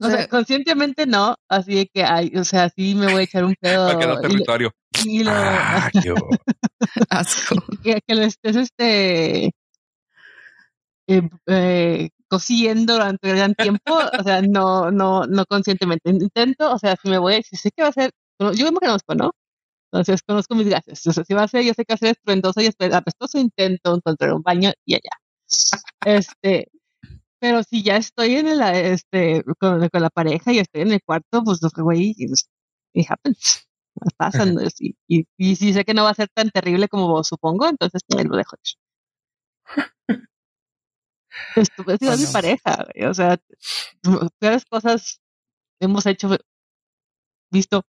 O 0.00 0.06
sea, 0.08 0.28
conscientemente 0.28 1.06
no, 1.06 1.34
así 1.48 1.74
de 1.74 1.86
que 1.86 2.04
hay, 2.04 2.30
o 2.36 2.44
sea, 2.44 2.68
sí 2.76 2.94
me 2.94 3.06
voy 3.06 3.20
a 3.22 3.24
echar 3.24 3.44
un 3.44 3.54
pedo 3.60 3.86
Para 3.86 3.98
que 3.98 4.06
no 4.06 4.12
y 4.12 4.16
lo- 4.16 4.20
territorio. 4.20 4.72
y 5.04 5.24
lo, 5.24 5.30
Ah, 5.34 5.90
yo. 6.04 6.14
asco. 7.10 7.56
que, 7.82 8.00
que 8.06 8.14
lo 8.14 8.22
estés 8.22 8.56
este 8.56 9.46
eh, 11.06 11.28
eh, 11.46 12.10
cosiendo 12.28 12.94
durante 12.94 13.30
un 13.30 13.36
gran 13.36 13.54
tiempo, 13.54 13.94
o 14.18 14.22
sea, 14.22 14.42
no, 14.42 14.90
no, 14.90 15.24
no 15.26 15.44
conscientemente. 15.46 16.10
Intento, 16.10 16.72
o 16.72 16.78
sea, 16.78 16.96
si 17.02 17.08
me 17.08 17.18
voy, 17.18 17.42
si 17.42 17.56
sé 17.56 17.70
que 17.74 17.82
va 17.82 17.88
a 17.88 17.92
ser, 17.92 18.10
yo 18.54 18.72
me 18.72 18.78
conozco, 18.78 19.14
¿no? 19.14 19.32
Entonces 19.92 20.22
conozco 20.26 20.54
mis 20.54 20.68
gases. 20.68 21.06
O 21.06 21.12
sea, 21.12 21.24
si 21.24 21.34
va 21.34 21.42
a 21.42 21.48
ser, 21.48 21.64
yo 21.64 21.74
sé 21.74 21.84
que 21.84 21.92
va 21.92 21.96
a 21.96 21.98
ser 21.98 22.10
estruendoso 22.12 22.60
y 22.62 22.66
apestoso, 22.92 23.38
intento 23.38 23.94
encontrar 23.94 24.32
un 24.32 24.42
baño 24.42 24.72
y 24.86 24.94
allá. 24.94 25.18
Este, 26.06 26.68
pero 27.42 27.64
si 27.64 27.82
ya 27.82 27.96
estoy 27.96 28.36
en 28.36 28.46
el, 28.46 28.62
este, 28.62 29.42
con, 29.58 29.88
con 29.88 30.00
la 30.00 30.10
pareja 30.10 30.52
y 30.52 30.60
estoy 30.60 30.82
en 30.82 30.92
el 30.92 31.02
cuarto, 31.02 31.42
pues, 31.42 31.58
güey, 31.76 32.14
pues, 32.14 32.48
it 32.94 33.06
happens. 33.10 33.68
Pasan, 34.16 34.54
¿no? 34.54 34.60
y, 34.78 34.94
y, 35.08 35.26
y 35.36 35.56
si 35.56 35.72
sé 35.72 35.84
que 35.84 35.92
no 35.92 36.04
va 36.04 36.10
a 36.10 36.14
ser 36.14 36.28
tan 36.32 36.50
terrible 36.50 36.86
como 36.86 37.24
supongo, 37.24 37.66
entonces 37.68 38.02
me 38.14 38.22
lo 38.22 38.36
dejo 38.36 38.54
ir. 38.54 40.22
Esto, 41.56 41.82
es 41.90 42.00
igual 42.00 42.18
mi 42.20 42.26
pareja, 42.26 42.86
güey, 42.94 43.10
o 43.10 43.14
sea, 43.14 43.36
peores 44.38 44.64
cosas 44.64 45.20
hemos 45.80 46.06
hecho, 46.06 46.30
visto 47.50 47.82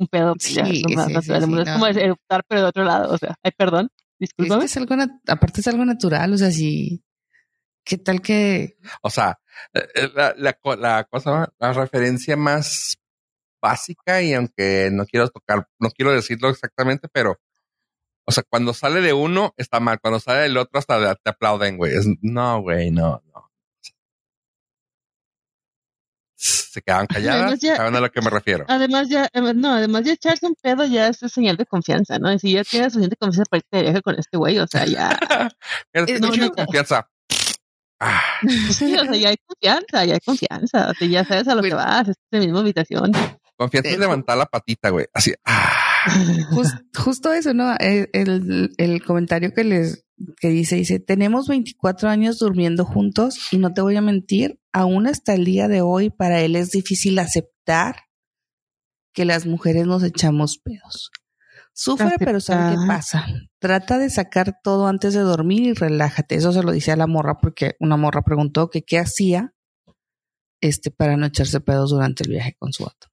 un 0.00 0.08
pedo, 0.08 0.34
pues, 0.34 0.52
ya, 0.52 0.66
Sí, 0.66 0.78
sí, 0.78 0.82
sí, 0.88 1.22
sí, 1.22 1.32
es 1.32 1.48
no. 1.48 1.64
como 1.74 1.86
eruptar, 1.86 2.42
pero 2.48 2.62
de 2.62 2.66
otro 2.66 2.82
lado, 2.82 3.14
o 3.14 3.18
sea, 3.18 3.36
ay, 3.40 3.52
perdón, 3.56 3.88
Es 4.18 4.30
que 4.34 4.46
es 4.46 4.76
algo, 4.76 4.96
aparte 5.28 5.60
es 5.60 5.68
algo 5.68 5.84
natural, 5.84 6.32
o 6.32 6.38
sea, 6.38 6.50
si, 6.50 7.03
¿qué 7.84 7.98
tal 7.98 8.20
que 8.22 8.76
O 9.02 9.10
sea, 9.10 9.38
eh, 9.72 10.10
la, 10.14 10.34
la, 10.36 10.58
la 10.78 11.04
cosa, 11.04 11.52
la 11.58 11.72
referencia 11.72 12.36
más 12.36 12.96
básica 13.62 14.20
y 14.22 14.34
aunque 14.34 14.90
no 14.92 15.06
quiero 15.06 15.28
tocar, 15.28 15.68
no 15.78 15.90
quiero 15.90 16.12
decirlo 16.12 16.48
exactamente, 16.50 17.08
pero, 17.12 17.40
o 18.26 18.32
sea, 18.32 18.42
cuando 18.48 18.74
sale 18.74 19.00
de 19.00 19.12
uno 19.12 19.54
está 19.56 19.80
mal, 19.80 20.00
cuando 20.00 20.20
sale 20.20 20.40
del 20.42 20.56
otro 20.56 20.78
hasta 20.78 21.14
te 21.14 21.30
aplauden, 21.30 21.76
güey. 21.78 21.94
Es- 21.94 22.06
no, 22.22 22.60
güey, 22.62 22.90
no, 22.90 23.22
no. 23.32 23.50
Se 26.36 26.82
quedaban 26.82 27.06
calladas, 27.06 27.60
ya- 27.60 27.76
saben 27.76 27.94
a 27.96 28.00
lo 28.00 28.10
que 28.10 28.20
me 28.20 28.28
refiero. 28.28 28.64
Además 28.68 29.08
ya, 29.08 29.28
no, 29.54 29.72
además 29.72 30.02
ya 30.04 30.12
echarse 30.12 30.46
un 30.46 30.56
pedo 30.60 30.84
ya 30.84 31.08
es 31.08 31.18
señal 31.32 31.56
de 31.56 31.64
confianza, 31.64 32.18
¿no? 32.18 32.32
Y 32.32 32.38
si 32.38 32.52
ya 32.52 32.64
tienes 32.64 32.92
suficiente 32.92 33.16
confianza 33.16 33.48
para 33.48 33.58
irte 33.58 33.76
de 33.76 33.82
viaje 33.84 34.02
con 34.02 34.18
este 34.18 34.36
güey, 34.36 34.58
o 34.58 34.66
sea, 34.66 34.84
ya, 34.84 35.08
Mira, 35.94 36.06
Eh, 36.08 36.20
no, 36.20 36.28
mucha 36.28 36.46
no. 36.46 36.52
confianza. 36.52 37.08
Ah, 38.06 38.22
pues 38.42 38.52
sí, 38.76 38.94
o 38.96 39.04
sea, 39.04 39.16
ya 39.16 39.28
hay 39.30 39.36
confianza, 39.46 40.04
ya 40.04 40.14
hay 40.14 40.20
confianza, 40.20 40.90
o 40.90 40.94
sea, 40.94 41.08
ya 41.08 41.24
sabes 41.24 41.48
a 41.48 41.54
lo 41.54 41.62
que 41.62 41.70
Bueno. 41.70 41.84
vas, 41.84 42.08
es 42.08 42.16
la 42.30 42.38
misma 42.40 42.60
habitación. 42.60 43.12
confianza 43.56 43.90
es 43.90 43.98
levantar 43.98 44.36
la 44.36 44.46
patita, 44.46 44.90
güey. 44.90 45.06
Así. 45.14 45.32
Ah, 45.44 45.72
Jus- 46.50 46.84
justo 46.96 47.32
eso, 47.32 47.54
¿no? 47.54 47.74
El, 47.78 48.10
el- 48.12 48.72
el 48.76 49.02
comentario 49.04 49.52
que 49.54 49.64
les 49.64 50.04
que 50.40 50.48
dice, 50.48 50.76
dice, 50.76 51.00
tenemos 51.00 51.48
24 51.48 52.08
años 52.08 52.38
durmiendo 52.38 52.84
juntos 52.84 53.48
y 53.52 53.58
no 53.58 53.72
te 53.74 53.80
voy 53.80 53.96
a 53.96 54.00
mentir, 54.00 54.60
aún 54.72 55.06
hasta 55.08 55.34
el 55.34 55.44
día 55.44 55.66
de 55.66 55.80
hoy 55.80 56.10
para 56.10 56.40
él 56.40 56.54
es 56.56 56.70
difícil 56.70 57.18
aceptar 57.18 57.96
que 59.12 59.24
las 59.24 59.46
mujeres 59.46 59.86
nos 59.86 60.02
echamos 60.04 60.58
pedos. 60.62 61.10
Sufre, 61.76 62.16
pero 62.18 62.38
sabe 62.40 62.76
qué 62.76 62.86
pasa. 62.86 63.26
Trata 63.60 63.98
de 63.98 64.08
sacar 64.08 64.60
todo 64.62 64.86
antes 64.86 65.12
de 65.12 65.20
dormir 65.20 65.62
y 65.64 65.72
relájate. 65.74 66.36
Eso 66.36 66.52
se 66.52 66.62
lo 66.62 66.70
dice 66.72 66.92
a 66.92 66.96
la 66.96 67.06
morra 67.08 67.38
porque 67.40 67.74
una 67.80 67.96
morra 67.96 68.22
preguntó 68.22 68.70
que 68.70 68.82
qué 68.82 68.98
hacía 68.98 69.52
este 70.62 70.90
para 70.90 71.16
no 71.16 71.26
echarse 71.26 71.60
pedos 71.60 71.90
durante 71.90 72.22
el 72.24 72.30
viaje 72.30 72.54
con 72.58 72.72
su 72.72 72.84
vato. 72.84 73.08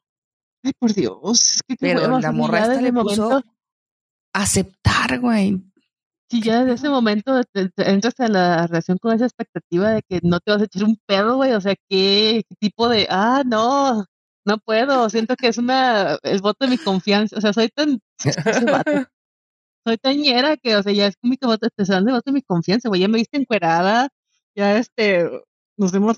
Ay, 0.63 0.73
por 0.77 0.93
Dios, 0.93 1.55
es 1.55 1.61
que 1.67 1.75
qué 1.75 1.87
Pero 1.93 2.19
la 2.19 2.31
morra 2.31 2.59
esta 2.59 2.81
le 2.81 2.89
el 2.89 2.93
puso 2.93 3.29
momento- 3.29 3.49
aceptar, 4.33 5.19
güey. 5.19 5.61
Si 6.29 6.41
ya 6.41 6.59
desde 6.61 6.75
ese 6.75 6.89
momento 6.89 7.41
te- 7.51 7.69
te 7.69 7.89
entras 7.91 8.13
a 8.19 8.27
la 8.29 8.67
relación 8.67 8.97
con 8.99 9.13
esa 9.13 9.25
expectativa 9.25 9.89
de 9.89 10.01
que 10.07 10.19
no 10.23 10.39
te 10.39 10.51
vas 10.51 10.61
a 10.61 10.65
echar 10.65 10.83
un 10.85 10.97
pedo, 11.05 11.35
güey, 11.35 11.51
o 11.53 11.59
sea, 11.59 11.75
¿qué, 11.89 12.43
qué 12.47 12.55
tipo 12.59 12.87
de, 12.87 13.07
ah, 13.09 13.43
no, 13.45 14.05
no 14.45 14.57
puedo, 14.57 15.09
siento 15.09 15.35
que 15.35 15.47
es 15.47 15.57
una, 15.57 16.17
el 16.23 16.41
voto 16.41 16.65
de 16.65 16.71
mi 16.71 16.77
confianza, 16.77 17.37
o 17.37 17.41
sea, 17.41 17.53
soy 17.53 17.69
tan, 17.69 17.99
soy 19.85 19.97
tan 19.97 20.17
ñera 20.17 20.57
que, 20.57 20.75
o 20.75 20.83
sea, 20.83 20.93
ya 20.93 21.07
es 21.07 21.15
mi 21.21 21.37
voto, 21.41 21.69
te 21.69 21.83
dan 21.85 22.05
de 22.05 22.11
voto 22.11 22.31
de 22.31 22.33
mi 22.33 22.41
confianza, 22.41 22.89
güey, 22.89 23.01
ya 23.01 23.07
me 23.07 23.19
viste 23.19 23.37
encuerada, 23.37 24.09
ya 24.55 24.77
este, 24.77 25.29
nos 25.77 25.93
hemos, 25.93 26.17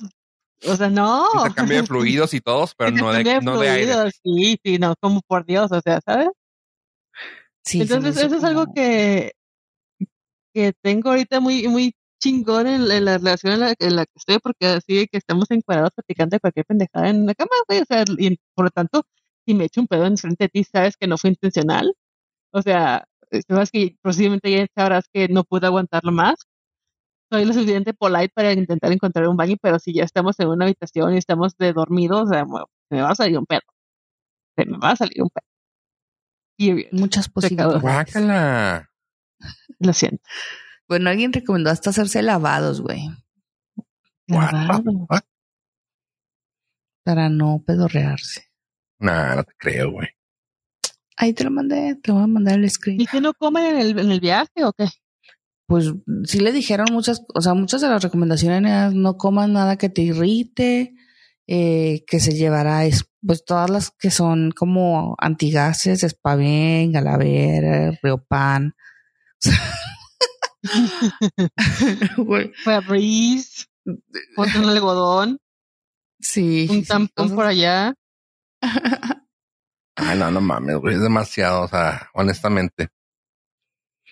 o 0.68 0.76
sea, 0.76 0.90
no. 0.90 1.28
intercambio 1.36 1.78
de 1.78 1.88
fluidos 1.88 2.34
y 2.34 2.42
todos, 2.42 2.74
pero 2.76 2.92
no 2.92 3.12
de, 3.12 3.20
Intercambio 3.20 3.54
no 3.54 3.60
de 3.60 3.70
aire. 3.70 3.94
fluidos, 3.94 4.14
Sí, 4.24 4.58
sí, 4.64 4.78
no, 4.80 4.96
como 5.00 5.22
por 5.22 5.46
Dios, 5.46 5.72
o 5.72 5.82
sea, 5.82 6.00
¿sabes? 6.06 6.30
Sí, 7.66 7.82
Entonces, 7.82 8.18
eso 8.18 8.36
es 8.38 8.44
algo 8.44 8.66
que, 8.74 9.32
que 10.54 10.74
tengo 10.82 11.10
ahorita 11.10 11.40
muy, 11.40 11.68
muy 11.68 11.96
chingón 12.24 12.68
en, 12.68 12.90
en 12.90 13.06
la 13.06 13.18
relación 13.18 13.54
en 13.54 13.60
la, 13.60 13.76
en 13.78 13.96
la 13.98 14.06
que 14.06 14.14
estoy, 14.16 14.40
porque 14.40 14.68
así 14.68 15.08
que 15.08 15.18
estamos 15.18 15.52
encuadrados 15.52 15.92
platicando 15.96 16.36
de 16.36 16.40
cualquier 16.40 16.66
pendejada 16.66 17.10
en 17.10 17.26
la 17.26 17.36
cama, 17.36 17.52
güey, 17.68 17.82
o 17.82 17.86
sea, 17.86 18.04
y 18.18 18.38
por 18.56 18.66
lo 18.66 18.72
tanto, 18.72 19.04
si 19.46 19.54
me 19.54 19.66
echo 19.66 19.82
un 19.82 19.88
pedo 19.88 20.06
en 20.06 20.18
frente 20.18 20.46
de 20.46 20.50
ti, 20.50 20.64
sabes 20.64 20.96
que 20.98 21.08
no 21.08 21.18
fue 21.18 21.32
intencional. 21.32 21.96
O 22.52 22.62
sea, 22.62 23.06
sabes 23.48 23.72
que 23.72 23.98
posiblemente 24.02 24.52
ya 24.52 24.66
sabrás 24.76 25.06
que 25.12 25.28
no 25.28 25.44
pude 25.44 25.68
aguantarlo 25.68 26.12
más. 26.12 26.36
Soy 27.32 27.46
lo 27.46 27.54
suficiente 27.54 27.94
polite 27.94 28.32
para 28.34 28.54
intentar 28.54 28.92
encontrar 28.92 29.28
un 29.28 29.38
baño, 29.38 29.58
pero 29.62 29.80
si 29.80 29.94
ya 29.94 30.04
estamos 30.04 30.40
en 30.40 30.50
una 30.50 30.66
habitación 30.66 31.14
y 31.14 31.18
estamos 31.18 31.58
de 31.58 31.74
dormidos, 31.74 32.24
o 32.24 32.28
sea, 32.28 32.44
bueno, 32.46 32.68
me 32.90 33.02
va 33.02 33.12
a 33.12 33.16
salir 33.16 33.38
un 33.40 33.46
pedo. 33.46 33.62
Se 34.56 34.66
me 34.66 34.78
va 34.78 34.92
a 34.92 34.96
salir 34.96 35.22
un 35.22 35.30
pedo. 35.30 35.48
Period. 36.58 36.90
muchas 36.92 37.28
posibilidades. 37.28 37.82
Guácala. 37.82 38.90
Lo 39.80 39.94
siento. 39.94 40.24
Bueno, 40.88 41.10
alguien 41.10 41.34
recomendó 41.34 41.70
hasta 41.70 41.90
hacerse 41.90 42.22
lavados, 42.22 42.82
güey, 42.82 43.10
Lavado. 44.28 45.08
fuck? 45.10 45.26
para 47.04 47.30
no 47.30 47.62
pedorrearse. 47.66 48.50
Nah, 49.00 49.36
no 49.36 49.44
te 49.44 49.54
creo, 49.58 49.92
güey. 49.92 50.08
Ahí 51.18 51.34
te 51.34 51.44
lo 51.44 51.52
mandé, 51.52 51.96
te 51.96 52.12
voy 52.12 52.24
a 52.24 52.28
mandar 52.28 52.58
el 52.58 52.70
screen. 52.70 53.02
¿Y 53.02 53.06
que 53.06 53.22
no 53.22 53.34
comen 53.34 53.66
en 53.66 53.78
el, 53.78 54.00
en 54.00 54.12
el 54.12 54.20
viaje 54.20 54.64
o 54.64 54.74
qué? 54.74 54.88
Pues 55.68 55.94
sí 56.26 56.40
le 56.40 56.52
dijeron 56.52 56.88
muchas, 56.92 57.22
o 57.34 57.42
sea, 57.42 57.54
muchas 57.54 57.82
de 57.82 57.90
las 57.90 58.04
recomendaciones 58.04 58.60
eran 58.60 59.02
no 59.02 59.18
coman 59.18 59.54
nada 59.54 59.78
que 59.78 59.90
te 59.90 60.02
irrite, 60.02 60.94
eh, 61.48 62.04
que 62.08 62.20
se 62.20 62.34
llevará, 62.34 62.86
es, 62.86 63.06
pues 63.26 63.46
todas 63.46 63.70
las 63.70 63.92
que 63.92 64.12
son 64.12 64.52
como 64.52 65.16
antigases, 65.20 66.02
Spavén, 66.02 66.92
Galaver, 66.92 68.00
Riopan. 68.02 68.76
Güey. 69.44 69.56
Fue 69.66 69.93
a 72.66 72.80
Breeze, 72.82 73.66
ponte 74.36 74.60
un 74.60 74.70
algodón, 74.70 75.40
Sí. 76.20 76.68
un 76.70 76.84
tampón 76.86 77.36
por 77.36 77.46
allá. 77.46 77.94
Ay, 79.96 80.18
no, 80.18 80.32
no 80.32 80.42
mames, 80.42 80.78
güey. 80.78 80.96
Es 80.96 81.02
demasiado, 81.02 81.64
o 81.64 81.68
sea, 81.68 82.10
honestamente. 82.14 82.90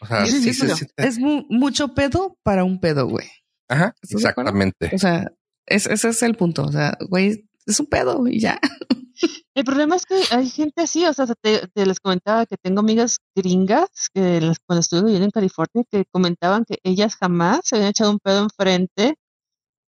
O 0.01 0.05
sea, 0.05 0.25
Sí, 0.25 0.53
sí, 0.53 0.55
sí, 0.67 0.85
Es 0.97 1.19
mu- 1.19 1.45
mucho 1.49 1.93
pedo 1.93 2.37
para 2.43 2.63
un 2.63 2.79
pedo, 2.79 3.07
güey. 3.07 3.29
Ajá, 3.69 3.95
exactamente. 4.09 4.91
O 4.93 4.97
sea, 4.97 5.31
es- 5.65 5.87
ese 5.87 6.09
es 6.09 6.21
el 6.23 6.35
punto. 6.35 6.63
O 6.65 6.71
sea, 6.71 6.97
güey, 7.09 7.49
es 7.65 7.79
un 7.79 7.85
pedo 7.87 8.27
y 8.27 8.39
ya. 8.39 8.59
El 9.53 9.63
problema 9.65 9.95
es 9.95 10.05
que 10.05 10.15
hay 10.31 10.49
gente 10.49 10.81
así, 10.83 11.05
o 11.05 11.13
sea, 11.13 11.25
te, 11.41 11.67
te 11.67 11.85
les 11.85 11.99
comentaba 11.99 12.45
que 12.45 12.55
tengo 12.57 12.79
amigas 12.79 13.17
gringas 13.35 13.89
que 14.13 14.39
las- 14.41 14.59
cuando 14.65 14.79
estuve 14.81 15.01
viviendo 15.03 15.25
en 15.25 15.31
California 15.31 15.83
que 15.89 16.05
comentaban 16.11 16.63
que 16.65 16.79
ellas 16.83 17.15
jamás 17.15 17.61
se 17.63 17.75
habían 17.75 17.89
echado 17.91 18.11
un 18.11 18.19
pedo 18.19 18.43
enfrente 18.43 19.15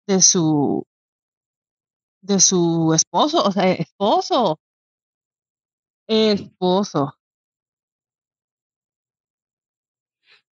de 0.08 0.22
su 0.22 0.84
de 2.22 2.40
su 2.40 2.94
esposo, 2.94 3.44
o 3.44 3.52
sea, 3.52 3.72
esposo. 3.72 4.60
Esposo. 6.08 7.14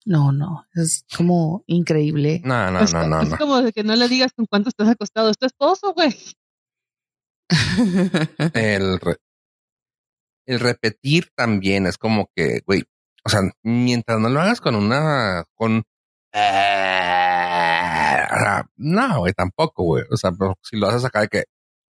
No, 0.06 0.32
no, 0.32 0.64
es 0.76 1.04
como 1.18 1.64
increíble. 1.66 2.42
No, 2.46 2.70
no, 2.72 2.82
es, 2.82 2.94
no, 2.94 3.08
no, 3.08 3.22
es 3.22 3.30
no. 3.30 3.38
como 3.38 3.62
de 3.62 3.74
que 3.74 3.84
no 3.84 3.96
le 3.96 4.08
digas 4.08 4.32
con 4.34 4.46
cuánto 4.46 4.70
estás 4.70 4.88
acostado, 4.88 5.30
es 5.30 5.38
tu 5.38 5.48
esposo, 5.48 5.94
güey. 5.94 6.16
El, 8.54 9.00
re- 9.00 9.18
el 10.48 10.60
repetir 10.60 11.30
también 11.36 11.86
es 11.88 11.98
como 11.98 12.30
que, 12.36 12.62
güey, 12.66 12.84
o 13.24 13.30
sea, 13.30 13.42
mientras 13.64 14.20
no 14.20 14.30
lo 14.30 14.40
hagas 14.42 14.62
con 14.62 14.76
una, 14.76 15.44
con, 15.56 15.84
eh, 16.34 18.26
no, 18.78 19.20
güey, 19.20 19.34
tampoco, 19.34 19.84
güey. 19.84 20.04
O 20.12 20.18
sea, 20.18 20.32
pero 20.32 20.56
si 20.62 20.78
lo 20.78 20.88
haces 20.88 21.06
acá 21.06 21.22
de 21.22 21.28
que, 21.30 21.44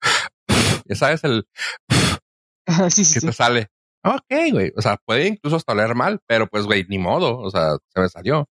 ya 0.86 0.96
sabes, 0.96 1.24
el 1.24 1.48
sí, 2.90 3.04
sí, 3.06 3.14
que 3.16 3.20
sí. 3.22 3.26
te 3.28 3.34
sale. 3.34 3.68
Ok, 4.04 4.52
güey. 4.52 4.72
O 4.78 4.82
sea, 4.82 4.98
puede 5.06 5.28
incluso 5.28 5.58
hasta 5.58 5.74
oler 5.74 5.94
mal, 5.94 6.20
pero 6.26 6.48
pues, 6.48 6.66
güey, 6.66 6.86
ni 6.88 6.98
modo. 6.98 7.38
O 7.40 7.50
sea, 7.52 7.72
se 7.94 8.00
me 8.02 8.08
salió. 8.10 8.48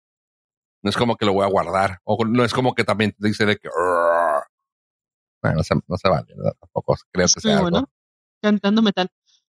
No 0.84 0.90
es 0.90 0.98
como 0.98 1.16
que 1.16 1.26
lo 1.26 1.34
voy 1.34 1.46
a 1.46 1.50
guardar. 1.50 2.00
O 2.04 2.24
no 2.26 2.44
es 2.44 2.54
como 2.54 2.76
que 2.76 2.84
también 2.84 3.14
te 3.18 3.28
dice 3.28 3.46
de 3.46 3.56
que. 3.58 3.70
Bueno, 5.42 5.58
no 5.58 5.64
se, 5.64 5.76
no 5.76 5.98
se 5.98 6.10
vale, 6.10 6.34
¿verdad? 6.36 6.54
Tampoco 6.60 6.96
creo 7.12 7.26
que 7.28 7.34
Sí, 7.34 7.40
sea 7.42 7.60
algo. 7.60 7.90
cantando 8.42 8.82
metal. 8.82 9.10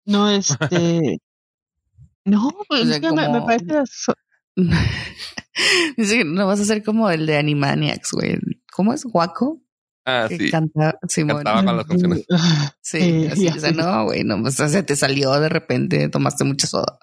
No, 0.06 0.30
este. 0.30 1.20
no, 2.26 2.52
pues 2.68 2.82
O 2.82 2.86
sea, 2.86 2.96
es 2.96 3.02
que 3.02 3.12
me, 3.12 3.42
parece. 3.42 3.86
so- 3.86 4.14
Dice 5.98 6.18
que 6.20 6.26
no 6.26 6.48
vas 6.48 6.60
a 6.60 6.66
ser 6.66 6.84
como 6.84 7.10
el 7.10 7.26
de 7.26 7.38
Animaniacs, 7.38 8.12
güey. 8.14 8.38
¿Cómo 8.74 8.94
es? 8.94 9.04
¿Guaco? 9.04 9.62
Ah, 10.06 10.26
que 10.28 10.38
sí. 10.38 10.50
canta 10.52 10.98
Simón. 11.08 11.38
Cantaba 11.44 11.64
con 11.64 11.78
las 11.78 11.86
canciones. 11.86 12.26
Sí, 12.82 12.98
Eh, 13.00 13.30
así, 13.32 13.48
o 13.48 13.60
sea, 13.60 13.72
no, 13.72 14.06
güey, 14.06 14.24
no, 14.24 14.42
o 14.42 14.52
sea, 14.52 14.68
se 14.68 14.82
te 14.84 14.96
salió 14.96 15.32
de 15.40 15.50
repente, 15.50 16.10
tomaste 16.10 16.44
mucha 16.44 16.68
soda. 16.68 16.98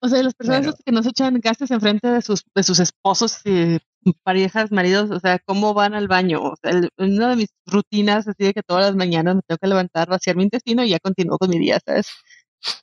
O 0.00 0.08
sea, 0.08 0.22
las 0.22 0.34
personas 0.34 0.60
Pero- 0.62 0.76
que 0.84 0.92
no 0.92 1.02
se 1.02 1.08
echan 1.10 1.40
gases 1.40 1.70
enfrente 1.70 2.08
de 2.08 2.20
sus, 2.20 2.44
de 2.54 2.62
sus 2.62 2.78
esposos 2.80 3.40
y 3.46 3.78
parejas, 4.24 4.70
maridos, 4.72 5.10
o 5.10 5.20
sea, 5.20 5.38
¿cómo 5.44 5.74
van 5.74 5.94
al 5.94 6.08
baño? 6.08 6.42
O 6.42 6.54
sea, 6.62 6.72
el- 6.72 6.90
una 6.98 7.30
de 7.30 7.36
mis 7.36 7.48
rutinas 7.66 8.26
así 8.28 8.44
de 8.44 8.52
que 8.54 8.62
todas 8.62 8.84
las 8.84 8.96
mañanas 8.96 9.36
me 9.36 9.42
tengo 9.46 9.58
que 9.58 9.68
levantar, 9.68 10.08
vaciar 10.08 10.36
mi 10.36 10.44
intestino 10.44 10.84
y 10.84 10.90
ya 10.90 10.98
continúo 11.00 11.38
con 11.38 11.50
mi 11.50 11.58
día, 11.58 11.78
¿sabes? 11.84 12.08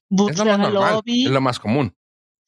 Bu- 0.09 0.29
Es 0.29 0.37
se 0.37 0.43
lo 0.45 0.51
más 0.51 0.57
van 0.59 0.65
al 0.67 0.73
normal. 0.73 0.93
lobby, 0.95 1.25
Es 1.25 1.31
lo 1.31 1.41
más 1.41 1.59
común. 1.59 1.93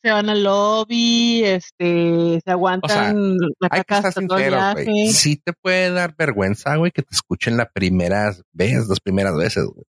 se 0.03 0.11
van 0.11 0.29
al 0.29 0.43
lobby, 0.43 1.43
este, 1.45 2.41
se 2.43 2.51
aguantan 2.51 3.37
la 3.37 3.69
Hay 3.71 3.79
que 3.81 3.85
caca 3.85 4.07
hasta 4.09 4.21
todo 4.27 4.37
el 4.37 4.49
viaje. 4.49 5.07
Sí 5.13 5.37
te 5.37 5.53
puede 5.53 5.91
dar 5.91 6.13
vergüenza, 6.17 6.75
güey, 6.75 6.91
que 6.91 7.01
te 7.03 7.15
escuchen 7.15 7.55
la 7.57 7.69
primera 7.69 8.35
vez, 8.51 8.87
las 8.89 8.99
primeras 8.99 9.35
veces, 9.37 9.63
güey. 9.65 9.85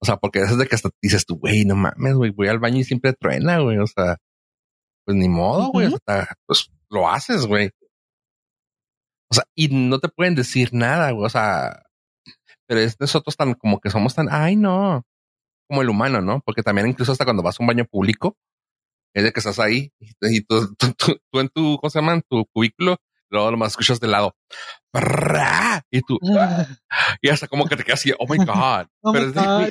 O 0.00 0.04
sea, 0.06 0.16
porque 0.16 0.40
es 0.40 0.56
de 0.58 0.66
que 0.66 0.74
hasta 0.74 0.88
dices 1.00 1.24
tú, 1.26 1.36
güey, 1.38 1.64
no 1.64 1.76
mames, 1.76 2.14
güey, 2.14 2.30
voy 2.30 2.48
al 2.48 2.58
baño 2.58 2.78
y 2.78 2.84
siempre 2.84 3.12
truena, 3.12 3.58
güey. 3.60 3.78
O 3.78 3.86
sea, 3.86 4.16
pues 5.04 5.16
ni 5.16 5.28
modo, 5.28 5.68
güey. 5.70 5.86
O 5.88 5.98
sea, 6.06 6.26
pues 6.46 6.68
lo 6.90 7.08
haces, 7.08 7.46
güey. 7.46 7.70
O 9.32 9.34
sea, 9.34 9.44
y 9.54 9.68
no 9.68 9.98
te 9.98 10.08
pueden 10.08 10.34
decir 10.34 10.70
nada, 10.74 11.10
güey. 11.12 11.24
O 11.26 11.30
sea, 11.30 11.82
pero 12.68 12.80
es 12.80 13.00
nosotros 13.00 13.34
tan 13.36 13.54
como 13.54 13.80
que 13.80 13.88
somos 13.90 14.14
tan, 14.14 14.28
ay, 14.30 14.56
no, 14.56 15.04
como 15.68 15.80
el 15.82 15.88
humano, 15.88 16.20
¿no? 16.20 16.40
Porque 16.44 16.62
también 16.62 16.86
incluso 16.88 17.12
hasta 17.12 17.24
cuando 17.24 17.42
vas 17.42 17.58
a 17.58 17.62
un 17.62 17.66
baño 17.66 17.86
público, 17.86 18.36
es 19.14 19.24
de 19.24 19.32
que 19.32 19.40
estás 19.40 19.58
ahí 19.58 19.90
y, 19.98 20.10
y 20.36 20.40
tú, 20.42 20.74
tú- 20.76 20.92
tú- 20.94 21.18
tú 21.32 21.40
en 21.40 21.48
tu, 21.48 21.78
¿cómo 21.78 21.90
se 21.90 21.98
llama? 22.00 22.12
En 22.14 22.22
tu 22.28 22.44
cubículo, 22.52 22.96
luego 23.30 23.50
nomás 23.50 23.72
escuchas 23.72 23.98
de 24.00 24.08
lado, 24.08 24.34
y 25.90 26.00
tú, 26.02 26.18
y 27.22 27.28
hasta 27.30 27.48
como 27.48 27.66
que 27.66 27.76
te 27.76 27.84
quedas 27.84 28.00
así, 28.00 28.12
oh 28.18 28.26
my 28.28 28.36
God. 28.38 28.86
Oh 29.02 29.12
my 29.12 29.18
Pero 29.18 29.26
es 29.28 29.34
güey, 29.34 29.46
God. 29.46 29.68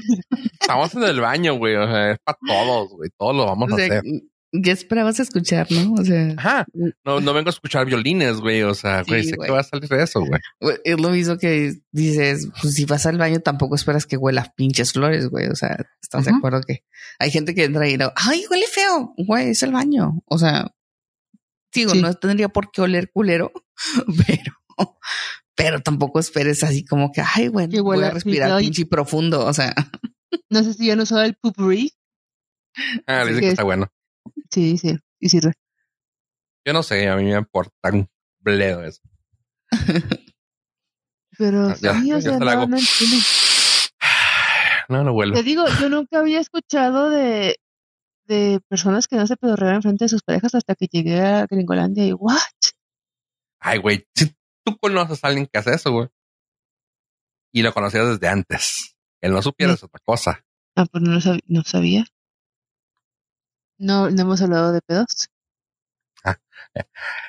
estamos 0.59 0.95
en 0.95 1.03
el 1.03 1.21
baño, 1.21 1.53
güey. 1.55 1.75
O 1.75 1.85
sea, 1.87 2.11
es 2.11 2.19
para 2.23 2.37
todos, 2.45 2.89
güey. 2.89 3.09
Todos 3.17 3.35
lo 3.35 3.45
vamos 3.45 3.71
O 3.71 3.75
sea, 3.75 3.85
a 3.85 3.87
hacer. 3.99 4.03
¿Qué 4.51 4.71
esperabas 4.71 5.19
escuchar, 5.19 5.67
no? 5.71 5.93
O 5.93 6.03
sea, 6.03 6.33
Ajá. 6.37 6.65
No, 7.05 7.19
no 7.21 7.33
vengo 7.33 7.49
a 7.49 7.51
escuchar 7.51 7.85
violines, 7.85 8.37
güey. 8.41 8.63
O 8.63 8.73
sea, 8.73 9.03
güey, 9.03 9.23
Sí, 9.23 9.29
sé 9.29 9.35
güey. 9.37 9.47
que 9.47 9.53
va 9.53 9.61
a 9.61 9.63
salir 9.63 9.87
de 9.89 10.03
eso, 10.03 10.19
güey. 10.21 10.41
es 10.83 10.99
lo 10.99 11.09
mismo 11.09 11.37
que 11.37 11.73
dices, 11.91 12.47
pues 12.61 12.73
si 12.73 12.85
vas 12.85 13.05
al 13.05 13.17
baño 13.17 13.39
tampoco 13.39 13.75
esperas 13.75 14.05
que 14.05 14.17
huela 14.17 14.53
pinches 14.55 14.93
flores, 14.93 15.29
güey. 15.29 15.47
O 15.47 15.55
sea, 15.55 15.77
¿estás 16.01 16.25
de 16.25 16.31
Ujú. 16.31 16.37
acuerdo 16.39 16.61
que 16.61 16.83
hay 17.19 17.31
gente 17.31 17.55
que 17.55 17.63
entra 17.63 17.87
y 17.89 17.97
no, 17.97 18.11
ay, 18.15 18.43
huele 18.49 18.67
feo, 18.67 19.13
güey, 19.17 19.49
es 19.51 19.63
el 19.63 19.71
baño. 19.71 20.21
O 20.25 20.37
sea, 20.37 20.73
digo, 21.73 21.91
Sí. 21.91 22.01
no 22.01 22.13
tendría 22.13 22.49
por 22.49 22.71
qué 22.71 22.81
oler 22.81 23.09
culero, 23.11 23.51
pero, 24.27 24.55
pero 25.55 25.79
tampoco 25.81 26.19
esperes 26.19 26.63
así 26.63 26.83
como 26.83 27.11
que, 27.11 27.21
ay, 27.21 27.47
güey, 27.47 27.69
Que 27.69 27.81
voy 27.81 28.03
a 28.03 28.11
respirar 28.11 28.59
pinche 28.59 28.85
profundo. 28.85 29.45
O 29.45 29.53
sea, 29.53 29.73
No 30.49 30.63
sé 30.63 30.73
si 30.73 30.87
ya 30.87 30.95
no 30.95 31.03
usaba 31.03 31.25
el 31.25 31.35
pupurri. 31.35 31.93
Ah, 33.07 33.23
Sí, 33.25 33.29
dice 33.29 33.33
que 33.35 33.39
que 33.39 33.45
es- 33.47 33.51
está 33.53 33.63
bueno. 33.63 33.87
Sí, 34.51 34.77
sí, 34.77 34.97
sí 35.19 35.29
sirve. 35.29 35.53
Yo 36.65 36.73
no 36.73 36.83
sé, 36.83 37.07
a 37.09 37.15
mí 37.15 37.23
me 37.23 37.37
importa 37.37 37.89
un 37.91 38.07
bledo 38.39 38.83
eso. 38.83 39.01
Pero 41.37 41.69
Ah, 41.69 41.75
ya, 41.81 41.99
sí, 41.99 42.07
ya 42.09 42.17
o 42.17 42.21
sea, 42.21 42.37
no, 42.39 42.67
no. 42.67 42.77
No, 44.89 45.03
no 45.03 45.11
Te 45.11 45.15
huele. 45.15 45.43
digo, 45.43 45.65
yo 45.79 45.89
nunca 45.89 46.19
había 46.19 46.39
escuchado 46.39 47.09
de, 47.09 47.57
de 48.25 48.59
personas 48.67 49.07
que 49.07 49.15
no 49.15 49.25
se 49.25 49.37
pedorreaban 49.37 49.81
frente 49.81 50.05
de 50.05 50.09
sus 50.09 50.21
parejas 50.23 50.53
hasta 50.55 50.75
que 50.75 50.87
llegué 50.87 51.21
a 51.21 51.45
Gringolandia 51.47 52.05
y 52.05 52.11
what? 52.13 52.37
Ay, 53.59 53.77
güey, 53.79 54.05
si 54.15 54.35
tú 54.65 54.77
conoces 54.77 55.23
a 55.23 55.27
alguien 55.27 55.47
que 55.47 55.57
hace 55.59 55.73
eso, 55.73 55.91
güey. 55.91 56.09
Y 57.53 57.61
lo 57.63 57.73
conocías 57.73 58.07
desde 58.07 58.27
antes. 58.27 58.95
El 59.21 59.31
no 59.31 59.41
supiera 59.41 59.73
Sí. 59.73 59.77
es 59.77 59.83
otra 59.83 60.01
cosa. 60.03 60.43
Ah, 60.75 60.85
pues 60.85 61.03
no, 61.03 61.11
lo 61.11 61.19
sab- 61.19 61.43
no 61.47 61.63
sabía. 61.63 62.05
No, 63.81 64.11
no 64.11 64.21
hemos 64.21 64.41
hablado 64.43 64.71
de 64.73 64.81
pedos. 64.81 65.29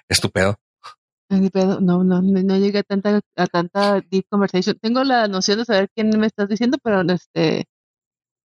Estúpido. 0.09 0.57
Ni 1.31 1.49
pedo, 1.51 1.81
no, 1.81 2.05
no, 2.05 2.21
no, 2.21 2.43
no 2.43 2.59
llegué 2.59 2.81
a 2.81 2.83
tanta, 2.83 3.21
a 3.37 3.47
tanta 3.47 4.01
deep 4.03 4.27
conversation. 4.29 4.79
Tengo 4.79 5.03
la 5.05 5.29
noción 5.29 5.59
de 5.59 5.65
saber 5.65 5.89
quién 5.95 6.11
me 6.21 6.27
estás 6.27 6.49
diciendo, 6.49 6.77
pero 6.83 7.01
este, 7.11 7.65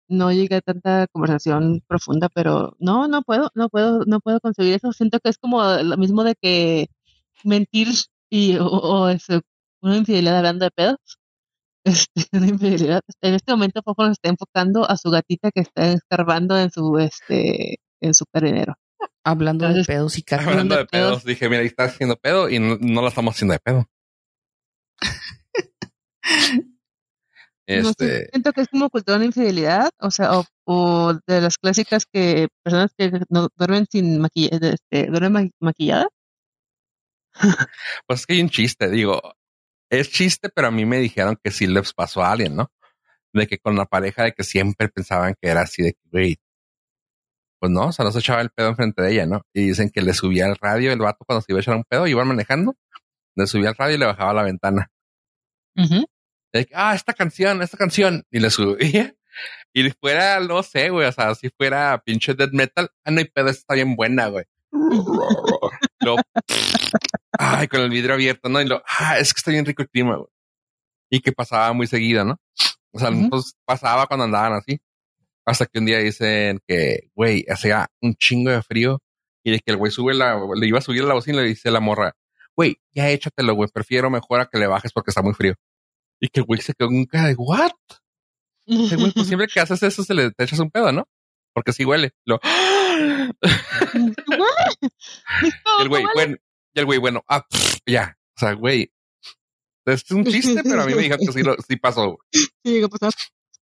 no 0.09 0.33
llegué 0.33 0.57
a 0.57 0.61
tanta 0.63 1.09
conversación 1.09 1.83
profunda, 1.89 2.29
pero 2.29 2.77
no, 2.79 3.09
no 3.09 3.23
puedo, 3.23 3.51
no 3.55 3.69
puedo, 3.69 4.05
no 4.07 4.21
puedo 4.21 4.41
conseguir 4.41 4.75
eso. 4.75 4.93
Siento 4.93 5.19
que 5.21 5.31
es 5.31 5.39
como 5.39 5.63
lo 5.65 5.97
mismo 5.97 6.23
de 6.25 6.37
que 6.37 6.89
mentir 7.45 7.89
y, 8.31 8.57
o, 8.59 8.67
o 8.69 9.09
eso, 9.09 9.41
una 9.81 9.97
infidelidad 9.97 10.39
hablando 10.39 10.65
de 10.67 10.71
pedos. 10.71 11.19
Este, 11.85 12.27
una 12.33 12.49
infidelidad. 12.49 13.03
En 13.23 13.35
este 13.35 13.53
momento 13.53 13.83
Fofo 13.83 14.03
nos 14.05 14.13
está 14.13 14.29
enfocando 14.31 14.89
a 14.89 14.97
su 14.97 15.11
gatita 15.11 15.51
que 15.53 15.61
está 15.63 15.93
escarbando 15.93 16.59
en 16.59 16.71
su, 16.71 16.99
este, 16.99 17.79
en 18.01 18.15
su 18.15 18.25
perinero. 18.27 18.75
hablando 19.25 19.69
de 19.69 19.85
pedos 19.85 20.19
y 20.19 20.23
caca. 20.25 20.45
Hablando 20.51 20.75
de 20.75 20.83
de 20.83 20.87
pedos. 20.87 21.11
pedos, 21.11 21.25
dije, 21.25 21.49
mira, 21.49 21.61
ahí 21.63 21.67
está 21.69 21.85
haciendo 21.85 22.17
pedo 22.17 22.49
y 22.49 22.59
no, 22.59 22.77
no 22.81 23.03
lo 23.03 23.09
estamos 23.09 23.35
haciendo 23.35 23.53
de 23.53 23.61
pedo. 23.61 23.87
No 27.69 27.91
Este, 27.91 28.29
siento 28.31 28.53
que 28.53 28.61
es 28.61 28.69
como 28.69 28.91
cultura 28.91 29.19
de 29.19 29.27
infidelidad, 29.27 29.91
o 29.99 30.11
sea, 30.13 30.39
o, 30.39 30.45
o 30.67 31.15
de 31.27 31.41
las 31.41 31.59
clásicas 31.59 32.07
que 32.07 32.47
personas 32.63 32.93
que 32.97 33.11
no 33.29 33.49
duermen 33.57 33.87
sin 33.91 34.21
maquillaje, 34.21 34.75
este, 34.75 35.07
duermen 35.11 35.33
ma- 35.33 35.51
maquilladas. 35.61 36.07
pues 38.07 38.21
es 38.21 38.27
que 38.27 38.35
hay 38.35 38.41
un 38.43 38.51
chiste, 38.51 38.89
digo, 38.89 39.21
es 39.91 40.11
chiste, 40.11 40.49
pero 40.55 40.69
a 40.69 40.71
mí 40.71 40.85
me 40.85 40.99
dijeron 40.99 41.37
que 41.43 41.51
sí 41.51 41.67
les 41.67 41.93
pasó 41.93 42.23
a 42.23 42.33
alguien, 42.33 42.57
¿no? 42.57 42.71
De 43.33 43.47
que 43.47 43.59
con 43.59 43.77
la 43.77 43.87
pareja 43.87 44.25
de 44.25 44.33
que 44.33 44.45
siempre 44.45 44.89
pensaban 44.89 45.35
que 45.41 45.49
era 45.49 45.63
así 45.63 45.83
de 45.83 45.93
que, 45.95 46.01
güey, 46.11 46.37
Pues 47.59 47.73
no, 47.73 47.87
o 47.87 47.93
sea, 47.93 48.05
no 48.05 48.13
se 48.13 48.19
echaba 48.19 48.43
el 48.43 48.51
pedo 48.51 48.69
enfrente 48.69 49.03
de 49.03 49.13
ella, 49.13 49.27
¿no? 49.27 49.43
Y 49.55 49.69
dicen 49.69 49.91
que 49.91 50.03
le 50.03 50.13
subía 50.13 50.47
el 50.47 50.57
radio 50.57 50.93
el 50.93 50.99
vato 50.99 51.25
cuando 51.27 51.41
se 51.41 51.53
iba 51.53 51.59
a 51.59 51.63
echar 51.63 51.77
un 51.77 51.85
pedo, 51.85 52.07
iban 52.07 52.29
manejando, 52.29 52.77
le 53.35 53.47
subía 53.47 53.71
el 53.71 53.75
radio 53.75 53.95
y 53.95 53.99
le 53.99 54.07
bajaba 54.07 54.35
la 54.35 54.43
ventana. 54.43 54.91
ah, 56.75 56.95
esta 56.95 57.13
canción, 57.13 57.63
esta 57.63 57.77
canción. 57.77 58.25
Y 58.31 58.41
le 58.41 58.51
subía. 58.51 59.15
Y 59.75 59.91
fuera, 59.91 60.41
no 60.41 60.63
sé, 60.63 60.89
güey, 60.89 61.07
o 61.07 61.13
sea, 61.13 61.35
si 61.35 61.51
fuera 61.51 62.03
pinche 62.05 62.35
death 62.35 62.53
metal, 62.53 62.91
ah, 63.05 63.11
no 63.11 63.19
hay 63.19 63.27
pedo, 63.27 63.49
está 63.49 63.75
bien 63.75 63.95
buena, 63.95 64.29
güey. 64.29 64.45
lo, 66.01 66.17
ay, 67.39 67.69
con 67.69 67.81
el 67.81 67.91
vidrio 67.91 68.15
abierto, 68.15 68.49
¿no? 68.49 68.61
Y 68.63 68.67
lo, 68.67 68.83
ah, 68.99 69.19
es 69.19 69.35
que 69.35 69.39
está 69.39 69.51
bien 69.51 69.67
rico 69.67 69.83
el 69.83 69.91
clima, 69.91 70.17
güey. 70.17 70.29
Y 71.11 71.21
que 71.21 71.33
pasaba 71.33 71.73
muy 71.73 71.87
seguido, 71.87 72.25
¿no? 72.25 72.41
O 72.93 72.99
sea, 72.99 73.11
pues, 73.31 73.55
pasaba 73.67 74.07
cuando 74.07 74.25
andaban 74.25 74.55
así. 74.55 74.81
Hasta 75.47 75.67
que 75.67 75.79
un 75.79 75.87
día 75.87 75.99
dicen 75.99 76.61
que, 76.67 77.11
güey, 77.15 77.45
hacía 77.49 77.87
un 78.03 78.15
chingo 78.17 78.51
de 78.51 78.63
frío 78.63 79.01
y 79.45 79.53
de 79.53 79.61
que 79.61 79.71
el 79.71 79.77
güey 79.77 79.93
sube 79.93 80.13
la, 80.13 80.39
le 80.55 80.67
iba 80.67 80.79
a 80.79 80.83
subir 80.83 81.05
la 81.05 81.15
bocina 81.15 81.39
y 81.39 81.43
le 81.43 81.49
dice 81.49 81.71
la 81.71 81.81
morra, 81.81 82.17
güey, 82.57 82.77
ya 82.93 83.09
échatelo, 83.11 83.55
güey, 83.55 83.69
prefiero 83.73 84.11
mejor 84.11 84.41
a 84.41 84.47
que 84.47 84.59
le 84.59 84.67
bajes 84.67 84.93
porque 84.93 85.11
está 85.11 85.23
muy 85.23 85.35
frío. 85.35 85.55
Y 86.21 86.29
que 86.29 86.41
el 86.41 86.47
güey 86.47 86.61
se 86.61 86.75
quedó 86.75 86.89
un 86.89 87.07
cara 87.07 87.29
de, 87.29 87.35
¿what? 87.37 87.71
Güey, 88.67 89.13
pues 89.13 89.29
siempre 89.29 89.47
que 89.47 89.61
haces 89.61 89.83
eso 89.85 90.03
se 90.03 90.15
le 90.15 90.33
te 90.33 90.45
echas 90.45 90.59
un 90.59 90.71
pedo, 90.71 90.91
¿no? 90.91 91.07
Porque 91.55 91.73
sí 91.73 91.85
huele. 91.85 92.13
Lo... 92.25 92.41
y 92.43 92.49
el 95.83 95.89
güey, 95.89 96.05
bueno, 96.15 96.37
y 96.75 96.81
el 96.81 96.87
güey, 96.87 96.99
bueno, 96.99 97.23
ah, 97.29 97.47
ya. 97.87 98.19
O 98.37 98.41
sea, 98.41 98.55
güey, 98.55 98.91
es 99.87 100.11
un 100.11 100.25
chiste, 100.25 100.63
pero 100.65 100.83
a 100.83 100.87
mí 100.87 100.95
me 100.95 101.03
dijo 101.03 101.17
que 101.17 101.33
sí, 101.33 101.43
lo, 101.43 101.57
sí 101.67 101.77
pasó. 101.77 102.19
Sí, 102.33 102.49
llegó 102.65 102.87
a 102.87 102.91
pasar. 102.91 103.13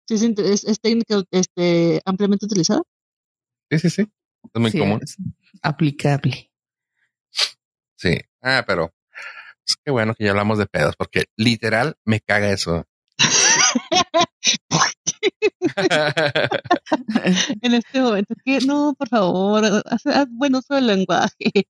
Sí, 0.06 0.34
es, 0.38 0.64
es, 0.64 0.80
técnica 0.80 1.22
este, 1.30 2.00
ampliamente 2.04 2.46
utilizada. 2.46 2.82
Sí, 3.70 3.78
sí, 3.78 3.90
sí. 3.90 4.06
Es 4.52 4.60
muy 4.60 4.72
común. 4.72 5.00
aplicable. 5.62 6.50
Sí. 7.96 8.20
Ah, 8.42 8.64
pero 8.66 8.92
es 9.66 9.76
que 9.82 9.90
bueno 9.90 10.14
que 10.14 10.24
ya 10.24 10.30
hablamos 10.30 10.58
de 10.58 10.66
pedos, 10.66 10.96
porque 10.96 11.24
literal 11.36 11.96
me 12.04 12.20
caga 12.20 12.50
eso. 12.50 12.84
en 17.62 17.74
este 17.74 18.00
momento, 18.00 18.34
que 18.44 18.58
no, 18.60 18.94
por 18.98 19.08
favor, 19.08 19.64
haz, 19.64 20.26
buen 20.30 20.54
uso 20.54 20.74
del 20.74 20.86
lenguaje. 20.86 21.68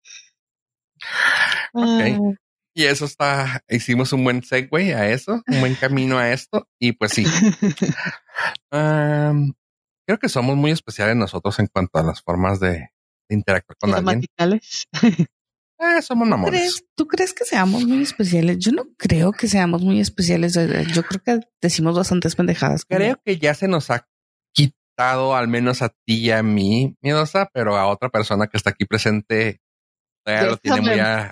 Okay. 1.73 2.15
Ah. 2.15 2.35
Y 2.75 2.85
eso 2.85 3.05
está, 3.05 3.63
hicimos 3.69 4.13
un 4.13 4.25
buen 4.25 4.43
segue 4.43 4.95
a 4.95 5.09
eso, 5.09 5.43
un 5.47 5.61
buen 5.61 5.75
camino 5.77 6.19
a 6.19 6.33
esto, 6.33 6.69
y 6.81 6.93
pues 6.93 7.13
sí. 7.13 7.25
creo 8.71 10.19
que 10.21 10.29
somos 10.29 10.57
muy 10.57 10.73
especiales 10.73 11.17
nosotros 11.17 11.59
en 11.61 11.69
cuanto 11.69 11.99
a 11.99 12.03
las 12.03 12.21
formas 12.21 12.59
de, 12.59 12.91
interactuar 13.29 13.77
con 13.79 13.95
alguien. 13.95 14.27
Eh, 15.81 16.03
somos 16.03 16.31
amores. 16.31 16.85
¿Tú 16.95 17.07
crees 17.07 17.35
que 17.35 17.45
seamos 17.45 17.85
muy 17.85 18.03
especiales? 18.03 18.59
Yo 18.59 18.73
no 18.73 18.85
creo 18.97 19.33
que 19.33 19.49
seamos 19.49 19.83
muy 19.83 20.01
especiales. 20.01 20.55
Yo 20.55 21.03
creo 21.03 21.23
que 21.23 21.41
decimos 21.61 21.97
bastantes 21.97 22.37
pendejadas. 22.37 22.85
Creo 22.85 23.21
que 23.25 23.39
ya 23.39 23.55
se 23.55 23.67
nos 23.67 23.91
ha 23.91 24.07
quitado, 24.53 25.35
al 25.35 25.49
menos 25.49 25.83
a 25.83 25.89
ti 25.89 26.27
y 26.27 26.31
a 26.31 26.43
mí, 26.43 26.97
miedosa, 27.03 27.51
pero 27.53 27.77
a 27.77 27.89
otra 27.89 28.09
persona 28.09 28.47
que 28.47 28.57
está 28.57 28.71
aquí 28.71 28.85
presente, 28.85 29.61
ya 30.27 30.45
lo 30.45 30.57
tiene 30.57 30.81
muy 30.81 30.99
a, 30.99 31.31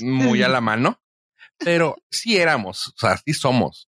muy 0.00 0.42
a 0.42 0.48
la 0.48 0.60
mano. 0.60 1.00
Pero 1.58 1.96
sí 2.10 2.36
éramos, 2.36 2.88
o 2.88 2.94
sea, 2.96 3.16
sí 3.24 3.32
somos. 3.32 3.88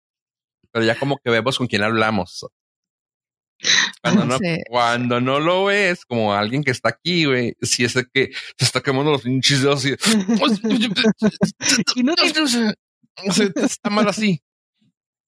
Pero 0.71 0.85
ya 0.85 0.99
como 0.99 1.19
que 1.19 1.31
vemos 1.31 1.59
con 1.59 1.67
quién 1.67 1.83
hablamos. 1.83 2.47
Cuando 4.03 4.25
no, 4.25 4.39
cuando 4.69 5.21
no 5.21 5.39
lo 5.39 5.67
ves 5.67 6.05
como 6.05 6.35
alguien 6.35 6.65
que 6.65 6.73
está 6.73 6.89
aquí, 6.89 7.27
güey, 7.27 7.57
si 7.63 7.85
es 7.85 7.95
el 7.95 8.11
que 8.11 8.33
se 8.59 8.65
está 8.65 8.81
quemando 8.81 9.13
los 9.13 9.23
pinches 9.23 9.63
dedos 9.63 9.85
y, 9.87 9.93
está 13.55 13.91
mal 13.91 14.09
así. 14.09 14.43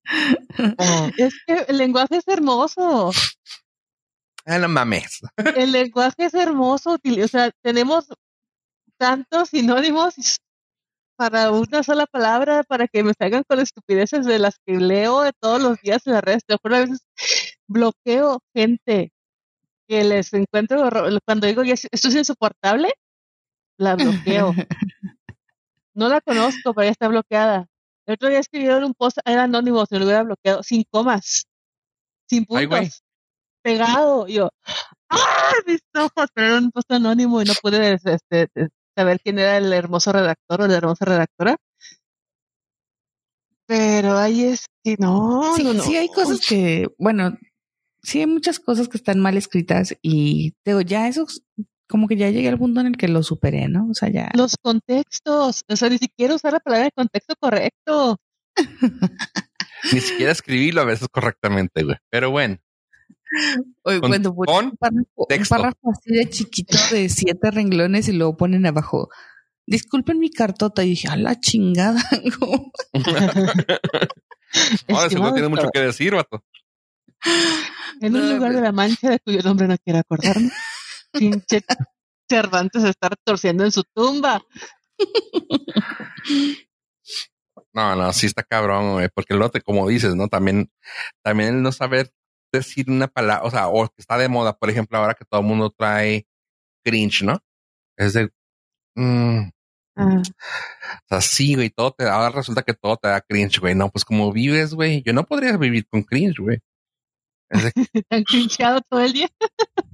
Es 1.16 1.34
que 1.46 1.64
el 1.68 1.78
lenguaje 1.78 2.16
es 2.16 2.28
hermoso. 2.28 3.10
Ah, 4.44 4.58
no 4.58 4.68
mames. 4.68 5.20
El 5.56 5.72
lenguaje 5.72 6.26
es 6.26 6.34
hermoso. 6.34 6.98
O 7.02 7.28
sea, 7.28 7.50
tenemos 7.62 8.08
tantos 9.04 9.50
sinónimos 9.50 10.14
para 11.14 11.50
una 11.50 11.82
sola 11.82 12.06
palabra 12.06 12.62
para 12.62 12.88
que 12.88 13.04
me 13.04 13.12
salgan 13.12 13.42
con 13.46 13.60
estupideces 13.60 14.24
de 14.24 14.38
las 14.38 14.58
que 14.64 14.78
leo 14.78 15.20
de 15.20 15.32
todos 15.38 15.60
los 15.60 15.78
días 15.82 16.06
en 16.06 16.14
las 16.14 16.24
redes. 16.24 16.42
Te 16.46 16.54
acuerdo 16.54 16.78
a 16.78 16.80
veces 16.80 17.06
bloqueo 17.68 18.40
gente 18.54 19.12
que 19.86 20.04
les 20.04 20.32
encuentro 20.32 20.88
cuando 21.26 21.46
digo 21.46 21.60
esto 21.60 22.08
es 22.08 22.14
insoportable, 22.14 22.94
la 23.76 23.94
bloqueo. 23.96 24.54
no 25.94 26.08
la 26.08 26.22
conozco, 26.22 26.72
pero 26.72 26.86
ya 26.86 26.92
está 26.92 27.08
bloqueada. 27.08 27.66
El 28.06 28.14
otro 28.14 28.30
día 28.30 28.38
escribieron 28.38 28.84
un 28.84 28.94
post, 28.94 29.18
era 29.26 29.42
anónimo, 29.42 29.84
se 29.84 29.98
lo 29.98 30.06
hubiera 30.06 30.22
bloqueado, 30.22 30.62
sin 30.62 30.82
comas, 30.90 31.44
sin 32.26 32.46
puntos, 32.46 33.02
pegado. 33.60 34.26
yo, 34.28 34.48
¡ah! 35.10 35.52
Mis 35.66 35.80
ojos, 35.94 36.26
pero 36.32 36.46
era 36.46 36.58
un 36.58 36.70
post 36.70 36.90
anónimo 36.90 37.42
y 37.42 37.44
no 37.44 37.52
pude 37.60 37.92
este, 37.92 38.48
saber 38.96 39.20
quién 39.20 39.38
era 39.38 39.56
el 39.56 39.72
hermoso 39.72 40.12
redactor 40.12 40.62
o 40.62 40.66
la 40.66 40.76
hermosa 40.76 41.04
redactora. 41.04 41.56
Pero 43.66 44.18
ahí 44.18 44.44
es 44.44 44.66
que 44.82 44.96
no, 44.98 45.54
sí, 45.56 45.64
no, 45.64 45.74
no. 45.74 45.82
Sí, 45.82 45.96
hay 45.96 46.08
cosas 46.08 46.40
que, 46.46 46.88
bueno, 46.98 47.36
sí 48.02 48.20
hay 48.20 48.26
muchas 48.26 48.60
cosas 48.60 48.88
que 48.88 48.98
están 48.98 49.20
mal 49.20 49.36
escritas 49.36 49.96
y 50.02 50.52
digo, 50.64 50.82
ya 50.82 51.08
eso 51.08 51.26
como 51.88 52.08
que 52.08 52.16
ya 52.16 52.30
llegué 52.30 52.48
al 52.48 52.58
punto 52.58 52.80
en 52.80 52.88
el 52.88 52.96
que 52.96 53.08
lo 53.08 53.22
superé, 53.22 53.68
¿no? 53.68 53.88
O 53.90 53.94
sea, 53.94 54.08
ya. 54.10 54.30
Los 54.34 54.56
contextos, 54.60 55.62
o 55.68 55.76
sea, 55.76 55.88
ni 55.88 55.98
siquiera 55.98 56.34
usar 56.34 56.52
la 56.52 56.60
palabra 56.60 56.86
de 56.86 56.92
contexto 56.92 57.34
correcto. 57.38 58.18
ni 59.92 60.00
siquiera 60.00 60.32
escribirlo 60.32 60.82
a 60.82 60.86
veces 60.86 61.08
correctamente, 61.08 61.82
güey. 61.84 61.96
Pero 62.10 62.30
bueno. 62.30 62.58
Oye, 63.82 64.00
cuando 64.00 64.32
un, 64.32 64.76
párrafo, 64.76 65.90
así 65.90 66.12
de 66.12 66.28
chiquito 66.28 66.76
de 66.90 67.08
siete 67.08 67.50
renglones 67.50 68.08
y 68.08 68.12
luego 68.12 68.36
ponen 68.36 68.66
abajo. 68.66 69.08
Disculpen 69.66 70.18
mi 70.18 70.30
cartota 70.30 70.84
y 70.84 70.90
dije, 70.90 71.08
a 71.08 71.16
la 71.16 71.40
chingada. 71.40 72.02
Ahora 74.88 75.08
si 75.08 75.16
no 75.16 75.32
tiene 75.32 75.48
mucho 75.48 75.68
que 75.72 75.80
decir, 75.80 76.14
vato. 76.14 76.44
En 78.00 78.14
un 78.14 78.34
lugar 78.34 78.52
de 78.52 78.60
la 78.60 78.72
mancha 78.72 79.10
de 79.10 79.18
cuyo 79.20 79.40
nombre 79.42 79.66
no 79.66 79.76
quiero 79.82 80.00
acordarme. 80.00 80.50
Pinche 81.12 81.62
Cervantes 82.28 82.84
estar 82.84 83.16
torciendo 83.24 83.64
en 83.64 83.72
su 83.72 83.82
tumba. 83.94 84.42
No, 87.72 87.96
no, 87.96 88.12
sí 88.12 88.26
está 88.26 88.42
cabrón, 88.42 89.08
porque 89.14 89.34
el 89.34 89.40
lote, 89.40 89.60
como 89.60 89.88
dices, 89.88 90.14
¿no? 90.14 90.28
También, 90.28 90.70
también 91.22 91.56
el 91.56 91.62
no 91.62 91.72
saber 91.72 92.12
decir 92.58 92.90
una 92.90 93.08
palabra, 93.08 93.44
o 93.44 93.50
sea, 93.50 93.68
o 93.68 93.86
que 93.88 94.00
está 94.00 94.18
de 94.18 94.28
moda, 94.28 94.56
por 94.56 94.70
ejemplo, 94.70 94.98
ahora 94.98 95.14
que 95.14 95.24
todo 95.24 95.40
el 95.40 95.46
mundo 95.46 95.70
trae 95.70 96.26
cringe, 96.84 97.22
¿no? 97.22 97.40
Es 97.96 98.14
de, 98.14 98.30
mm, 98.96 99.50
ah. 99.96 100.22
O 100.24 101.08
sea, 101.08 101.20
sí, 101.20 101.54
güey, 101.54 101.70
todo 101.70 101.92
te 101.92 102.04
da, 102.04 102.14
ahora 102.14 102.30
resulta 102.30 102.62
que 102.62 102.74
todo 102.74 102.96
te 102.96 103.08
da 103.08 103.20
cringe, 103.20 103.60
güey. 103.60 103.74
No, 103.74 103.90
pues 103.90 104.04
como 104.04 104.32
vives, 104.32 104.74
güey, 104.74 105.02
yo 105.02 105.12
no 105.12 105.24
podría 105.24 105.56
vivir 105.56 105.86
con 105.88 106.02
cringe, 106.02 106.38
güey. 106.40 106.58
¿Están 107.50 108.24
cringeado 108.26 108.80
todo 108.88 109.00
el 109.00 109.12
día? 109.12 109.28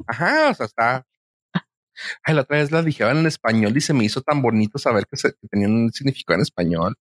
Ajá, 0.07 0.51
o 0.51 0.55
sea, 0.55 0.67
está. 0.67 1.07
Ay, 2.25 2.35
la 2.35 2.43
otra 2.43 2.59
vez 2.59 2.71
la 2.71 2.83
dijeron 2.83 3.19
en 3.19 3.27
español 3.27 3.77
y 3.77 3.81
se 3.81 3.93
me 3.93 4.05
hizo 4.05 4.23
tan 4.23 4.41
bonito 4.41 4.79
saber 4.79 5.07
que, 5.07 5.17
se, 5.17 5.33
que 5.33 5.49
tenían 5.49 5.73
un 5.73 5.93
significado 5.93 6.37
en 6.37 6.43
español. 6.43 6.95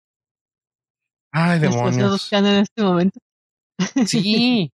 Ay, 1.31 1.61
demonios. 1.61 2.33
en 2.33 2.47
este 2.47 2.83
momento. 2.83 3.21
Sí. 4.07 4.73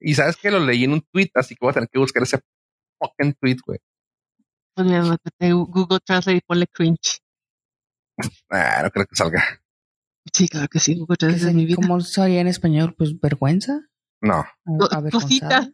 Y 0.00 0.14
sabes 0.14 0.36
que 0.36 0.50
lo 0.50 0.60
leí 0.60 0.84
en 0.84 0.92
un 0.92 1.02
tweet, 1.12 1.30
así 1.34 1.54
que 1.54 1.60
voy 1.60 1.70
a 1.70 1.74
tener 1.74 1.88
que 1.88 1.98
buscar 1.98 2.22
ese 2.22 2.40
fucking 2.98 3.34
tweet, 3.34 3.56
güey. 3.64 3.78
Pues 4.74 5.52
Google 5.52 6.00
Translate 6.04 6.38
y 6.38 6.40
ponle 6.40 6.66
cringe. 6.66 7.20
Ah, 8.50 8.82
no 8.82 8.90
creo 8.90 9.06
que 9.06 9.16
salga. 9.16 9.42
Sí, 10.32 10.48
claro 10.48 10.68
que 10.68 10.80
sí. 10.80 10.96
Google 10.96 11.16
Translate 11.16 11.48
es 11.48 11.54
mi 11.54 11.64
vida. 11.64 11.76
¿Cómo 11.76 12.00
sería 12.00 12.40
en 12.40 12.48
español? 12.48 12.94
Pues 12.96 13.18
vergüenza. 13.18 13.80
No. 14.20 14.44
Cosita. 15.10 15.68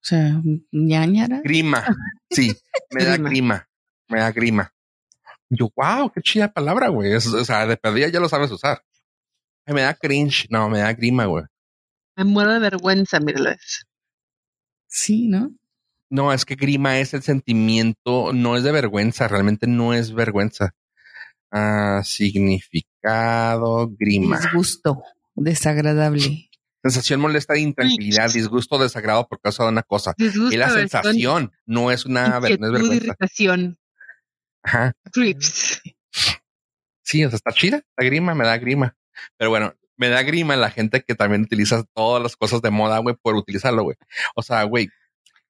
O 0.00 0.04
sea, 0.08 0.40
ñañara. 0.70 1.40
Grima. 1.42 1.84
Sí, 2.30 2.54
me 2.90 3.04
da 3.04 3.16
grima. 3.16 3.68
Me 4.08 4.20
da 4.20 4.30
grima. 4.30 4.72
Yo, 5.50 5.70
wow, 5.74 6.10
qué 6.10 6.20
chida 6.22 6.52
palabra, 6.52 6.88
güey. 6.88 7.14
o 7.14 7.20
sea, 7.20 7.66
de 7.66 7.76
perdida 7.76 8.08
ya 8.08 8.20
lo 8.20 8.28
sabes 8.28 8.50
usar. 8.50 8.82
me 9.66 9.82
da 9.82 9.94
cringe. 9.94 10.46
No, 10.50 10.68
me 10.70 10.78
da 10.78 10.92
grima, 10.92 11.26
güey. 11.26 11.44
Me 12.18 12.24
muero 12.24 12.52
de 12.52 12.58
vergüenza, 12.58 13.20
míralo. 13.20 13.54
Sí, 14.88 15.28
¿no? 15.28 15.52
No, 16.10 16.32
es 16.32 16.44
que 16.44 16.56
grima 16.56 16.98
es 16.98 17.14
el 17.14 17.22
sentimiento, 17.22 18.32
no 18.32 18.56
es 18.56 18.64
de 18.64 18.72
vergüenza, 18.72 19.28
realmente 19.28 19.68
no 19.68 19.94
es 19.94 20.12
vergüenza. 20.12 20.74
Ah, 21.52 22.00
significado, 22.04 23.88
grima. 23.96 24.40
Disgusto, 24.40 25.00
desagradable. 25.36 26.50
Sensación 26.82 27.20
molesta 27.20 27.54
de 27.54 27.60
intranquilidad, 27.60 28.32
disgusto, 28.32 28.78
desagrado 28.78 29.28
por 29.28 29.40
causa 29.40 29.62
de 29.62 29.68
una 29.68 29.84
cosa. 29.84 30.12
Disgusto, 30.18 30.52
y 30.52 30.58
la 30.58 30.70
sensación 30.70 31.52
no 31.66 31.92
es 31.92 32.04
una 32.04 32.40
ver- 32.40 32.58
no 32.58 32.66
es 32.66 32.72
inquietud, 32.72 32.72
vergüenza. 32.72 32.96
irritación. 33.06 33.78
Ajá. 34.64 34.92
Sí, 37.02 37.24
o 37.24 37.28
sea, 37.30 37.36
está 37.36 37.52
chida, 37.52 37.80
la 37.96 38.04
grima, 38.04 38.34
me 38.34 38.44
da 38.44 38.58
grima. 38.58 38.96
Pero 39.36 39.50
bueno, 39.50 39.74
me 39.98 40.08
da 40.08 40.22
grima 40.22 40.56
la 40.56 40.70
gente 40.70 41.02
que 41.06 41.14
también 41.14 41.42
utiliza 41.42 41.84
todas 41.94 42.22
las 42.22 42.36
cosas 42.36 42.62
de 42.62 42.70
moda, 42.70 42.98
güey, 42.98 43.16
por 43.20 43.34
utilizarlo, 43.34 43.82
güey. 43.82 43.96
O 44.34 44.42
sea, 44.42 44.62
güey, 44.64 44.88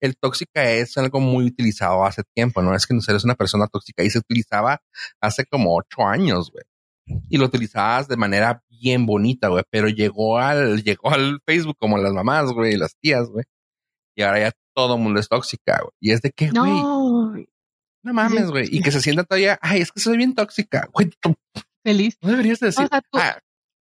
el 0.00 0.16
tóxica 0.16 0.70
es 0.72 0.96
algo 0.96 1.20
muy 1.20 1.44
utilizado 1.46 2.04
hace 2.04 2.22
tiempo, 2.34 2.62
¿no? 2.62 2.74
Es 2.74 2.86
que 2.86 2.94
no 2.94 3.00
eres 3.06 3.24
una 3.24 3.34
persona 3.34 3.66
tóxica 3.66 4.02
y 4.02 4.10
se 4.10 4.18
utilizaba 4.18 4.80
hace 5.20 5.44
como 5.44 5.76
ocho 5.76 6.06
años, 6.06 6.50
güey. 6.50 6.64
Y 7.30 7.38
lo 7.38 7.46
utilizabas 7.46 8.06
de 8.08 8.16
manera 8.16 8.62
bien 8.68 9.06
bonita, 9.06 9.48
güey, 9.48 9.64
pero 9.70 9.88
llegó 9.88 10.38
al, 10.38 10.82
llegó 10.84 11.10
al 11.12 11.40
Facebook 11.46 11.76
como 11.78 11.98
las 11.98 12.12
mamás, 12.12 12.50
güey, 12.52 12.76
las 12.76 12.96
tías, 12.96 13.28
güey. 13.28 13.44
Y 14.16 14.22
ahora 14.22 14.40
ya 14.40 14.52
todo 14.74 14.96
el 14.96 15.00
mundo 15.02 15.20
es 15.20 15.28
tóxica, 15.28 15.78
güey. 15.80 15.92
Y 16.00 16.12
es 16.12 16.22
de 16.22 16.30
que, 16.32 16.50
güey, 16.50 16.70
no, 16.70 17.34
No, 18.02 18.14
mames, 18.14 18.50
güey. 18.50 18.68
Y 18.70 18.80
que 18.80 18.90
se 18.92 19.00
sienta 19.00 19.24
todavía, 19.24 19.58
ay, 19.60 19.80
es 19.80 19.92
que 19.92 20.00
soy 20.00 20.16
bien 20.16 20.34
tóxica, 20.34 20.88
güey. 20.92 21.10
feliz. 21.84 22.16
No 22.22 22.30
deberías 22.30 22.60
decir, 22.60 22.84
O 22.84 22.88
sea, 22.88 23.00
tú- 23.00 23.18
ah, 23.18 23.38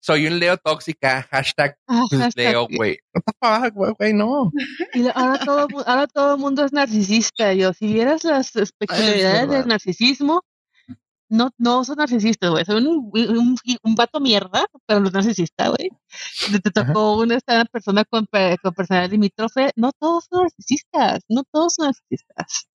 soy 0.06 0.28
un 0.28 0.38
Leo 0.38 0.58
tóxica, 0.58 1.26
hashtag 1.32 1.78
Ah, 1.88 2.02
hashtag, 2.12 2.36
Leo, 2.54 2.68
güey. 2.68 2.98
No 3.14 3.22
te 3.22 3.32
fuck, 3.40 3.74
güey, 3.74 3.94
güey, 3.98 4.14
no. 4.14 4.52
Y 4.94 5.08
ahora 5.16 5.40
todo, 5.40 5.68
ahora 5.86 6.08
todo 6.08 6.36
el 6.36 6.42
mundo 6.42 6.66
es 6.66 6.74
narcisista. 6.74 7.54
Yo, 7.54 7.72
si 7.74 7.88
vieras 7.94 8.26
las 8.26 8.52
peculiaridades 8.78 9.50
del 9.50 9.68
narcisismo, 9.68 10.42
no, 11.30 11.52
no 11.58 11.86
son 11.86 11.96
narcisistas, 11.98 12.52
güey. 12.52 12.66
Son 12.66 12.86
un, 12.86 13.10
un, 13.14 13.56
un 13.82 13.96
vato 13.96 14.20
mierda, 14.20 14.66
pero 14.86 15.00
no 15.00 15.08
es 15.08 15.14
narcisista, 15.14 15.70
güey. 15.70 15.90
Te, 16.52 16.60
te 16.60 16.70
tocó 16.72 17.18
una, 17.18 17.36
esta 17.38 17.64
persona 17.66 18.04
con, 18.04 18.28
con 18.62 18.74
personalidad 18.74 19.10
limítrofe. 19.12 19.72
No 19.78 19.94
todos 19.98 20.26
son 20.30 20.44
narcisistas. 20.44 21.22
No 21.30 21.44
todos 21.50 21.76
son 21.76 21.86
narcisistas. 21.88 22.68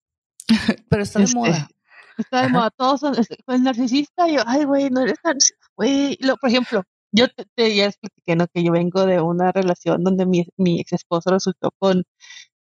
Pero 0.89 1.03
está 1.03 1.19
de 1.19 1.27
Este, 1.27 1.37
moda. 1.37 1.69
Está 2.17 2.39
de 2.41 2.47
Ajá. 2.47 2.53
moda. 2.55 2.71
Todos 2.71 3.01
son. 3.01 3.15
El 3.49 3.63
narcisista, 3.63 4.27
yo, 4.29 4.41
ay, 4.47 4.65
güey, 4.65 4.89
no 4.89 5.03
eres 5.03 5.19
narcisista, 5.23 5.67
güey. 5.77 6.19
Por 6.41 6.49
ejemplo, 6.51 6.83
yo 7.13 7.29
te, 7.29 7.45
te- 7.55 7.75
ya 7.75 7.87
expliqué, 7.87 8.37
¿no? 8.37 8.47
Que 8.49 8.63
yo 8.63 8.73
vengo 8.73 9.07
de 9.07 9.21
una 9.21 9.53
relación 9.53 10.05
donde 10.05 10.27
mi, 10.27 10.47
mi 10.57 10.81
ex 10.81 10.93
esposo 10.93 11.31
resultó 11.31 11.71
con, 11.79 12.05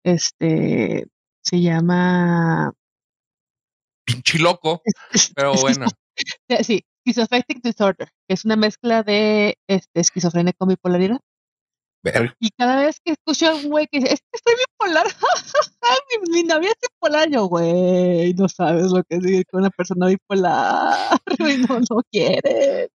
este, 0.04 1.06
se 1.42 1.60
llama, 1.60 2.72
Pinche 4.04 4.38
loco. 4.38 4.82
Pero 5.34 5.54
bueno, 5.60 5.86
Sí, 6.62 6.84
Schizoaffective 7.00 7.60
Disorder, 7.62 8.08
que 8.26 8.34
es 8.34 8.44
una 8.44 8.56
mezcla 8.56 9.02
de 9.02 9.58
este, 9.68 10.00
esquizofrenia 10.00 10.52
con 10.56 10.68
bipolaridad. 10.68 11.18
Y 12.38 12.50
cada 12.50 12.82
vez 12.86 13.00
que 13.04 13.12
escucho 13.12 13.48
a 13.48 13.54
un 13.56 13.68
güey 13.68 13.88
que 13.88 13.98
dice, 13.98 14.14
es 14.14 14.20
que 14.20 14.28
estoy 14.34 14.54
bipolar, 14.54 15.06
mi, 16.30 16.32
mi 16.32 16.42
novia 16.44 16.70
es 16.70 16.76
bipolar, 16.80 17.28
yo, 17.30 17.46
güey, 17.46 18.32
no 18.34 18.48
sabes 18.48 18.92
lo 18.92 19.02
que 19.02 19.16
es 19.16 19.20
vivir 19.22 19.44
con 19.50 19.60
una 19.62 19.70
persona 19.70 20.06
bipolar, 20.06 21.20
güey, 21.40 21.58
no, 21.58 21.80
no 21.80 22.02
quieres. 22.12 22.90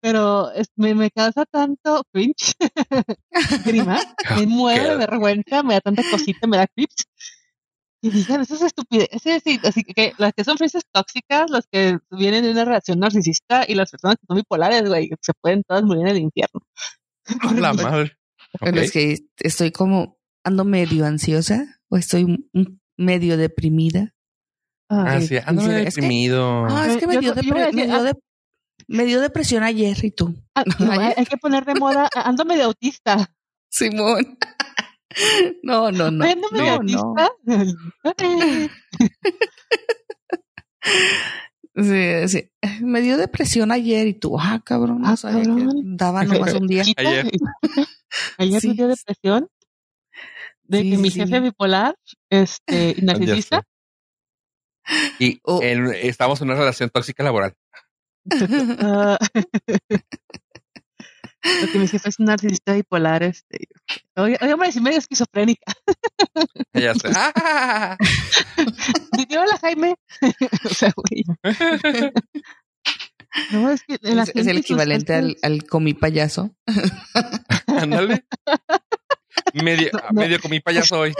Pero 0.00 0.50
es- 0.52 0.68
me, 0.76 0.94
me 0.94 1.10
causa 1.10 1.44
tanto 1.46 2.04
cringe, 2.12 2.54
grima, 3.64 3.98
me 4.36 4.46
muero 4.46 4.90
de 4.90 4.96
vergüenza, 5.06 5.62
me 5.62 5.74
da 5.74 5.80
tanta 5.80 6.02
cosita, 6.10 6.46
me 6.46 6.58
da 6.58 6.66
creeps. 6.66 7.04
Y 8.02 8.10
digan, 8.10 8.42
esas 8.42 8.62
estupideces, 8.62 9.42
sí, 9.42 9.58
así 9.64 9.82
que 9.82 10.12
las 10.18 10.32
que 10.34 10.44
son 10.44 10.58
fresas 10.58 10.84
tóxicas, 10.92 11.50
los 11.50 11.64
que 11.66 11.98
vienen 12.10 12.44
de 12.44 12.50
una 12.50 12.64
relación 12.64 13.00
narcisista 13.00 13.64
y 13.66 13.74
las 13.74 13.90
personas 13.90 14.16
que 14.16 14.26
son 14.28 14.36
bipolares, 14.36 14.86
güey, 14.86 15.10
se 15.20 15.32
pueden 15.40 15.62
todas 15.66 15.82
morir 15.82 16.02
en 16.02 16.08
el 16.08 16.18
infierno. 16.18 16.60
A 17.40 17.54
la 17.54 17.72
madre. 17.72 18.12
Pero 18.60 18.80
es 18.80 18.92
que 18.92 19.16
estoy 19.38 19.72
como, 19.72 20.18
ando 20.44 20.64
medio 20.64 21.04
ansiosa 21.06 21.80
o 21.88 21.96
estoy 21.96 22.48
medio 22.96 23.36
deprimida. 23.36 24.14
Ah, 24.88 25.16
que 25.18 25.26
sí, 25.26 25.36
ando 25.44 25.62
medio 25.62 25.78
es 25.78 25.94
deprimido. 25.94 26.66
Ah, 26.66 26.86
es 26.88 26.96
que 26.98 27.06
me 27.08 27.18
dio, 27.18 27.34
me 28.88 29.04
dio 29.04 29.18
ah, 29.18 29.22
depresión 29.22 29.62
ayer 29.62 29.96
y 30.04 30.10
tú. 30.10 30.34
Ah, 30.54 30.64
no, 30.78 30.92
hay, 30.92 30.98
Ayer. 30.98 31.14
hay 31.18 31.26
que 31.26 31.36
poner 31.36 31.64
de 31.64 31.74
moda, 31.74 32.08
ando 32.14 32.44
medio 32.44 32.64
autista. 32.66 33.30
Simón. 33.70 34.38
No, 35.62 35.90
no, 35.90 36.10
no. 36.10 36.24
Ando 36.26 36.48
medio 36.50 36.82
No, 36.82 37.14
no. 37.14 37.14
autista. 37.16 37.32
Sí, 41.74 42.28
sí. 42.28 42.50
Me 42.80 43.02
dio 43.02 43.16
depresión 43.18 43.70
ayer 43.70 44.06
y 44.06 44.14
tú, 44.14 44.38
ah, 44.40 44.60
cabrón, 44.64 45.02
no 45.02 45.08
Ah, 45.08 45.16
sabía 45.16 45.42
que 45.42 45.48
cabrón. 45.48 45.96
daba 45.96 46.24
nomás 46.24 46.54
un 46.54 46.66
día. 46.66 46.82
Ayer. 46.96 47.30
Ayer 48.38 48.60
Sí. 48.60 48.68
me 48.68 48.74
dio 48.74 48.88
depresión 48.88 49.48
de 50.64 50.82
Sí, 50.82 50.90
que 50.90 50.98
mi 50.98 51.10
sí. 51.10 51.20
jefe 51.20 51.40
bipolar, 51.40 51.94
este, 52.30 52.94
y 52.96 53.02
narcisista, 53.02 53.62
Y 55.18 55.40
Oh. 55.42 55.60
en- 55.62 55.92
estamos 55.94 56.40
en 56.40 56.48
una 56.50 56.58
relación 56.58 56.88
tóxica 56.90 57.22
laboral. 57.24 57.54
ah, 58.80 59.18
porque 61.60 61.78
mi 61.78 61.88
jefe 61.88 62.08
es 62.08 62.18
un 62.18 62.26
narcisista 62.26 62.74
bipolar, 62.74 63.22
este, 63.22 63.68
oye, 64.16 64.36
oye, 64.40 64.52
hombre, 64.52 64.72
si 64.72 64.80
medio 64.80 64.98
esquizofrénica. 64.98 65.72
Ya 66.74 66.94
sé. 66.94 67.08
¡Ah! 67.14 67.96
Hola 69.30 69.58
Jaime. 69.60 69.94
o 70.64 70.68
sea, 70.68 70.92
güey. 70.96 71.24
No, 73.52 73.70
es 73.70 73.82
que 73.82 73.98
la 74.02 74.22
Es, 74.22 74.28
es 74.30 74.34
gente 74.34 74.50
el 74.50 74.58
y 74.58 74.62
sus 74.62 74.70
equivalente 74.70 75.14
al, 75.14 75.36
al 75.42 75.64
comi 75.64 75.94
payaso. 75.94 76.54
Ándale. 77.66 78.24
Medio, 79.62 79.90
No, 79.92 79.98
no. 80.12 80.20
medio 80.20 80.40
comí 80.40 80.60
payaso 80.60 81.00
hoy. 81.00 81.14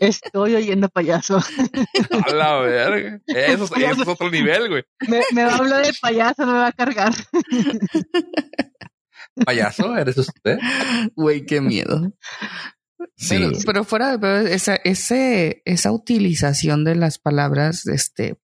Estoy 0.00 0.54
oyendo 0.56 0.88
payaso. 0.88 1.38
A 2.26 2.32
la 2.32 2.58
verga. 2.60 3.20
Eso, 3.26 3.64
es- 3.64 3.70
eso 3.82 4.02
es 4.02 4.08
otro 4.08 4.30
nivel, 4.30 4.68
güey. 4.68 4.82
Me, 5.08 5.20
me 5.32 5.44
va 5.44 5.52
a 5.54 5.56
hablar 5.58 5.86
de 5.86 5.92
payaso, 6.00 6.44
me 6.46 6.52
va 6.52 6.66
a 6.68 6.72
cargar. 6.72 7.12
¿Payaso? 9.44 9.96
¿Eres 9.96 10.16
usted? 10.18 10.58
Güey, 11.14 11.44
qué 11.44 11.60
miedo. 11.60 12.12
Pero, 13.28 13.50
pero 13.66 13.84
fuera 13.84 14.10
de 14.12 14.18
pero 14.18 14.38
esa, 14.38 14.76
ese, 14.76 15.62
esa 15.66 15.92
utilización 15.92 16.84
de 16.84 16.94
las 16.94 17.18
palabras, 17.18 17.86
este, 17.86 18.38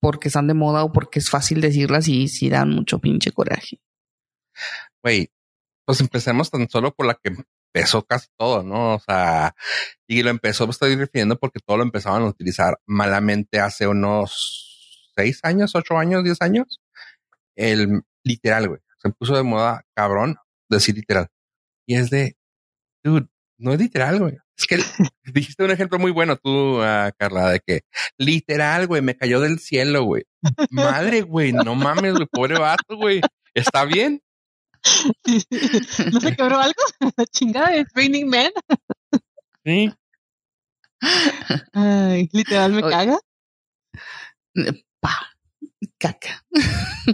porque 0.00 0.28
están 0.28 0.46
de 0.46 0.54
moda 0.54 0.84
o 0.84 0.92
porque 0.92 1.18
es 1.18 1.28
fácil 1.30 1.60
decirlas 1.60 2.06
y 2.08 2.28
sí 2.28 2.48
dan 2.48 2.70
mucho 2.70 3.00
pinche 3.00 3.32
coraje. 3.32 3.80
Güey, 5.02 5.30
pues 5.84 6.00
empecemos 6.00 6.50
tan 6.50 6.68
solo 6.68 6.94
por 6.94 7.06
la 7.06 7.14
que 7.22 7.36
empezó 7.76 8.04
casi 8.06 8.28
todo, 8.38 8.62
¿no? 8.62 8.94
O 8.94 9.00
sea, 9.00 9.54
y 10.06 10.22
lo 10.22 10.30
empezó, 10.30 10.66
me 10.66 10.70
estoy 10.70 10.96
refiriendo 10.96 11.38
porque 11.38 11.60
todo 11.64 11.76
lo 11.76 11.82
empezaban 11.82 12.22
a 12.22 12.26
utilizar 12.26 12.78
malamente 12.86 13.60
hace 13.60 13.86
unos 13.86 15.10
seis 15.14 15.40
años, 15.42 15.74
ocho 15.74 15.98
años, 15.98 16.24
diez 16.24 16.40
años. 16.40 16.80
El 17.54 18.02
literal, 18.24 18.68
güey. 18.68 18.80
Se 18.98 19.10
puso 19.10 19.36
de 19.36 19.42
moda, 19.42 19.84
cabrón, 19.94 20.36
decir 20.70 20.94
literal. 20.94 21.28
Y 21.86 21.96
es 21.96 22.08
de, 22.08 22.36
dude, 23.04 23.28
no 23.58 23.72
es 23.74 23.78
literal, 23.78 24.20
güey. 24.20 24.38
Es 24.56 24.66
que 24.66 24.76
dijiste 25.34 25.62
un 25.62 25.70
ejemplo 25.70 25.98
muy 25.98 26.12
bueno 26.12 26.36
tú, 26.36 26.80
ah, 26.82 27.12
Carla, 27.18 27.50
de 27.50 27.60
que 27.60 27.82
literal, 28.16 28.86
güey, 28.86 29.02
me 29.02 29.16
cayó 29.16 29.40
del 29.40 29.58
cielo, 29.58 30.04
güey. 30.04 30.24
Madre, 30.70 31.20
güey, 31.22 31.52
no 31.52 31.74
mames, 31.74 32.14
güey, 32.14 32.26
pobre 32.26 32.58
vato, 32.58 32.96
güey. 32.96 33.20
¿Está 33.54 33.84
bien? 33.84 34.22
¿No 36.12 36.20
se 36.20 36.36
quebró 36.36 36.58
algo? 36.58 36.82
La 37.16 37.26
chingada 37.26 37.74
es 37.74 37.86
Raining 37.94 38.28
Man. 38.28 38.50
Sí. 39.64 39.92
Ay, 41.72 42.28
literal 42.32 42.72
me 42.72 42.82
Oye. 42.82 42.90
caga. 42.90 43.18
Pa, 45.00 45.36
caca. 45.98 46.44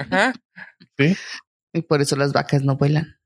Ajá. 0.00 0.34
Y 1.72 1.82
por 1.82 2.00
eso 2.00 2.16
las 2.16 2.32
vacas 2.32 2.62
no 2.62 2.76
vuelan. 2.76 3.18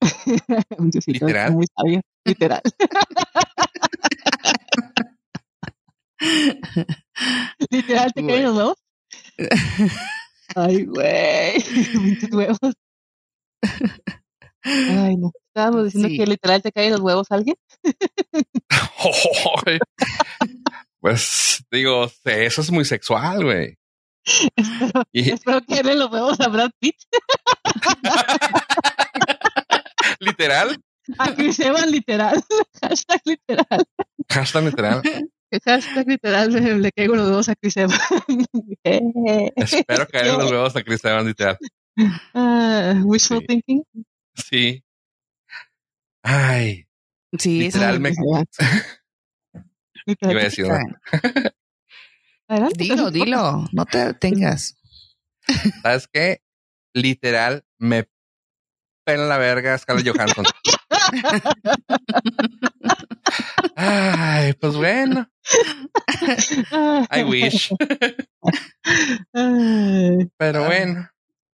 Un 0.78 0.90
diosito 0.90 1.26
Literal. 1.26 1.52
Muy 1.52 1.66
sabio. 1.76 2.00
Literal. 2.24 2.62
Literal, 7.70 8.12
te 8.12 8.26
caen 8.26 8.44
los 8.44 8.56
huevos. 8.56 8.78
Ay, 10.56 10.84
güey. 10.86 11.62
Pinches 11.62 12.32
huevos. 12.32 12.74
Ay, 14.62 15.16
no. 15.16 15.32
Estábamos 15.48 15.84
diciendo 15.84 16.08
Sí. 16.08 16.18
que 16.18 16.26
literal 16.26 16.62
te 16.62 16.72
caen 16.72 16.92
los 16.92 17.00
huevos 17.00 17.30
a 17.30 17.34
alguien. 17.36 17.56
pues 21.00 21.64
digo, 21.70 22.10
eso 22.24 22.60
es 22.60 22.70
muy 22.70 22.84
sexual, 22.84 23.44
güey. 23.44 23.76
Espero, 24.54 25.02
Y 25.12 25.30
espero 25.30 25.60
que 25.62 25.82
den 25.82 25.98
los 25.98 26.10
huevos 26.12 26.38
a 26.40 26.48
Brad 26.48 26.70
Pitt. 26.78 26.96
literal, 30.20 30.76
A 31.18 31.34
Chris 31.34 31.58
Evans, 31.60 31.90
literal. 31.90 32.42
Hashtag 32.82 33.20
literal. 33.24 33.84
hashtag 34.28 34.64
literal. 34.64 35.02
Hashtag 35.64 36.06
literal. 36.06 36.52
Le, 36.52 36.78
le 36.78 36.92
caigo 36.92 37.16
los 37.16 37.28
huevos 37.28 37.48
a 37.48 37.54
Chris 37.56 37.76
Evans. 37.78 37.98
Espero 38.84 40.06
caer 40.06 40.34
los 40.34 40.50
huevos 40.50 40.76
a 40.76 40.82
Chris 40.82 41.04
Evans, 41.04 41.26
literal. 41.26 41.56
Ah, 42.34 42.94
wishful 43.04 43.40
Sí. 43.40 43.46
thinking. 43.46 43.82
Sí. 44.34 44.84
Ay, 46.22 46.86
Sí, 47.38 47.60
Literal, 47.60 48.00
me- 48.00 48.10
Literal. 50.06 50.32
iba 50.32 50.40
a 50.40 50.44
decir. 50.44 50.66
Dilo, 52.76 53.10
dilo, 53.12 53.68
no 53.72 53.84
te 53.86 53.98
detengas. 54.06 54.76
¿sabes 55.82 56.08
qué? 56.08 56.42
Literal, 56.92 57.64
me 57.78 58.08
pela 59.04 59.26
la 59.26 59.38
verga 59.38 59.78
Scarlett 59.78 60.08
Johansson. 60.08 60.44
Ay, 63.76 64.52
pues 64.54 64.74
bueno, 64.74 65.28
I 67.10 67.22
wish. 67.24 67.72
Pero 69.32 70.64
bueno, 70.66 71.08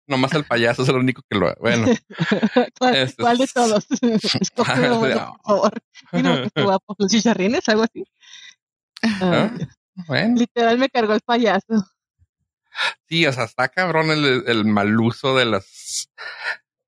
nomás 0.07 0.33
el 0.33 0.43
payaso 0.45 0.83
es 0.83 0.89
el 0.89 0.95
único 0.95 1.21
que 1.29 1.37
lo. 1.37 1.53
Bueno, 1.59 1.87
¿Cuál, 2.79 2.95
Este- 2.95 3.21
cuál 3.23 3.37
de 3.37 3.47
todos? 3.47 3.85
Escoge 4.41 4.89
uno, 4.91 4.95
Ah, 5.05 5.37
por 5.43 5.43
favor. 5.45 5.73
Mira, 6.11 6.43
estuvo 6.45 6.65
guapo. 6.65 6.95
los 6.97 7.11
chicharrines, 7.11 7.67
algo 7.69 7.83
así. 7.83 8.03
¿Ah? 9.21 9.51
Bueno. 10.07 10.35
Literal 10.39 10.77
me 10.77 10.89
cargó 10.89 11.13
el 11.13 11.21
payaso. 11.21 11.87
Sí, 13.07 13.25
o 13.25 13.31
sea, 13.31 13.45
está 13.45 13.69
cabrón 13.69 14.11
el, 14.11 14.43
el 14.47 14.65
mal 14.65 14.99
uso 14.99 15.35
de 15.35 15.45
las. 15.45 16.09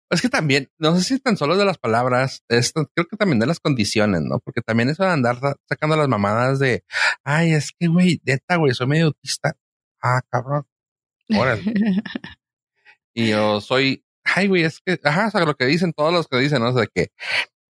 Es 0.09 0.22
que 0.22 0.30
también, 0.30 0.70
no 0.78 0.95
sé 0.95 1.03
si 1.03 1.20
tan 1.20 1.36
solo 1.38 1.57
de 1.57 1.65
las 1.65 1.78
palabras, 1.78 2.43
esto, 2.47 2.89
creo 2.95 3.07
que 3.07 3.18
también 3.18 3.39
de 3.39 3.45
las 3.45 3.59
condiciones, 3.59 4.22
¿no? 4.22 4.39
Porque 4.39 4.61
también 4.61 4.89
eso 4.89 5.03
de 5.03 5.09
andar 5.11 5.39
sa- 5.39 5.55
sacando 5.68 5.95
las 5.97 6.07
mamadas 6.07 6.59
de, 6.59 6.84
ay, 7.26 7.51
es 7.51 7.72
que, 7.78 7.88
güey, 7.88 8.22
neta, 8.26 8.55
güey, 8.55 8.74
soy 8.74 8.88
medio 8.88 9.07
autista. 9.07 9.55
Ah, 10.01 10.22
cabrón. 10.30 10.65
Órale. 11.38 11.63
Y 13.20 13.30
yo 13.30 13.61
soy, 13.61 14.03
ay, 14.24 14.47
güey, 14.47 14.61
es 14.63 14.80
que, 14.80 14.99
ajá, 15.03 15.28
o 15.28 15.32
sea, 15.32 15.43
lo 15.43 15.55
que 15.55 15.65
dicen 15.65 15.91
todos 15.91 16.13
los 16.13 16.28
que 16.28 16.38
dicen, 16.38 16.61
¿no? 16.61 16.70
O 16.70 16.78
sea, 16.78 16.86
que, 16.93 17.07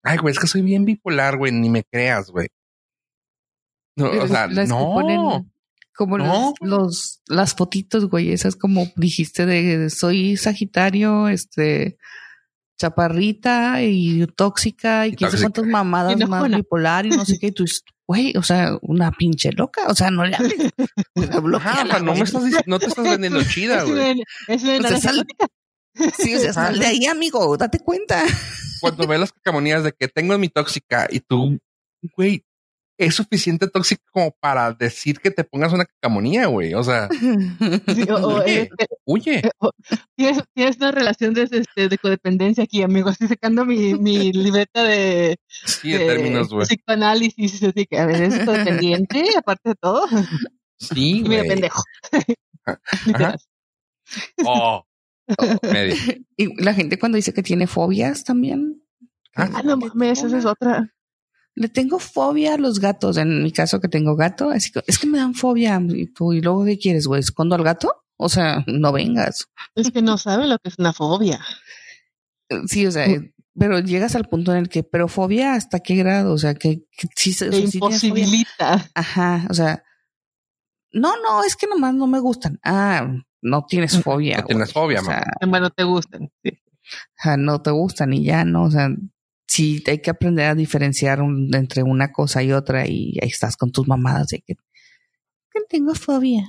ay, 0.03 0.17
güey, 0.17 0.33
es 0.33 0.39
que 0.39 0.47
soy 0.47 0.61
bien 0.61 0.83
bipolar, 0.83 1.37
güey, 1.37 1.53
ni 1.53 1.69
me 1.69 1.85
creas, 1.85 2.29
güey. 2.29 2.49
No, 3.95 4.11
Pero 4.11 4.23
o 4.23 4.27
sea, 4.27 4.47
las 4.47 4.67
no. 4.67 4.91
ponen 4.93 5.51
como 5.95 6.17
No, 6.17 6.53
los, 6.59 6.69
los- 6.69 7.21
las 7.27 7.53
fotitos, 7.55 8.09
güey, 8.09 8.31
esas 8.33 8.57
como 8.57 8.91
dijiste 8.97 9.45
de 9.45 9.89
soy 9.89 10.35
Sagitario, 10.35 11.29
este 11.29 11.97
chaparrita 12.77 13.81
y 13.83 14.25
tóxica 14.27 15.07
y 15.07 15.11
Y 15.11 15.15
quién 15.15 15.31
sabe 15.31 15.43
cuántas 15.43 15.65
mamadas 15.65 16.17
más 16.29 16.49
bipolar 16.49 17.05
y 17.05 17.09
no 17.09 17.25
sé 17.25 17.37
qué, 17.39 17.47
y 17.47 17.51
tú 17.51 17.65
güey, 18.09 18.33
o 18.37 18.41
sea, 18.41 18.75
una 18.81 19.11
pinche 19.11 19.51
loca, 19.51 19.85
o 19.87 19.93
sea, 19.93 20.09
no 20.09 20.25
le 20.25 20.35
hables. 20.35 20.55
No 22.03 22.13
me 22.15 22.21
estás, 22.23 22.43
no 22.65 22.79
te 22.79 22.87
estás 22.87 23.03
vendiendo 23.11 23.43
chida, 23.43 23.83
Es 23.83 23.89
güey. 23.89 24.11
una- 24.13 24.23
es 24.47 24.63
una 24.63 24.99
sal- 24.99 25.27
Sí, 26.17 26.33
o 26.35 26.39
sea, 26.39 26.53
sal 26.53 26.79
de 26.79 26.87
ahí, 26.87 27.05
amigo, 27.05 27.55
date 27.55 27.79
cuenta. 27.79 28.23
cuando 28.81 29.05
ves 29.05 29.19
las 29.19 29.31
cacamonías 29.31 29.83
de 29.83 29.91
que 29.91 30.07
tengo 30.07 30.35
mi 30.39 30.49
tóxica 30.49 31.07
y 31.11 31.19
tú, 31.19 31.59
güey, 32.17 32.43
es 32.99 33.15
suficiente 33.15 33.67
tóxica 33.67 34.03
como 34.11 34.31
para 34.39 34.71
decir 34.73 35.19
que 35.19 35.31
te 35.31 35.43
pongas 35.43 35.73
una 35.73 35.85
cacamonía, 35.85 36.45
güey. 36.47 36.73
O 36.75 36.83
sea, 36.83 37.07
Sí, 37.95 38.03
o- 38.11 38.41
Oye. 38.43 38.61
este, 38.63 38.87
huye. 39.05 39.41
tienes, 40.15 40.43
tienes 40.53 40.77
una 40.77 40.91
relación 40.91 41.33
de, 41.33 41.43
este, 41.49 41.89
de 41.89 41.97
codependencia 41.97 42.63
aquí, 42.65 42.83
amigo. 42.83 43.09
Estoy 43.09 43.27
sacando 43.29 43.65
mi, 43.65 43.95
mi 43.95 44.31
libreta 44.33 44.83
de, 44.83 45.37
Sí, 45.47 45.91
de 45.91 45.99
términos, 45.99 46.49
güey. 46.49 46.65
psicoanálisis. 46.67 47.63
Así 47.63 47.85
que, 47.85 47.97
a 47.97 48.05
ver, 48.05 48.21
es 48.23 48.39
codependiente, 48.45 49.23
aparte 49.37 49.69
de 49.69 49.75
todo. 49.75 50.05
Sí, 50.77 51.19
Y 51.19 51.23
mira, 51.29 51.37
güey. 51.43 51.47
pendejo. 51.49 51.81
Ajá. 53.13 53.35
Oh, 54.45 54.83
medio. 55.71 55.95
Y 56.35 56.61
la 56.63 56.73
gente 56.73 56.97
cuando 56.97 57.15
dice 57.17 57.33
que 57.33 57.43
tiene 57.43 57.67
fobias 57.67 58.23
también. 58.23 58.83
Ah, 59.35 59.61
no 59.63 59.77
mames, 59.77 60.23
esa 60.23 60.37
es 60.37 60.45
otra. 60.45 60.91
Le 61.55 61.67
tengo 61.69 61.99
fobia 61.99 62.53
a 62.53 62.57
los 62.57 62.79
gatos. 62.79 63.17
En 63.17 63.43
mi 63.43 63.51
caso 63.51 63.79
que 63.81 63.87
tengo 63.89 64.15
gato, 64.15 64.49
así 64.49 64.71
que 64.71 64.81
es 64.87 64.97
que 64.97 65.07
me 65.07 65.17
dan 65.17 65.33
fobia. 65.33 65.81
Y 65.89 66.07
tú, 66.13 66.33
¿y 66.33 66.41
luego 66.41 66.63
qué 66.65 66.77
quieres, 66.77 67.05
güey? 67.07 67.19
¿Escondo 67.19 67.55
al 67.55 67.63
gato? 67.63 68.03
O 68.17 68.29
sea, 68.29 68.63
no 68.67 68.91
vengas. 68.91 69.47
Es 69.75 69.91
que 69.91 70.01
no 70.01 70.17
saben 70.17 70.49
lo 70.49 70.57
que 70.59 70.69
es 70.69 70.79
una 70.79 70.93
fobia. 70.93 71.39
Sí, 72.67 72.85
o 72.87 72.91
sea, 72.91 73.05
pero 73.57 73.79
llegas 73.79 74.15
al 74.15 74.27
punto 74.27 74.51
en 74.51 74.57
el 74.59 74.69
que, 74.69 74.83
pero 74.83 75.07
fobia 75.07 75.53
hasta 75.53 75.79
qué 75.79 75.95
grado? 75.95 76.33
O 76.33 76.37
sea, 76.37 76.53
que, 76.55 76.85
que 76.97 77.07
sí, 77.15 77.33
se- 77.33 77.49
o 77.49 77.51
sea, 77.51 77.67
sí 77.67 77.77
imposibilita. 77.77 78.89
Ajá, 78.95 79.45
o 79.49 79.53
sea, 79.53 79.83
no, 80.91 81.13
no, 81.21 81.43
es 81.43 81.55
que 81.55 81.67
nomás 81.67 81.93
no 81.93 82.07
me 82.07 82.19
gustan. 82.19 82.59
Ah, 82.63 83.07
no 83.41 83.65
tienes 83.67 84.01
fobia. 84.01 84.37
No 84.39 84.45
tienes 84.45 84.73
fobia, 84.73 85.01
o 85.01 85.03
sea, 85.05 85.23
Bueno, 85.47 85.69
te 85.69 85.83
gustan. 85.83 86.29
Sí. 86.43 86.51
ajá, 87.17 87.37
no 87.37 87.61
te 87.61 87.71
gustan 87.71 88.13
y 88.13 88.23
ya, 88.23 88.43
¿no? 88.45 88.63
O 88.63 88.71
sea, 88.71 88.89
sí 89.49 89.83
hay 89.87 89.99
que 90.01 90.11
aprender 90.11 90.45
a 90.45 90.55
diferenciar 90.55 91.21
un- 91.21 91.49
entre 91.55 91.83
una 91.83 92.11
cosa 92.11 92.41
y 92.43 92.51
otra 92.53 92.87
y 92.87 93.17
ahí 93.21 93.29
estás 93.29 93.57
con 93.57 93.71
tus 93.71 93.87
mamadas 93.87 94.27
de 94.27 94.41
que, 94.41 94.55
que 94.55 95.59
tengo 95.67 95.93
fobia. 95.95 96.43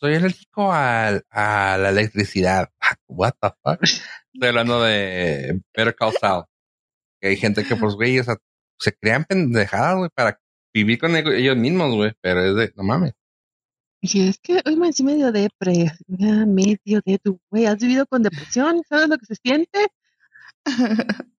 Soy 0.00 0.14
alérgico 0.14 0.72
al, 0.72 1.24
a 1.30 1.76
la 1.78 1.90
electricidad. 1.90 2.70
What 3.08 3.34
the 3.40 3.48
fuck? 3.62 3.82
Estoy 3.82 4.48
hablando 4.48 4.82
de 4.82 5.60
Better 5.76 5.94
Call 5.94 6.12
Saul. 6.20 6.44
Que 7.20 7.28
hay 7.28 7.36
gente 7.36 7.64
que, 7.64 7.74
pues, 7.76 7.94
güey, 7.94 8.18
o 8.20 8.24
sea, 8.24 8.36
se 8.78 8.92
crean 8.92 9.24
pendejadas, 9.24 9.96
güey, 9.96 10.10
para 10.14 10.40
vivir 10.72 10.98
con 10.98 11.16
ellos 11.16 11.56
mismos, 11.56 11.94
güey. 11.94 12.12
Pero 12.20 12.44
es 12.44 12.54
de, 12.56 12.72
no 12.76 12.84
mames. 12.84 13.14
Sí, 14.02 14.28
es 14.28 14.38
que 14.38 14.60
hoy 14.64 14.76
me 14.76 14.86
encima 14.88 15.10
medio 15.12 15.32
depre. 15.32 15.90
Medio 16.08 17.00
de 17.04 17.18
tu 17.18 17.40
güey. 17.50 17.66
¿Has 17.66 17.78
vivido 17.78 18.06
con 18.06 18.22
depresión? 18.22 18.82
¿Sabes 18.88 19.08
lo 19.08 19.18
que 19.18 19.26
se 19.26 19.34
siente? 19.42 19.86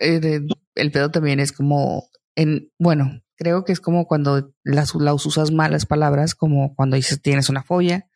Eh, 0.00 0.40
el 0.74 0.92
pedo 0.92 1.10
también 1.10 1.40
es 1.40 1.52
como 1.52 2.08
en, 2.36 2.70
bueno, 2.78 3.20
creo 3.36 3.64
que 3.64 3.72
es 3.72 3.80
como 3.80 4.06
cuando 4.06 4.54
las, 4.62 4.94
las 4.94 5.26
usas 5.26 5.50
malas 5.50 5.86
palabras, 5.86 6.34
como 6.34 6.74
cuando 6.74 6.96
dices 6.96 7.20
tienes 7.20 7.48
una 7.48 7.62
fobia 7.64 8.08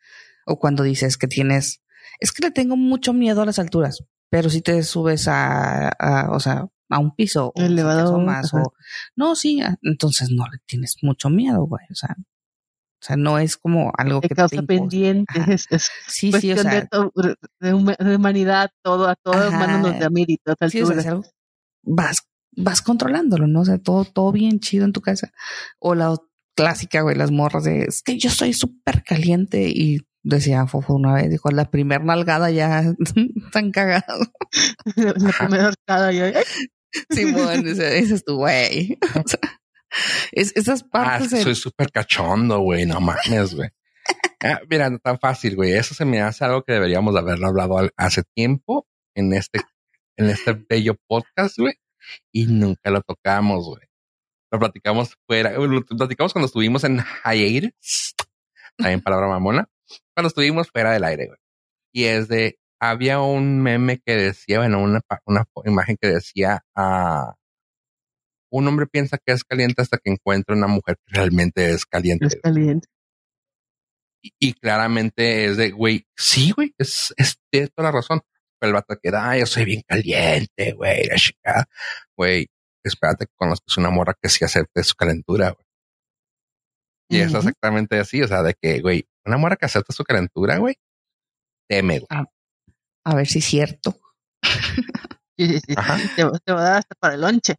o 0.45 0.59
cuando 0.59 0.83
dices 0.83 1.17
que 1.17 1.27
tienes, 1.27 1.83
es 2.19 2.31
que 2.31 2.45
le 2.45 2.51
tengo 2.51 2.77
mucho 2.77 3.13
miedo 3.13 3.41
a 3.41 3.45
las 3.45 3.59
alturas, 3.59 4.03
pero 4.29 4.49
si 4.49 4.61
te 4.61 4.81
subes 4.83 5.27
a, 5.27 5.89
a, 5.89 6.31
o 6.31 6.39
sea, 6.39 6.67
a 6.89 6.99
un 6.99 7.13
piso 7.13 7.51
o 7.53 7.61
si 7.61 7.67
ajá. 8.53 8.63
o 8.63 8.73
no, 9.17 9.35
sí, 9.35 9.61
a- 9.61 9.77
entonces 9.81 10.29
no 10.31 10.45
le 10.49 10.59
tienes 10.65 10.95
mucho 11.01 11.29
miedo, 11.29 11.65
güey, 11.65 11.85
o 11.91 11.95
sea, 11.95 12.15
sea, 13.07 13.15
no 13.17 13.39
es 13.39 13.57
como 13.57 13.91
algo 13.97 14.21
que 14.21 14.29
causa 14.29 14.57
te 14.57 14.63
pendiente. 14.63 15.33
Es, 15.47 15.65
es 15.69 15.89
Sí, 16.07 16.31
sí, 16.33 16.51
o 16.51 16.57
sea, 16.57 16.71
de, 16.71 16.85
to- 16.87 17.11
de 17.15 17.35
de 17.99 18.15
humanidad, 18.15 18.69
todo, 18.83 19.07
a 19.07 19.15
todo 19.15 19.33
Ajá. 19.35 19.49
humano 19.49 19.79
nos 19.89 19.99
da 19.99 20.09
mérito. 20.09 20.53
a 20.59 20.69
Sí, 20.69 20.81
o 20.81 20.87
sea, 20.87 21.11
algo- 21.11 21.25
vas, 21.83 22.21
vas 22.55 22.81
controlándolo, 22.81 23.47
¿no? 23.47 23.61
O 23.61 23.65
sea, 23.65 23.77
todo, 23.77 24.05
todo 24.05 24.31
bien 24.31 24.59
chido 24.59 24.85
en 24.85 24.93
tu 24.93 25.01
casa. 25.01 25.31
O 25.79 25.95
la 25.95 26.15
clásica, 26.55 27.01
güey, 27.01 27.15
las 27.15 27.31
morras 27.31 27.63
de, 27.65 27.83
es 27.83 28.01
que 28.01 28.17
yo 28.17 28.29
soy 28.29 28.53
súper 28.53 29.03
caliente 29.03 29.69
y 29.69 29.99
decía 30.23 30.65
Fofo 30.67 30.95
una 30.95 31.13
vez, 31.13 31.29
dijo, 31.29 31.49
la 31.51 31.69
primer 31.69 32.03
nalgada 32.03 32.49
ya 32.51 32.83
están 33.45 33.71
cagados. 33.71 34.27
la 34.95 35.13
primera 35.13 35.67
horcada. 35.67 36.11
y, 36.11 36.19
ay, 36.19 36.33
Simón, 37.11 37.67
ese, 37.67 37.99
ese 37.99 38.15
es 38.15 38.23
tu 38.25 38.37
güey. 38.37 38.97
O 39.15 39.27
sea, 39.27 39.39
es, 40.31 40.55
esas 40.55 40.83
Ah, 40.83 40.89
partes 40.91 41.31
del- 41.31 41.43
soy 41.43 41.55
súper 41.55 41.91
cachondo, 41.91 42.59
güey. 42.59 42.85
No 42.85 42.99
mames, 43.01 43.55
güey. 43.55 43.69
Ah, 44.43 44.61
mira, 44.69 44.89
no 44.91 44.99
tan 44.99 45.17
fácil, 45.19 45.55
güey. 45.55 45.73
Eso 45.73 45.95
se 45.95 46.05
me 46.05 46.21
hace 46.21 46.45
algo 46.45 46.63
que 46.63 46.71
deberíamos 46.73 47.11
de 47.13 47.19
haberlo 47.21 47.47
hablado 47.47 47.79
al- 47.79 47.91
hace 47.97 48.21
tiempo 48.35 48.87
en 49.15 49.33
este, 49.33 49.59
en 50.15 50.29
este 50.29 50.53
bello 50.53 50.95
podcast, 51.07 51.57
güey. 51.57 51.73
Y 52.31 52.45
nunca 52.45 52.91
lo 52.91 53.01
tocamos, 53.01 53.65
güey. 53.65 53.81
Lo 54.51 54.59
platicamos 54.59 55.15
fuera, 55.27 55.51
lo 55.53 55.83
platicamos 55.83 56.33
cuando 56.33 56.45
estuvimos 56.45 56.83
en 56.83 57.03
hiatus. 57.25 58.13
También 58.77 59.01
palabra 59.01 59.27
mamona. 59.27 59.67
Cuando 60.15 60.27
estuvimos 60.27 60.69
fuera 60.69 60.91
del 60.91 61.03
aire, 61.03 61.27
güey. 61.27 61.39
Y 61.91 62.03
es 62.05 62.27
de, 62.27 62.59
había 62.79 63.19
un 63.19 63.59
meme 63.61 63.99
que 64.05 64.15
decía, 64.15 64.59
bueno, 64.59 64.79
una, 64.83 65.01
una 65.25 65.45
imagen 65.65 65.97
que 65.99 66.09
decía, 66.09 66.63
ah, 66.75 67.33
un 68.49 68.67
hombre 68.67 68.87
piensa 68.87 69.17
que 69.17 69.33
es 69.33 69.43
caliente 69.43 69.81
hasta 69.81 69.97
que 69.97 70.11
encuentra 70.11 70.55
una 70.55 70.67
mujer 70.67 70.97
que 71.05 71.15
realmente 71.15 71.71
es 71.71 71.85
caliente. 71.85 72.27
es 72.27 72.35
caliente. 72.41 72.87
Y, 74.21 74.31
y 74.39 74.53
claramente 74.53 75.45
es 75.45 75.57
de, 75.57 75.71
güey, 75.71 76.05
sí, 76.15 76.51
güey, 76.51 76.73
es, 76.77 77.13
es 77.17 77.37
tiene 77.51 77.67
toda 77.67 77.89
la 77.89 77.97
razón. 77.97 78.21
Pero 78.59 78.69
el 78.69 78.73
vato 78.73 78.97
que 79.01 79.11
da, 79.11 79.37
yo 79.37 79.45
soy 79.45 79.65
bien 79.65 79.83
caliente, 79.87 80.73
güey, 80.73 81.05
la 81.05 81.15
chica. 81.15 81.69
Güey, 82.15 82.47
espérate 82.83 83.25
que 83.25 83.33
conozcas 83.35 83.77
una 83.77 83.91
morra 83.91 84.15
que 84.19 84.29
sí 84.29 84.43
acepte 84.43 84.83
su 84.83 84.95
calentura, 84.95 85.51
güey. 85.51 85.65
Y 87.09 87.19
es 87.19 87.33
exactamente 87.33 87.99
así, 87.99 88.21
o 88.21 88.27
sea, 88.27 88.43
de 88.43 88.53
que, 88.53 88.81
güey, 88.81 89.07
una 89.25 89.37
morra 89.37 89.55
que 89.55 89.65
acepta 89.65 89.93
su 89.93 90.03
calentura, 90.03 90.57
güey, 90.57 90.75
teme, 91.69 91.99
güey. 91.99 92.25
a 93.05 93.15
ver 93.15 93.27
si 93.27 93.39
es 93.39 93.45
cierto. 93.45 93.97
Ajá. 95.77 95.97
Te, 96.15 96.25
te 96.43 96.51
va 96.51 96.61
a 96.61 96.63
dar 96.63 96.77
hasta 96.79 96.95
para 96.99 97.13
el 97.13 97.21
lonche. 97.21 97.55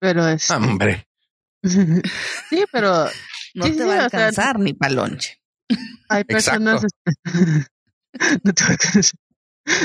Pero 0.00 0.28
es. 0.28 0.50
Hombre, 0.50 1.06
sí, 1.62 2.64
pero 2.72 3.06
No 3.54 3.66
Sí, 3.66 3.72
te 3.72 3.78
sí, 3.82 3.88
va 3.88 4.02
a 4.02 4.06
o 4.06 4.08
sea, 4.10 4.18
alcanzar 4.20 4.58
ni 4.58 4.74
pa' 4.74 4.88
lonche. 4.90 5.40
hay 6.08 6.24
personas. 6.24 6.84
este, 6.84 7.18
no 8.44 8.52
te 8.52 8.64
va 8.64 8.68
a 8.68 8.72
alcanzar. 8.72 9.20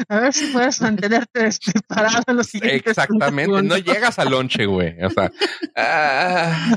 A 0.07 0.19
ver 0.21 0.33
si 0.33 0.45
puedes 0.47 0.79
mantenerte 0.79 1.45
este, 1.45 1.73
parado 1.87 2.23
en 2.27 2.37
los 2.37 2.47
siguientes. 2.47 2.87
Exactamente, 2.87 3.63
no 3.63 3.77
llegas 3.77 4.17
al 4.17 4.29
lonche, 4.29 4.65
güey. 4.65 4.95
O 5.03 5.09
sea, 5.09 5.29
ah, 5.75 6.73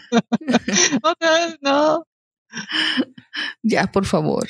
Otra 1.02 1.30
vez, 1.30 1.56
no. 1.60 2.04
Ya, 3.62 3.86
por 3.86 4.06
favor. 4.06 4.48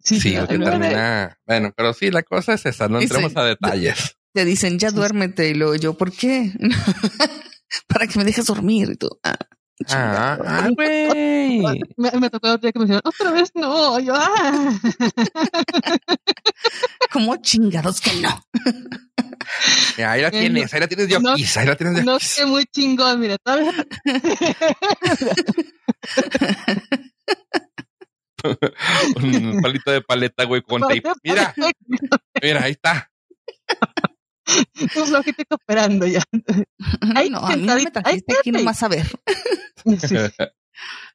sí, 0.00 0.20
sí, 0.20 0.36
porque 0.38 0.58
no, 0.58 0.64
termina. 0.66 1.38
Bueno, 1.46 1.72
pero 1.74 1.94
sí, 1.94 2.10
la 2.10 2.22
cosa 2.22 2.52
es 2.52 2.66
esa, 2.66 2.86
no 2.88 3.00
entremos 3.00 3.34
a 3.36 3.44
detalles. 3.44 4.14
Te 4.34 4.44
dicen, 4.44 4.78
ya 4.78 4.90
duérmete. 4.90 5.48
Y 5.48 5.54
luego 5.54 5.74
yo, 5.76 5.96
¿por 5.96 6.12
qué? 6.12 6.52
Para 7.86 8.06
que 8.06 8.18
me 8.18 8.24
dejes 8.24 8.46
dormir. 8.46 8.90
Y 8.92 8.96
tú, 8.96 9.08
ah, 9.22 9.36
Ah, 9.88 10.38
ah, 10.46 10.68
güey. 10.74 11.60
Me, 11.96 12.10
me 12.20 12.28
tocó 12.28 12.48
otro 12.48 12.58
día 12.58 12.70
que 12.72 12.78
me 12.80 12.84
dijeron, 12.84 13.00
otra 13.02 13.30
vez 13.30 13.50
no. 13.54 13.98
Yo, 13.98 14.12
ah. 14.14 14.78
¿Cómo 17.12 17.36
chingados 17.36 17.98
que 18.02 18.12
no? 18.20 18.44
Mira, 19.96 20.12
ahí 20.12 20.20
la 20.20 20.28
Eh, 20.28 20.32
tienes, 20.32 20.74
ahí 20.74 20.80
la 20.80 20.86
tienes 20.86 21.08
de 21.08 21.18
no- 21.18 21.30
ahí 21.32 21.66
la 21.66 21.76
tienes 21.76 21.96
de 21.96 22.04
No 22.04 22.20
sé, 22.20 22.44
muy 22.44 22.66
chingón, 22.66 23.20
mira, 23.20 23.38
todavía. 23.38 23.72
Un 29.16 29.60
palito 29.62 29.90
de 29.90 30.00
paleta, 30.02 30.44
güey, 30.44 30.62
con 30.62 30.80
tape. 30.80 31.02
Mira, 31.22 31.54
mira, 32.42 32.62
ahí 32.62 32.72
está. 32.72 33.10
Un 34.96 35.06
flojito 35.06 35.42
cooperando 35.48 36.06
ya. 36.06 36.22
Ahí 37.14 37.30
no, 37.30 37.38
a 37.38 37.56
mí 37.56 37.62
no 37.66 37.74
me 37.74 37.90
trajiste 37.90 38.34
aquí 38.38 38.52
nomás 38.52 38.82
a 38.82 38.88
ver. 38.88 39.06
Sí. 39.84 40.16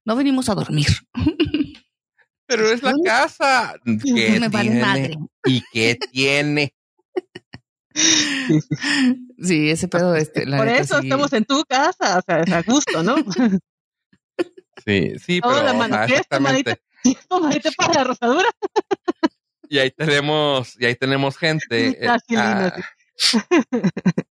No 0.05 0.15
venimos 0.15 0.49
a 0.49 0.55
dormir. 0.55 0.87
Pero 2.47 2.69
es 2.69 2.83
la 2.83 2.93
casa. 3.03 3.75
¿Qué 3.83 4.39
me 4.39 4.49
vale 4.49 4.69
tiene? 4.69 4.81
madre. 4.85 5.15
¿Y 5.45 5.63
qué 5.71 5.97
tiene? 6.11 6.73
Sí, 9.41 9.69
ese 9.71 9.87
pedo, 9.87 10.15
este, 10.15 10.45
la 10.45 10.57
Por 10.57 10.67
neta, 10.67 10.81
eso 10.81 10.99
sí. 10.99 11.07
estamos 11.07 11.33
en 11.33 11.45
tu 11.45 11.63
casa, 11.63 12.19
o 12.19 12.21
sea, 12.25 12.41
es 12.41 12.51
a 12.51 12.61
gusto, 12.61 13.01
¿no? 13.03 13.15
Sí, 14.85 15.13
sí, 15.17 15.41
pero 15.41 15.63
la 15.63 15.71
o 15.71 15.75
mano. 15.75 15.95
sea, 15.95 16.05
¿Quieres 16.05 16.27
tu 16.27 16.39
manita? 16.39 16.71
exactamente. 16.71 17.27
Tomadita 17.29 17.71
para 17.77 17.93
la 17.93 18.03
rosadura. 18.03 18.49
Y 19.69 19.79
ahí 19.79 19.91
tenemos, 19.91 20.75
y 20.79 20.85
ahí 20.85 20.95
tenemos 20.95 21.37
gente. 21.37 21.87
eh, 22.05 22.17
sí, 22.27 22.35
ah, 22.35 22.75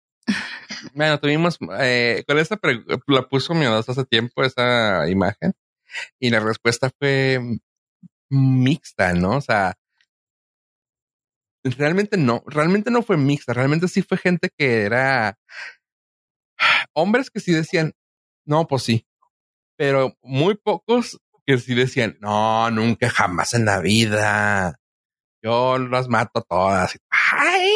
bueno, 0.94 1.20
tuvimos, 1.20 1.58
eh, 1.80 2.24
con 2.28 2.40
esta 2.40 2.58
pre- 2.58 2.84
la 3.08 3.28
puso 3.28 3.54
mi 3.54 3.66
hace 3.66 4.06
tiempo, 4.06 4.44
esa 4.44 5.08
imagen, 5.10 5.54
y 6.20 6.30
la 6.30 6.40
respuesta 6.40 6.92
fue 7.00 7.40
mixta, 8.30 9.14
¿no? 9.14 9.38
O 9.38 9.42
sea, 9.42 9.76
realmente 11.64 12.18
no, 12.18 12.44
realmente 12.46 12.92
no 12.92 13.04
fue 13.04 13.18
mixta, 13.18 13.54
realmente 13.54 13.88
sí 13.88 14.02
fue 14.02 14.18
gente 14.18 14.50
que 14.58 14.84
era 14.84 15.38
hombres 16.94 17.30
que 17.30 17.40
sí 17.40 17.54
decían, 17.54 17.94
no, 18.46 18.68
pues 18.68 18.84
sí, 18.84 19.06
pero 19.78 20.18
muy 20.22 20.56
pocos 20.56 21.20
que 21.46 21.58
sí 21.58 21.76
decían, 21.76 22.18
no, 22.22 22.70
nunca 22.72 23.10
jamás 23.10 23.54
en 23.54 23.66
la 23.66 23.80
vida. 23.80 24.80
Yo 25.44 25.78
las 25.78 26.08
mato 26.08 26.42
todas. 26.42 26.98
Ay, 27.10 27.70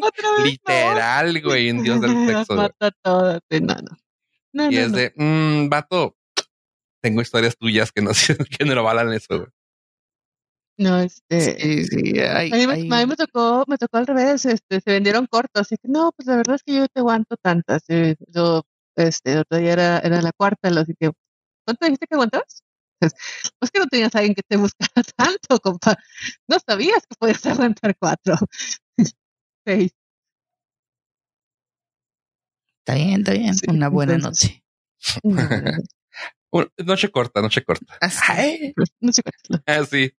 güey. 0.00 0.50
Literal, 0.52 1.42
güey, 1.42 1.70
un 1.70 1.82
dios 1.82 2.00
del 2.00 2.10
sexo. 2.26 2.54
güey. 2.54 2.58
mata 2.58 2.90
todas. 3.02 3.40
sí, 3.50 3.60
No, 3.60 3.74
no. 3.74 3.96
No, 4.52 4.70
Y 4.70 4.74
no, 4.76 4.80
es 4.82 4.90
no. 4.90 4.96
de, 4.98 5.12
mmm, 5.16 5.68
vato, 5.68 6.16
tengo 7.02 7.20
historias 7.20 7.56
tuyas 7.58 7.90
que 7.92 8.02
no, 8.02 8.10
que 8.58 8.64
no 8.64 8.74
lo 8.74 8.82
valan 8.84 9.12
eso, 9.12 9.38
güey. 9.38 9.48
No, 10.76 10.98
este. 11.00 11.40
Sí, 11.60 11.84
sí, 11.84 12.18
hay- 12.20 12.50
A 12.52 12.56
mí, 12.56 12.66
me, 12.66 12.72
hay- 12.74 12.88
a 12.90 12.96
mí 12.98 13.06
me 13.06 13.16
tocó, 13.16 13.64
me 13.68 13.78
tocó 13.78 13.96
al 13.98 14.06
revés, 14.08 14.44
este, 14.44 14.80
se 14.80 14.90
vendieron 14.92 15.26
cortos, 15.26 15.62
así 15.62 15.76
que 15.76 15.88
no, 15.88 16.10
pues 16.16 16.26
la 16.26 16.36
verdad 16.36 16.56
es 16.56 16.62
que 16.64 16.74
yo 16.74 16.88
te 16.88 17.00
aguanto 17.00 17.36
tantas. 17.36 17.82
eh, 17.88 18.16
Yo, 18.28 18.62
este, 18.96 19.32
el 19.34 19.38
otro 19.40 19.58
día 19.58 19.72
era, 19.72 19.98
era 20.00 20.20
la 20.20 20.32
cuarta, 20.32 20.68
así 20.68 20.94
que, 20.98 21.12
¿cuánto 21.64 21.84
dijiste 21.86 22.06
que 22.08 22.14
aguantabas? 22.14 22.62
Pues, 23.00 23.12
pues 23.60 23.70
que 23.70 23.78
no 23.80 23.86
tenías 23.86 24.14
a 24.14 24.18
alguien 24.18 24.34
que 24.34 24.42
te 24.42 24.56
buscara 24.56 25.02
tanto, 25.16 25.58
compa. 25.60 25.96
No 26.48 26.56
sabías 26.66 27.06
que 27.08 27.14
podías 27.18 27.44
aguantar 27.46 27.96
cuatro. 27.96 28.34
Seis. 29.64 29.92
Está 32.80 32.94
bien, 32.94 33.20
está 33.20 33.32
bien. 33.32 33.54
Sí, 33.54 33.66
Una 33.68 33.88
buena 33.88 34.14
entonces- 34.14 34.62
noche. 35.22 35.22
Noche 36.86 37.10
corta, 37.10 37.42
noche 37.42 37.64
corta. 37.64 37.98
Así, 38.00 38.72
ah, 39.66 39.84
sí. 39.84 40.12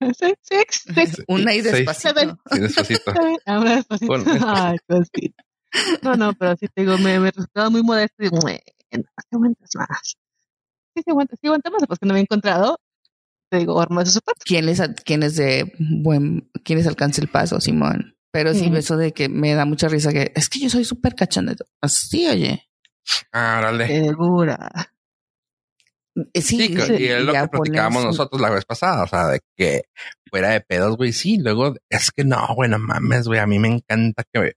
Seis, 0.00 0.16
seis, 0.40 0.64
seis. 0.94 1.10
sí, 1.16 1.22
una 1.28 1.54
y 1.54 1.60
despacito. 1.60 2.38
Sí, 2.50 2.60
despacito. 2.60 3.12
Ahora 3.44 3.76
despacito. 3.76 4.06
Bueno, 4.06 4.24
despacito. 4.24 4.48
Ay, 4.48 4.76
cosita. 4.88 5.44
No, 6.02 6.14
no, 6.16 6.32
pero 6.32 6.56
sí 6.56 6.66
te 6.68 6.80
digo, 6.82 6.96
me, 6.98 7.20
me 7.20 7.30
resultaba 7.30 7.68
muy 7.68 7.82
modesto 7.82 8.14
y 8.20 8.24
digo, 8.30 8.38
bueno, 8.40 8.58
¿qué 8.90 9.02
aguantas 9.32 9.70
más? 9.76 10.16
Sí, 10.96 11.02
sí 11.04 11.10
aguantas, 11.10 11.38
sí 11.40 11.46
aguantas 11.46 11.72
más, 11.72 11.82
pues 11.86 11.98
que 11.98 12.06
no 12.06 12.14
me 12.14 12.20
he 12.20 12.22
encontrado, 12.22 12.80
te 13.50 13.58
digo, 13.58 13.78
arma 13.80 14.04
su 14.06 14.12
zapato. 14.12 14.40
¿Quién 14.44 14.64
les, 14.66 14.80
quién 15.04 15.22
es 15.22 15.36
de 15.36 15.70
buen, 15.78 16.50
quién 16.64 16.78
les 16.78 16.88
alcanza 16.88 17.20
el 17.20 17.28
paso, 17.28 17.60
Simón? 17.60 18.16
Pero 18.32 18.54
sí, 18.54 18.70
eso 18.74 18.96
de 18.96 19.12
que 19.12 19.28
me 19.28 19.54
da 19.54 19.64
mucha 19.64 19.88
risa 19.88 20.12
que 20.12 20.32
es 20.34 20.48
que 20.48 20.60
yo 20.60 20.70
soy 20.70 20.84
súper 20.84 21.14
cachondeto. 21.14 21.64
Así, 21.80 22.28
oye. 22.28 22.68
Ah, 23.32 23.56
órale. 23.58 23.86
Segura. 23.86 24.70
Eh, 26.32 26.42
Sí, 26.42 26.76
Sí, 26.76 26.94
y 26.98 27.06
es 27.06 27.22
lo 27.22 27.32
que 27.32 27.48
platicábamos 27.48 28.04
nosotros 28.04 28.40
la 28.40 28.50
vez 28.50 28.64
pasada, 28.64 29.04
o 29.04 29.06
sea, 29.06 29.28
de 29.28 29.40
que 29.56 29.84
fuera 30.28 30.50
de 30.50 30.60
pedos, 30.60 30.96
güey, 30.96 31.12
sí, 31.12 31.38
luego 31.38 31.74
es 31.88 32.10
que 32.10 32.24
no, 32.24 32.46
güey, 32.54 32.68
no 32.68 32.78
mames, 32.78 33.26
güey, 33.26 33.40
a 33.40 33.46
mí 33.46 33.58
me 33.58 33.68
encanta 33.68 34.24
que, 34.32 34.54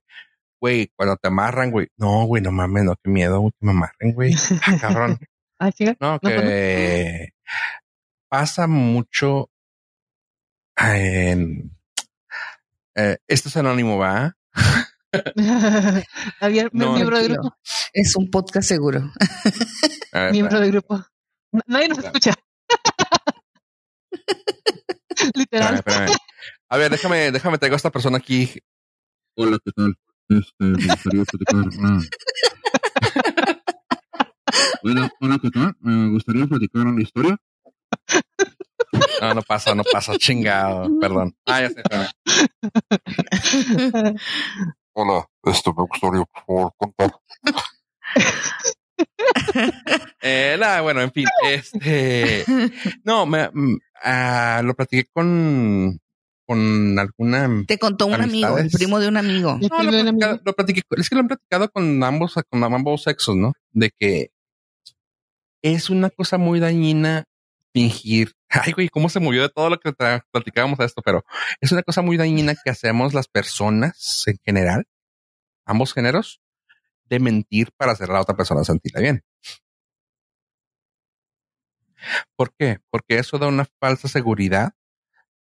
güey, 0.60 0.90
cuando 0.96 1.16
te 1.16 1.28
amarran, 1.28 1.70
güey, 1.70 1.88
no, 1.96 2.24
güey, 2.24 2.42
no 2.42 2.50
mames, 2.50 2.84
no, 2.84 2.94
qué 3.02 3.10
miedo, 3.10 3.40
güey, 3.40 3.52
que 3.52 3.66
me 3.66 3.70
amarren, 3.70 4.12
güey, 4.12 4.34
ah, 4.66 4.78
cabrón, 4.80 5.18
Ah, 5.60 5.70
no, 6.00 6.18
que 6.18 7.30
pasa 8.28 8.66
mucho 8.66 9.50
en, 10.76 11.73
eh, 12.96 13.18
esto 13.28 13.48
es 13.48 13.56
anónimo, 13.56 13.98
¿va? 13.98 14.36
Javier, 16.40 16.70
No, 16.72 16.94
miembro 16.94 17.18
de 17.18 17.24
tranquilo. 17.26 17.42
grupo. 17.42 17.56
Es 17.92 18.16
un 18.16 18.30
podcast 18.30 18.68
seguro. 18.68 19.12
Ver, 20.12 20.32
Miembro 20.32 20.60
de 20.60 20.68
grupo. 20.70 21.04
Nadie 21.66 21.88
nos 21.88 21.98
escucha. 21.98 22.34
Literal. 25.34 25.74
espérame. 25.76 26.10
A 26.68 26.76
ver, 26.76 26.90
déjame, 26.90 27.30
déjame, 27.30 27.58
traigo 27.58 27.74
a 27.74 27.76
esta 27.76 27.90
persona 27.90 28.18
aquí. 28.18 28.50
Hola, 29.36 29.58
¿qué 29.64 29.70
tal? 29.72 29.94
Este, 30.28 30.64
me 30.64 30.86
gustaría 30.86 31.24
platicar 31.24 31.78
una... 31.78 32.02
Hola, 34.82 35.10
hola, 35.20 35.38
¿qué 35.40 35.50
tal? 35.50 35.74
Me 35.80 36.10
gustaría 36.10 36.46
platicar 36.46 36.86
una 36.86 37.02
historia. 37.02 37.36
No, 39.20 39.34
no 39.34 39.42
pasa, 39.42 39.74
no 39.74 39.82
pasa, 39.90 40.16
chingado, 40.18 40.88
perdón. 41.00 41.34
Ah, 41.46 41.62
ya 41.62 41.70
sé. 41.70 41.82
Hola, 44.96 45.26
este, 45.44 45.70
me 45.70 45.82
gustaría, 45.82 46.24
por 46.24 46.44
favor, 46.46 46.72
contar. 46.76 47.12
Eh, 50.20 50.56
nada, 50.58 50.80
bueno, 50.82 51.00
en 51.02 51.12
fin, 51.12 51.26
este, 51.44 52.44
no, 53.04 53.26
me, 53.26 53.48
mm, 53.52 53.76
ah, 54.02 54.62
lo 54.64 54.74
platiqué 54.74 55.08
con, 55.12 55.98
con 56.46 56.98
alguna, 56.98 57.48
no, 57.48 57.64
Te 57.66 57.78
contó 57.78 58.06
un 58.06 58.14
amigo, 58.14 58.58
el 58.58 58.70
primo 58.70 58.98
de 59.00 59.08
un 59.08 59.16
amigo. 59.16 59.58
Lo, 59.60 59.68
platiqué- 59.68 60.08
amigo. 60.08 60.40
lo 60.44 60.52
platiqué, 60.54 60.82
es 60.96 61.08
que 61.08 61.14
lo 61.14 61.20
han 61.22 61.28
platicado 61.28 61.68
con 61.70 62.02
ambos, 62.02 62.34
con 62.48 62.64
ambos 62.64 63.02
sexos, 63.02 63.36
¿no? 63.36 63.52
De 63.72 63.90
que 63.98 64.30
es 65.62 65.90
una 65.90 66.10
cosa 66.10 66.38
muy 66.38 66.60
dañina 66.60 67.24
fingir. 67.72 68.32
Ay, 68.62 68.72
güey, 68.72 68.88
cómo 68.88 69.08
se 69.08 69.20
movió 69.20 69.42
de 69.42 69.48
todo 69.48 69.70
lo 69.70 69.80
que 69.80 69.92
platicábamos 70.30 70.78
a 70.80 70.84
esto, 70.84 71.02
pero 71.02 71.24
es 71.60 71.72
una 71.72 71.82
cosa 71.82 72.02
muy 72.02 72.16
dañina 72.16 72.54
que 72.54 72.70
hacemos 72.70 73.14
las 73.14 73.28
personas 73.28 74.24
en 74.26 74.38
general, 74.44 74.86
ambos 75.64 75.92
géneros, 75.92 76.40
de 77.06 77.18
mentir 77.20 77.72
para 77.76 77.92
hacer 77.92 78.10
a 78.10 78.14
la 78.14 78.20
otra 78.20 78.36
persona 78.36 78.64
sentirla 78.64 79.00
bien. 79.00 79.24
¿Por 82.36 82.54
qué? 82.54 82.78
Porque 82.90 83.18
eso 83.18 83.38
da 83.38 83.46
una 83.46 83.66
falsa 83.80 84.08
seguridad 84.08 84.72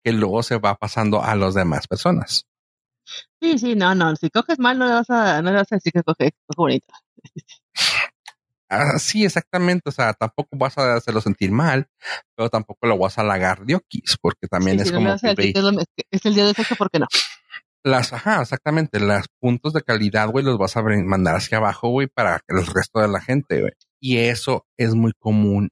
que 0.04 0.12
luego 0.12 0.44
se 0.44 0.58
va 0.58 0.76
pasando 0.76 1.24
a 1.24 1.36
las 1.36 1.54
demás 1.54 1.88
personas. 1.88 2.48
Sí, 3.42 3.58
sí, 3.58 3.76
no, 3.76 3.96
no. 3.96 4.16
Si 4.16 4.30
coges 4.30 4.60
mal, 4.60 4.78
no 4.78 4.86
le 4.86 4.94
vas 4.94 5.10
a, 5.10 5.42
no 5.42 5.52
le 5.52 5.58
vas 5.58 5.72
a 5.72 5.76
decir 5.76 5.92
que 5.92 6.04
coge, 6.04 6.32
coge 6.48 6.58
bonito. 6.58 6.94
Ah, 8.74 8.98
sí, 9.00 9.26
exactamente. 9.26 9.90
O 9.90 9.92
sea, 9.92 10.14
tampoco 10.14 10.56
vas 10.58 10.78
a 10.78 10.96
hacerlo 10.96 11.20
sentir 11.20 11.52
mal, 11.52 11.88
pero 12.36 12.50
tampoco 12.50 12.88
lo 12.88 12.98
vas 12.98 13.18
a 13.18 13.22
halagar 13.22 13.66
de 13.66 13.76
okis, 13.76 14.16
porque 14.22 14.48
también 14.48 14.78
Sí, 14.78 14.84
es 14.84 14.92
como 14.94 15.16
que 15.18 15.34
ve- 15.36 15.54
es, 16.10 16.26
el 16.26 16.34
día 16.36 16.46
de 16.46 16.54
sexo, 16.54 16.76
¿por 16.78 16.90
qué 16.90 17.00
no? 17.00 17.08
las, 17.84 18.14
ajá, 18.14 18.42
exactamente, 18.44 19.00
los 19.00 19.26
puntos 19.40 19.74
de 19.74 19.82
calidad, 19.82 20.30
güey, 20.30 20.46
los 20.46 20.58
vas 20.58 20.78
a 20.78 20.84
mandar 20.84 21.36
hacia 21.36 21.58
abajo, 21.58 21.90
güey, 21.90 22.08
para 22.08 22.40
el 22.48 22.66
resto 22.66 23.00
de 23.02 23.08
la 23.08 23.20
gente, 23.20 23.60
güey. 23.60 23.74
Y 24.00 24.18
eso 24.20 24.66
es 24.78 24.94
muy 24.94 25.12
común 25.20 25.70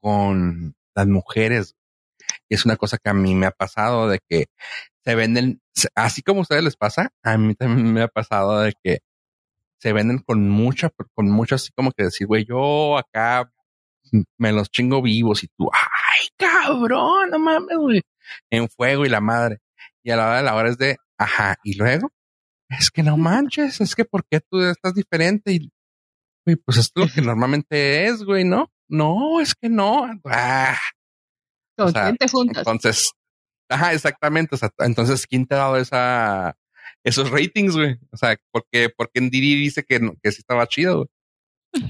con 0.00 0.74
las 0.96 1.06
mujeres. 1.06 1.74
Y 2.48 2.54
es 2.54 2.64
una 2.64 2.76
cosa 2.76 2.98
que 2.98 3.10
a 3.10 3.14
mí 3.14 3.34
me 3.34 3.46
ha 3.46 3.50
pasado 3.50 4.08
de 4.08 4.20
que 4.28 4.46
se 5.04 5.14
venden, 5.16 5.60
así 5.96 6.22
como 6.22 6.40
a 6.40 6.42
ustedes 6.42 6.62
les 6.64 6.76
pasa, 6.76 7.10
a 7.24 7.36
mí 7.36 7.54
también 7.54 7.92
me 7.92 8.02
ha 8.02 8.08
pasado 8.08 8.60
de 8.60 8.72
que 8.82 9.00
se 9.82 9.92
venden 9.92 10.20
con 10.20 10.48
mucha, 10.48 10.90
con 11.12 11.28
mucho 11.28 11.56
así 11.56 11.72
como 11.74 11.90
que 11.90 12.04
decir, 12.04 12.28
güey, 12.28 12.44
yo 12.44 12.96
acá 12.96 13.52
me 14.38 14.52
los 14.52 14.70
chingo 14.70 15.02
vivos 15.02 15.42
y 15.42 15.48
tú, 15.48 15.68
ay, 15.72 16.28
cabrón, 16.36 17.30
no 17.30 17.40
mames, 17.40 17.76
güey, 17.76 18.02
en 18.48 18.68
fuego 18.68 19.04
y 19.04 19.08
la 19.08 19.20
madre. 19.20 19.58
Y 20.04 20.12
a 20.12 20.16
la 20.16 20.26
hora 20.28 20.36
de 20.36 20.42
la 20.44 20.54
hora 20.54 20.70
es 20.70 20.78
de, 20.78 20.98
ajá, 21.18 21.56
y 21.64 21.74
luego, 21.74 22.12
es 22.68 22.92
que 22.92 23.02
no 23.02 23.16
manches, 23.16 23.80
es 23.80 23.96
que 23.96 24.04
¿por 24.04 24.24
qué 24.30 24.40
tú 24.40 24.62
estás 24.62 24.94
diferente? 24.94 25.52
Y, 25.52 25.72
güey, 26.46 26.56
pues 26.64 26.78
esto 26.78 27.02
es 27.02 27.08
lo 27.08 27.14
que 27.14 27.22
normalmente 27.26 28.06
es, 28.06 28.22
güey, 28.22 28.44
¿no? 28.44 28.70
No, 28.88 29.40
es 29.40 29.56
que 29.56 29.68
no. 29.68 30.08
Ah. 30.26 30.78
O 31.76 31.88
sea. 31.88 32.08
Entonces, 32.08 33.10
ajá, 33.68 33.94
exactamente. 33.94 34.54
O 34.54 34.58
sea, 34.58 34.70
entonces, 34.78 35.26
¿quién 35.26 35.44
te 35.44 35.56
ha 35.56 35.58
dado 35.58 35.76
esa, 35.76 36.56
esos 37.04 37.30
ratings, 37.30 37.76
güey? 37.76 37.98
O 38.10 38.16
sea, 38.16 38.36
porque, 38.50 38.88
porque 38.96 39.18
en 39.18 39.30
Didi 39.30 39.54
dice 39.56 39.84
que, 39.84 40.00
que 40.22 40.32
sí 40.32 40.40
estaba 40.40 40.66
chido, 40.66 40.96
güey. 40.96 41.08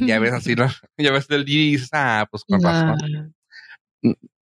Ya 0.06 0.20
ves 0.20 0.32
así, 0.32 0.54
¿no? 0.54 0.66
ya 0.96 1.12
ves 1.12 1.26
del 1.28 1.44
Didi 1.44 1.68
y 1.68 1.72
dices, 1.72 1.88
ah, 1.92 2.26
pues 2.30 2.44
con 2.44 2.62
razón. 2.62 3.34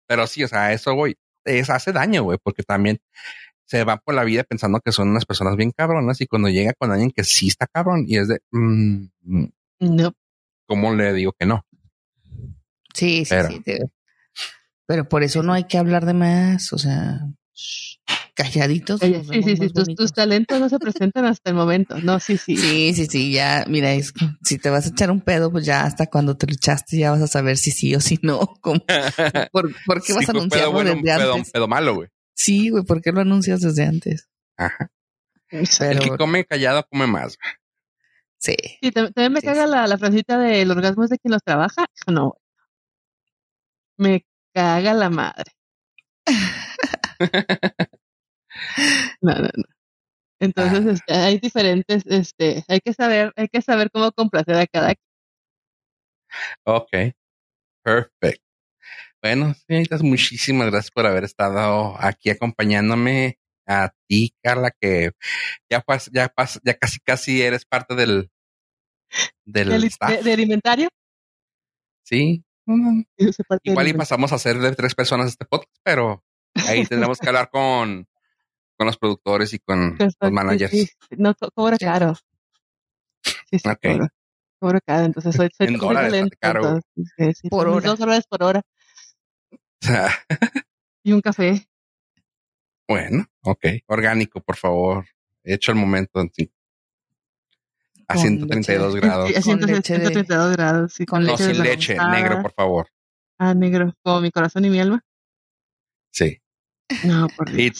Pero 0.07 0.27
sí, 0.27 0.43
o 0.43 0.47
sea, 0.47 0.73
eso, 0.73 0.93
güey, 0.93 1.15
es 1.45 1.69
hace 1.69 1.91
daño, 1.91 2.23
güey, 2.23 2.37
porque 2.41 2.63
también 2.63 2.99
se 3.65 3.83
va 3.83 3.97
por 3.97 4.15
la 4.15 4.23
vida 4.23 4.43
pensando 4.43 4.79
que 4.79 4.91
son 4.91 5.09
unas 5.09 5.25
personas 5.25 5.55
bien 5.57 5.71
cabronas 5.71 6.21
y 6.21 6.27
cuando 6.27 6.47
llega 6.47 6.73
con 6.73 6.91
alguien 6.91 7.11
que 7.11 7.23
sí 7.23 7.47
está 7.47 7.67
cabrón 7.67 8.05
y 8.07 8.17
es 8.17 8.29
de, 8.29 8.39
mm, 8.51 9.05
no. 9.79 10.13
¿Cómo 10.65 10.93
le 10.93 11.13
digo 11.13 11.33
que 11.37 11.45
no? 11.45 11.65
Sí, 12.93 13.25
sí, 13.25 13.29
pero, 13.29 13.49
sí. 13.49 13.63
Pero 14.85 15.09
por 15.09 15.23
eso 15.23 15.43
no 15.43 15.53
hay 15.53 15.65
que 15.65 15.77
hablar 15.77 16.05
de 16.05 16.13
más, 16.13 16.71
o 16.73 16.77
sea, 16.77 17.19
calladitos. 18.37 18.99
sí, 18.99 19.15
sí, 19.43 19.57
sí, 19.57 19.95
tus, 19.95 20.13
talentos 20.13 20.59
no 20.59 20.69
se 20.69 20.77
presentan 20.77 21.25
hasta 21.25 21.49
el 21.49 21.55
momento. 21.55 21.97
No, 21.99 22.19
sí, 22.19 22.37
sí. 22.37 22.55
Sí, 22.55 22.93
sí, 22.93 23.07
sí, 23.07 23.31
ya, 23.31 23.65
mira, 23.67 23.89
si 24.43 24.59
te 24.59 24.69
vas 24.69 24.85
a 24.85 24.89
echar 24.89 25.09
un 25.09 25.21
pedo, 25.21 25.51
pues 25.51 25.65
ya 25.65 25.81
hasta 25.81 26.05
cuando 26.05 26.37
te 26.37 26.45
lo 26.45 26.53
echaste 26.53 26.99
ya 26.99 27.09
vas 27.11 27.21
a 27.21 27.27
saber 27.27 27.57
si 27.57 27.71
sí 27.71 27.95
o 27.95 27.99
si 27.99 28.19
no. 28.21 28.39
¿Por, 29.51 29.73
¿Por, 29.85 30.03
qué 30.03 30.13
vas 30.13 30.29
a 30.29 30.31
anunciarlo 30.31 30.71
bueno, 30.71 30.91
desde 30.91 30.99
un 30.99 31.03
pedo, 31.03 31.33
antes? 31.33 31.47
Un 31.47 31.51
pedo 31.51 31.67
malo, 31.67 31.95
güey. 31.95 32.09
Sí, 32.35 32.69
güey, 32.69 32.83
¿por 32.83 33.01
qué 33.01 33.11
lo 33.11 33.21
anuncias 33.21 33.61
desde 33.61 33.85
antes? 33.85 34.29
Ajá. 34.55 34.91
Pero, 35.49 35.91
El 35.91 35.99
que 35.99 36.09
come 36.09 36.45
callado 36.45 36.85
come 36.89 37.07
más. 37.07 37.39
Sí. 38.37 38.55
Sí, 38.81 38.91
también 38.91 39.33
me 39.33 39.41
Sí, 39.41 39.47
caga 39.47 39.65
sí. 39.65 39.71
la, 39.71 39.87
la 39.87 39.97
frasita 39.97 40.37
del 40.37 40.69
orgasmo 40.69 41.03
es 41.03 41.09
de 41.09 41.17
quien 41.17 41.31
los 41.31 41.41
trabaja. 41.43 41.87
No. 42.05 42.35
Me 43.97 44.27
caga 44.53 44.93
la 44.93 45.09
madre. 45.09 45.53
No, 49.21 49.33
no, 49.33 49.41
no. 49.55 49.63
Entonces, 50.39 50.85
Ah. 50.85 50.91
este, 50.93 51.13
hay 51.13 51.39
diferentes, 51.39 52.03
este, 52.05 52.63
hay 52.67 52.79
que 52.79 52.93
saber, 52.93 53.33
hay 53.35 53.47
que 53.47 53.61
saber 53.61 53.89
cómo 53.91 54.11
complacer 54.11 54.55
a 54.55 54.67
cada 54.67 54.93
quien. 54.93 55.07
Ok. 56.65 57.15
Perfect. 57.83 58.41
Bueno, 59.21 59.53
señoritas, 59.67 60.03
muchísimas 60.03 60.69
gracias 60.69 60.91
por 60.91 61.05
haber 61.07 61.23
estado 61.23 61.95
aquí 61.99 62.29
acompañándome. 62.29 63.39
A 63.69 63.91
ti, 64.07 64.33
Carla, 64.41 64.71
que 64.79 65.11
ya 65.69 65.81
pas, 65.81 66.09
ya 66.13 66.29
pas, 66.29 66.57
ya 66.63 66.73
casi 66.77 66.99
casi 67.01 67.41
eres 67.41 67.65
parte 67.65 67.95
del 67.95 68.29
del 69.45 69.69
Del- 69.69 70.23
de, 70.23 70.31
alimentario. 70.33 70.87
Sí. 72.05 72.45
Igual 73.63 73.87
y 73.89 73.93
pasamos 73.93 74.31
a 74.31 74.37
ser 74.39 74.59
de 74.59 74.73
tres 74.75 74.95
personas 74.95 75.27
este 75.27 75.45
podcast, 75.45 75.75
pero 75.83 76.23
ahí 76.67 76.85
tendremos 76.85 77.17
que 77.19 77.27
hablar 77.27 77.49
con, 77.49 78.07
con 78.77 78.87
los 78.87 78.97
productores 78.97 79.53
y 79.53 79.59
con 79.59 79.89
los 79.89 79.97
Perfecto, 79.97 80.31
managers. 80.31 80.71
sí, 80.71 80.85
sí. 80.85 81.15
No, 81.17 81.33
co- 81.35 81.49
cobra 81.53 81.77
caro. 81.77 82.13
Sí, 83.49 83.59
sí, 83.59 83.69
Ok. 83.69 83.79
cobra, 83.81 84.07
cobra 84.59 84.79
caro. 84.81 85.05
Entonces, 85.05 85.35
soy, 85.35 85.49
soy, 85.57 85.67
En 85.67 85.77
soy 85.77 85.87
dólares, 85.87 86.11
talento, 86.11 86.37
caro. 86.39 86.59
entonces, 86.61 86.83
sí, 87.17 87.33
sí, 87.33 87.49
Por 87.49 87.67
hora. 87.67 87.87
Dos 87.87 87.99
dólares 87.99 88.25
por 88.29 88.43
hora 88.43 88.61
y 91.03 91.11
un 91.13 91.21
café. 91.21 91.67
bueno, 92.87 93.25
ok. 93.43 93.65
Orgánico, 93.87 94.41
por 94.41 94.55
favor. 94.57 95.05
Hecho 95.43 95.71
el 95.71 95.77
momento 95.77 96.19
en 96.21 96.31
sí. 96.33 96.51
A 98.09 98.13
Con 98.15 98.21
132 98.23 98.93
leche. 98.95 99.05
grados. 99.05 99.29
Sí, 99.29 99.35
a 99.35 99.41
Con 99.41 99.59
leche 99.59 99.93
de- 99.97 99.99
132 100.07 100.51
grados. 100.57 100.93
Sí, 100.93 101.05
con 101.05 101.23
No, 101.23 101.31
leche 101.31 101.53
sin 101.53 101.63
leche, 101.63 101.93
desnatada. 101.93 102.15
negro, 102.21 102.41
por 102.41 102.53
favor. 102.53 102.87
Ah, 103.39 103.53
negro. 103.53 103.93
Como 104.03 104.21
mi 104.21 104.31
corazón 104.31 104.65
y 104.65 104.69
mi 104.69 104.79
alma. 104.79 105.03
Sí. 106.11 106.41
No, 107.03 107.27
por 107.35 107.49
Y 107.49 107.53
Dios. 107.53 107.79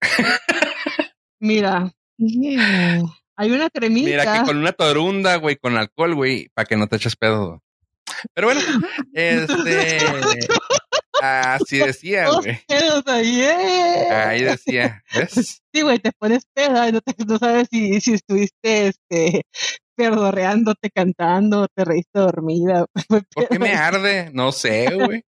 Mira, 1.40 1.92
hay 3.36 3.50
una 3.50 3.68
cremita. 3.70 4.08
mira 4.08 4.38
que 4.38 4.46
con 4.46 4.56
una 4.56 4.72
torunda, 4.72 5.36
güey, 5.36 5.56
con 5.56 5.76
alcohol, 5.76 6.14
güey, 6.14 6.48
para 6.54 6.66
que 6.66 6.76
no 6.76 6.86
te 6.86 6.96
eches 6.96 7.16
pedo. 7.16 7.62
Pero 8.34 8.48
bueno, 8.48 8.60
este, 9.12 9.98
así 11.20 11.78
decía, 11.78 12.30
güey. 12.30 12.58
¡eh! 12.68 14.08
Ahí 14.10 14.42
decía, 14.42 15.02
¿ves? 15.14 15.60
Sí, 15.72 15.82
güey, 15.82 15.98
te 15.98 16.12
pones 16.12 16.46
peda 16.54 16.88
y 16.88 16.92
no, 16.92 17.00
te, 17.02 17.12
no 17.26 17.38
sabes 17.38 17.68
si, 17.70 18.00
si 18.00 18.14
estuviste 18.14 18.88
este, 18.88 19.42
perdorreándote, 19.96 20.90
cantando, 20.90 21.66
te 21.74 21.84
reíste 21.84 22.18
dormida. 22.18 22.86
¿Por 23.34 23.48
qué 23.48 23.58
me 23.58 23.74
arde? 23.74 24.30
No 24.32 24.52
sé, 24.52 24.88
güey. 24.94 25.22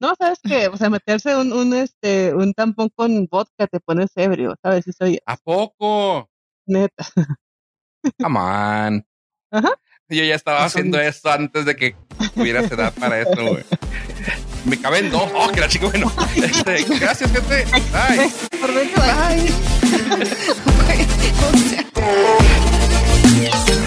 No, 0.00 0.14
sabes 0.18 0.38
que, 0.42 0.68
o 0.68 0.76
sea, 0.76 0.90
meterse 0.90 1.36
un, 1.36 1.52
un, 1.52 1.74
este, 1.74 2.34
un 2.34 2.52
tampón 2.54 2.90
con 2.94 3.26
vodka 3.26 3.66
te 3.66 3.80
pones 3.80 4.10
ebrio, 4.16 4.54
¿sabes? 4.62 4.86
Eso 4.86 5.06
ya, 5.06 5.18
¿A 5.26 5.36
poco? 5.36 6.28
neta. 6.66 7.06
Come 8.20 8.38
on. 8.38 9.06
Ajá. 9.50 9.70
Yo 10.08 10.24
ya 10.24 10.34
estaba 10.34 10.64
haciendo 10.64 11.00
esto 11.00 11.30
antes 11.30 11.64
de 11.64 11.76
que 11.76 11.96
tuvieras 12.34 12.70
edad 12.70 12.92
para 12.94 13.20
esto, 13.20 13.46
güey. 13.46 13.64
Me 14.64 14.78
caben 14.78 15.10
dos. 15.10 15.30
Oh, 15.34 15.48
que 15.48 15.60
la 15.60 15.68
chica, 15.68 15.86
bueno. 15.86 16.12
Este, 16.36 16.84
gracias, 17.00 17.32
gente. 17.32 17.64
Bye. 17.92 18.30
Por 18.60 18.72
Bye. 18.74 19.52
Sea. 23.42 23.81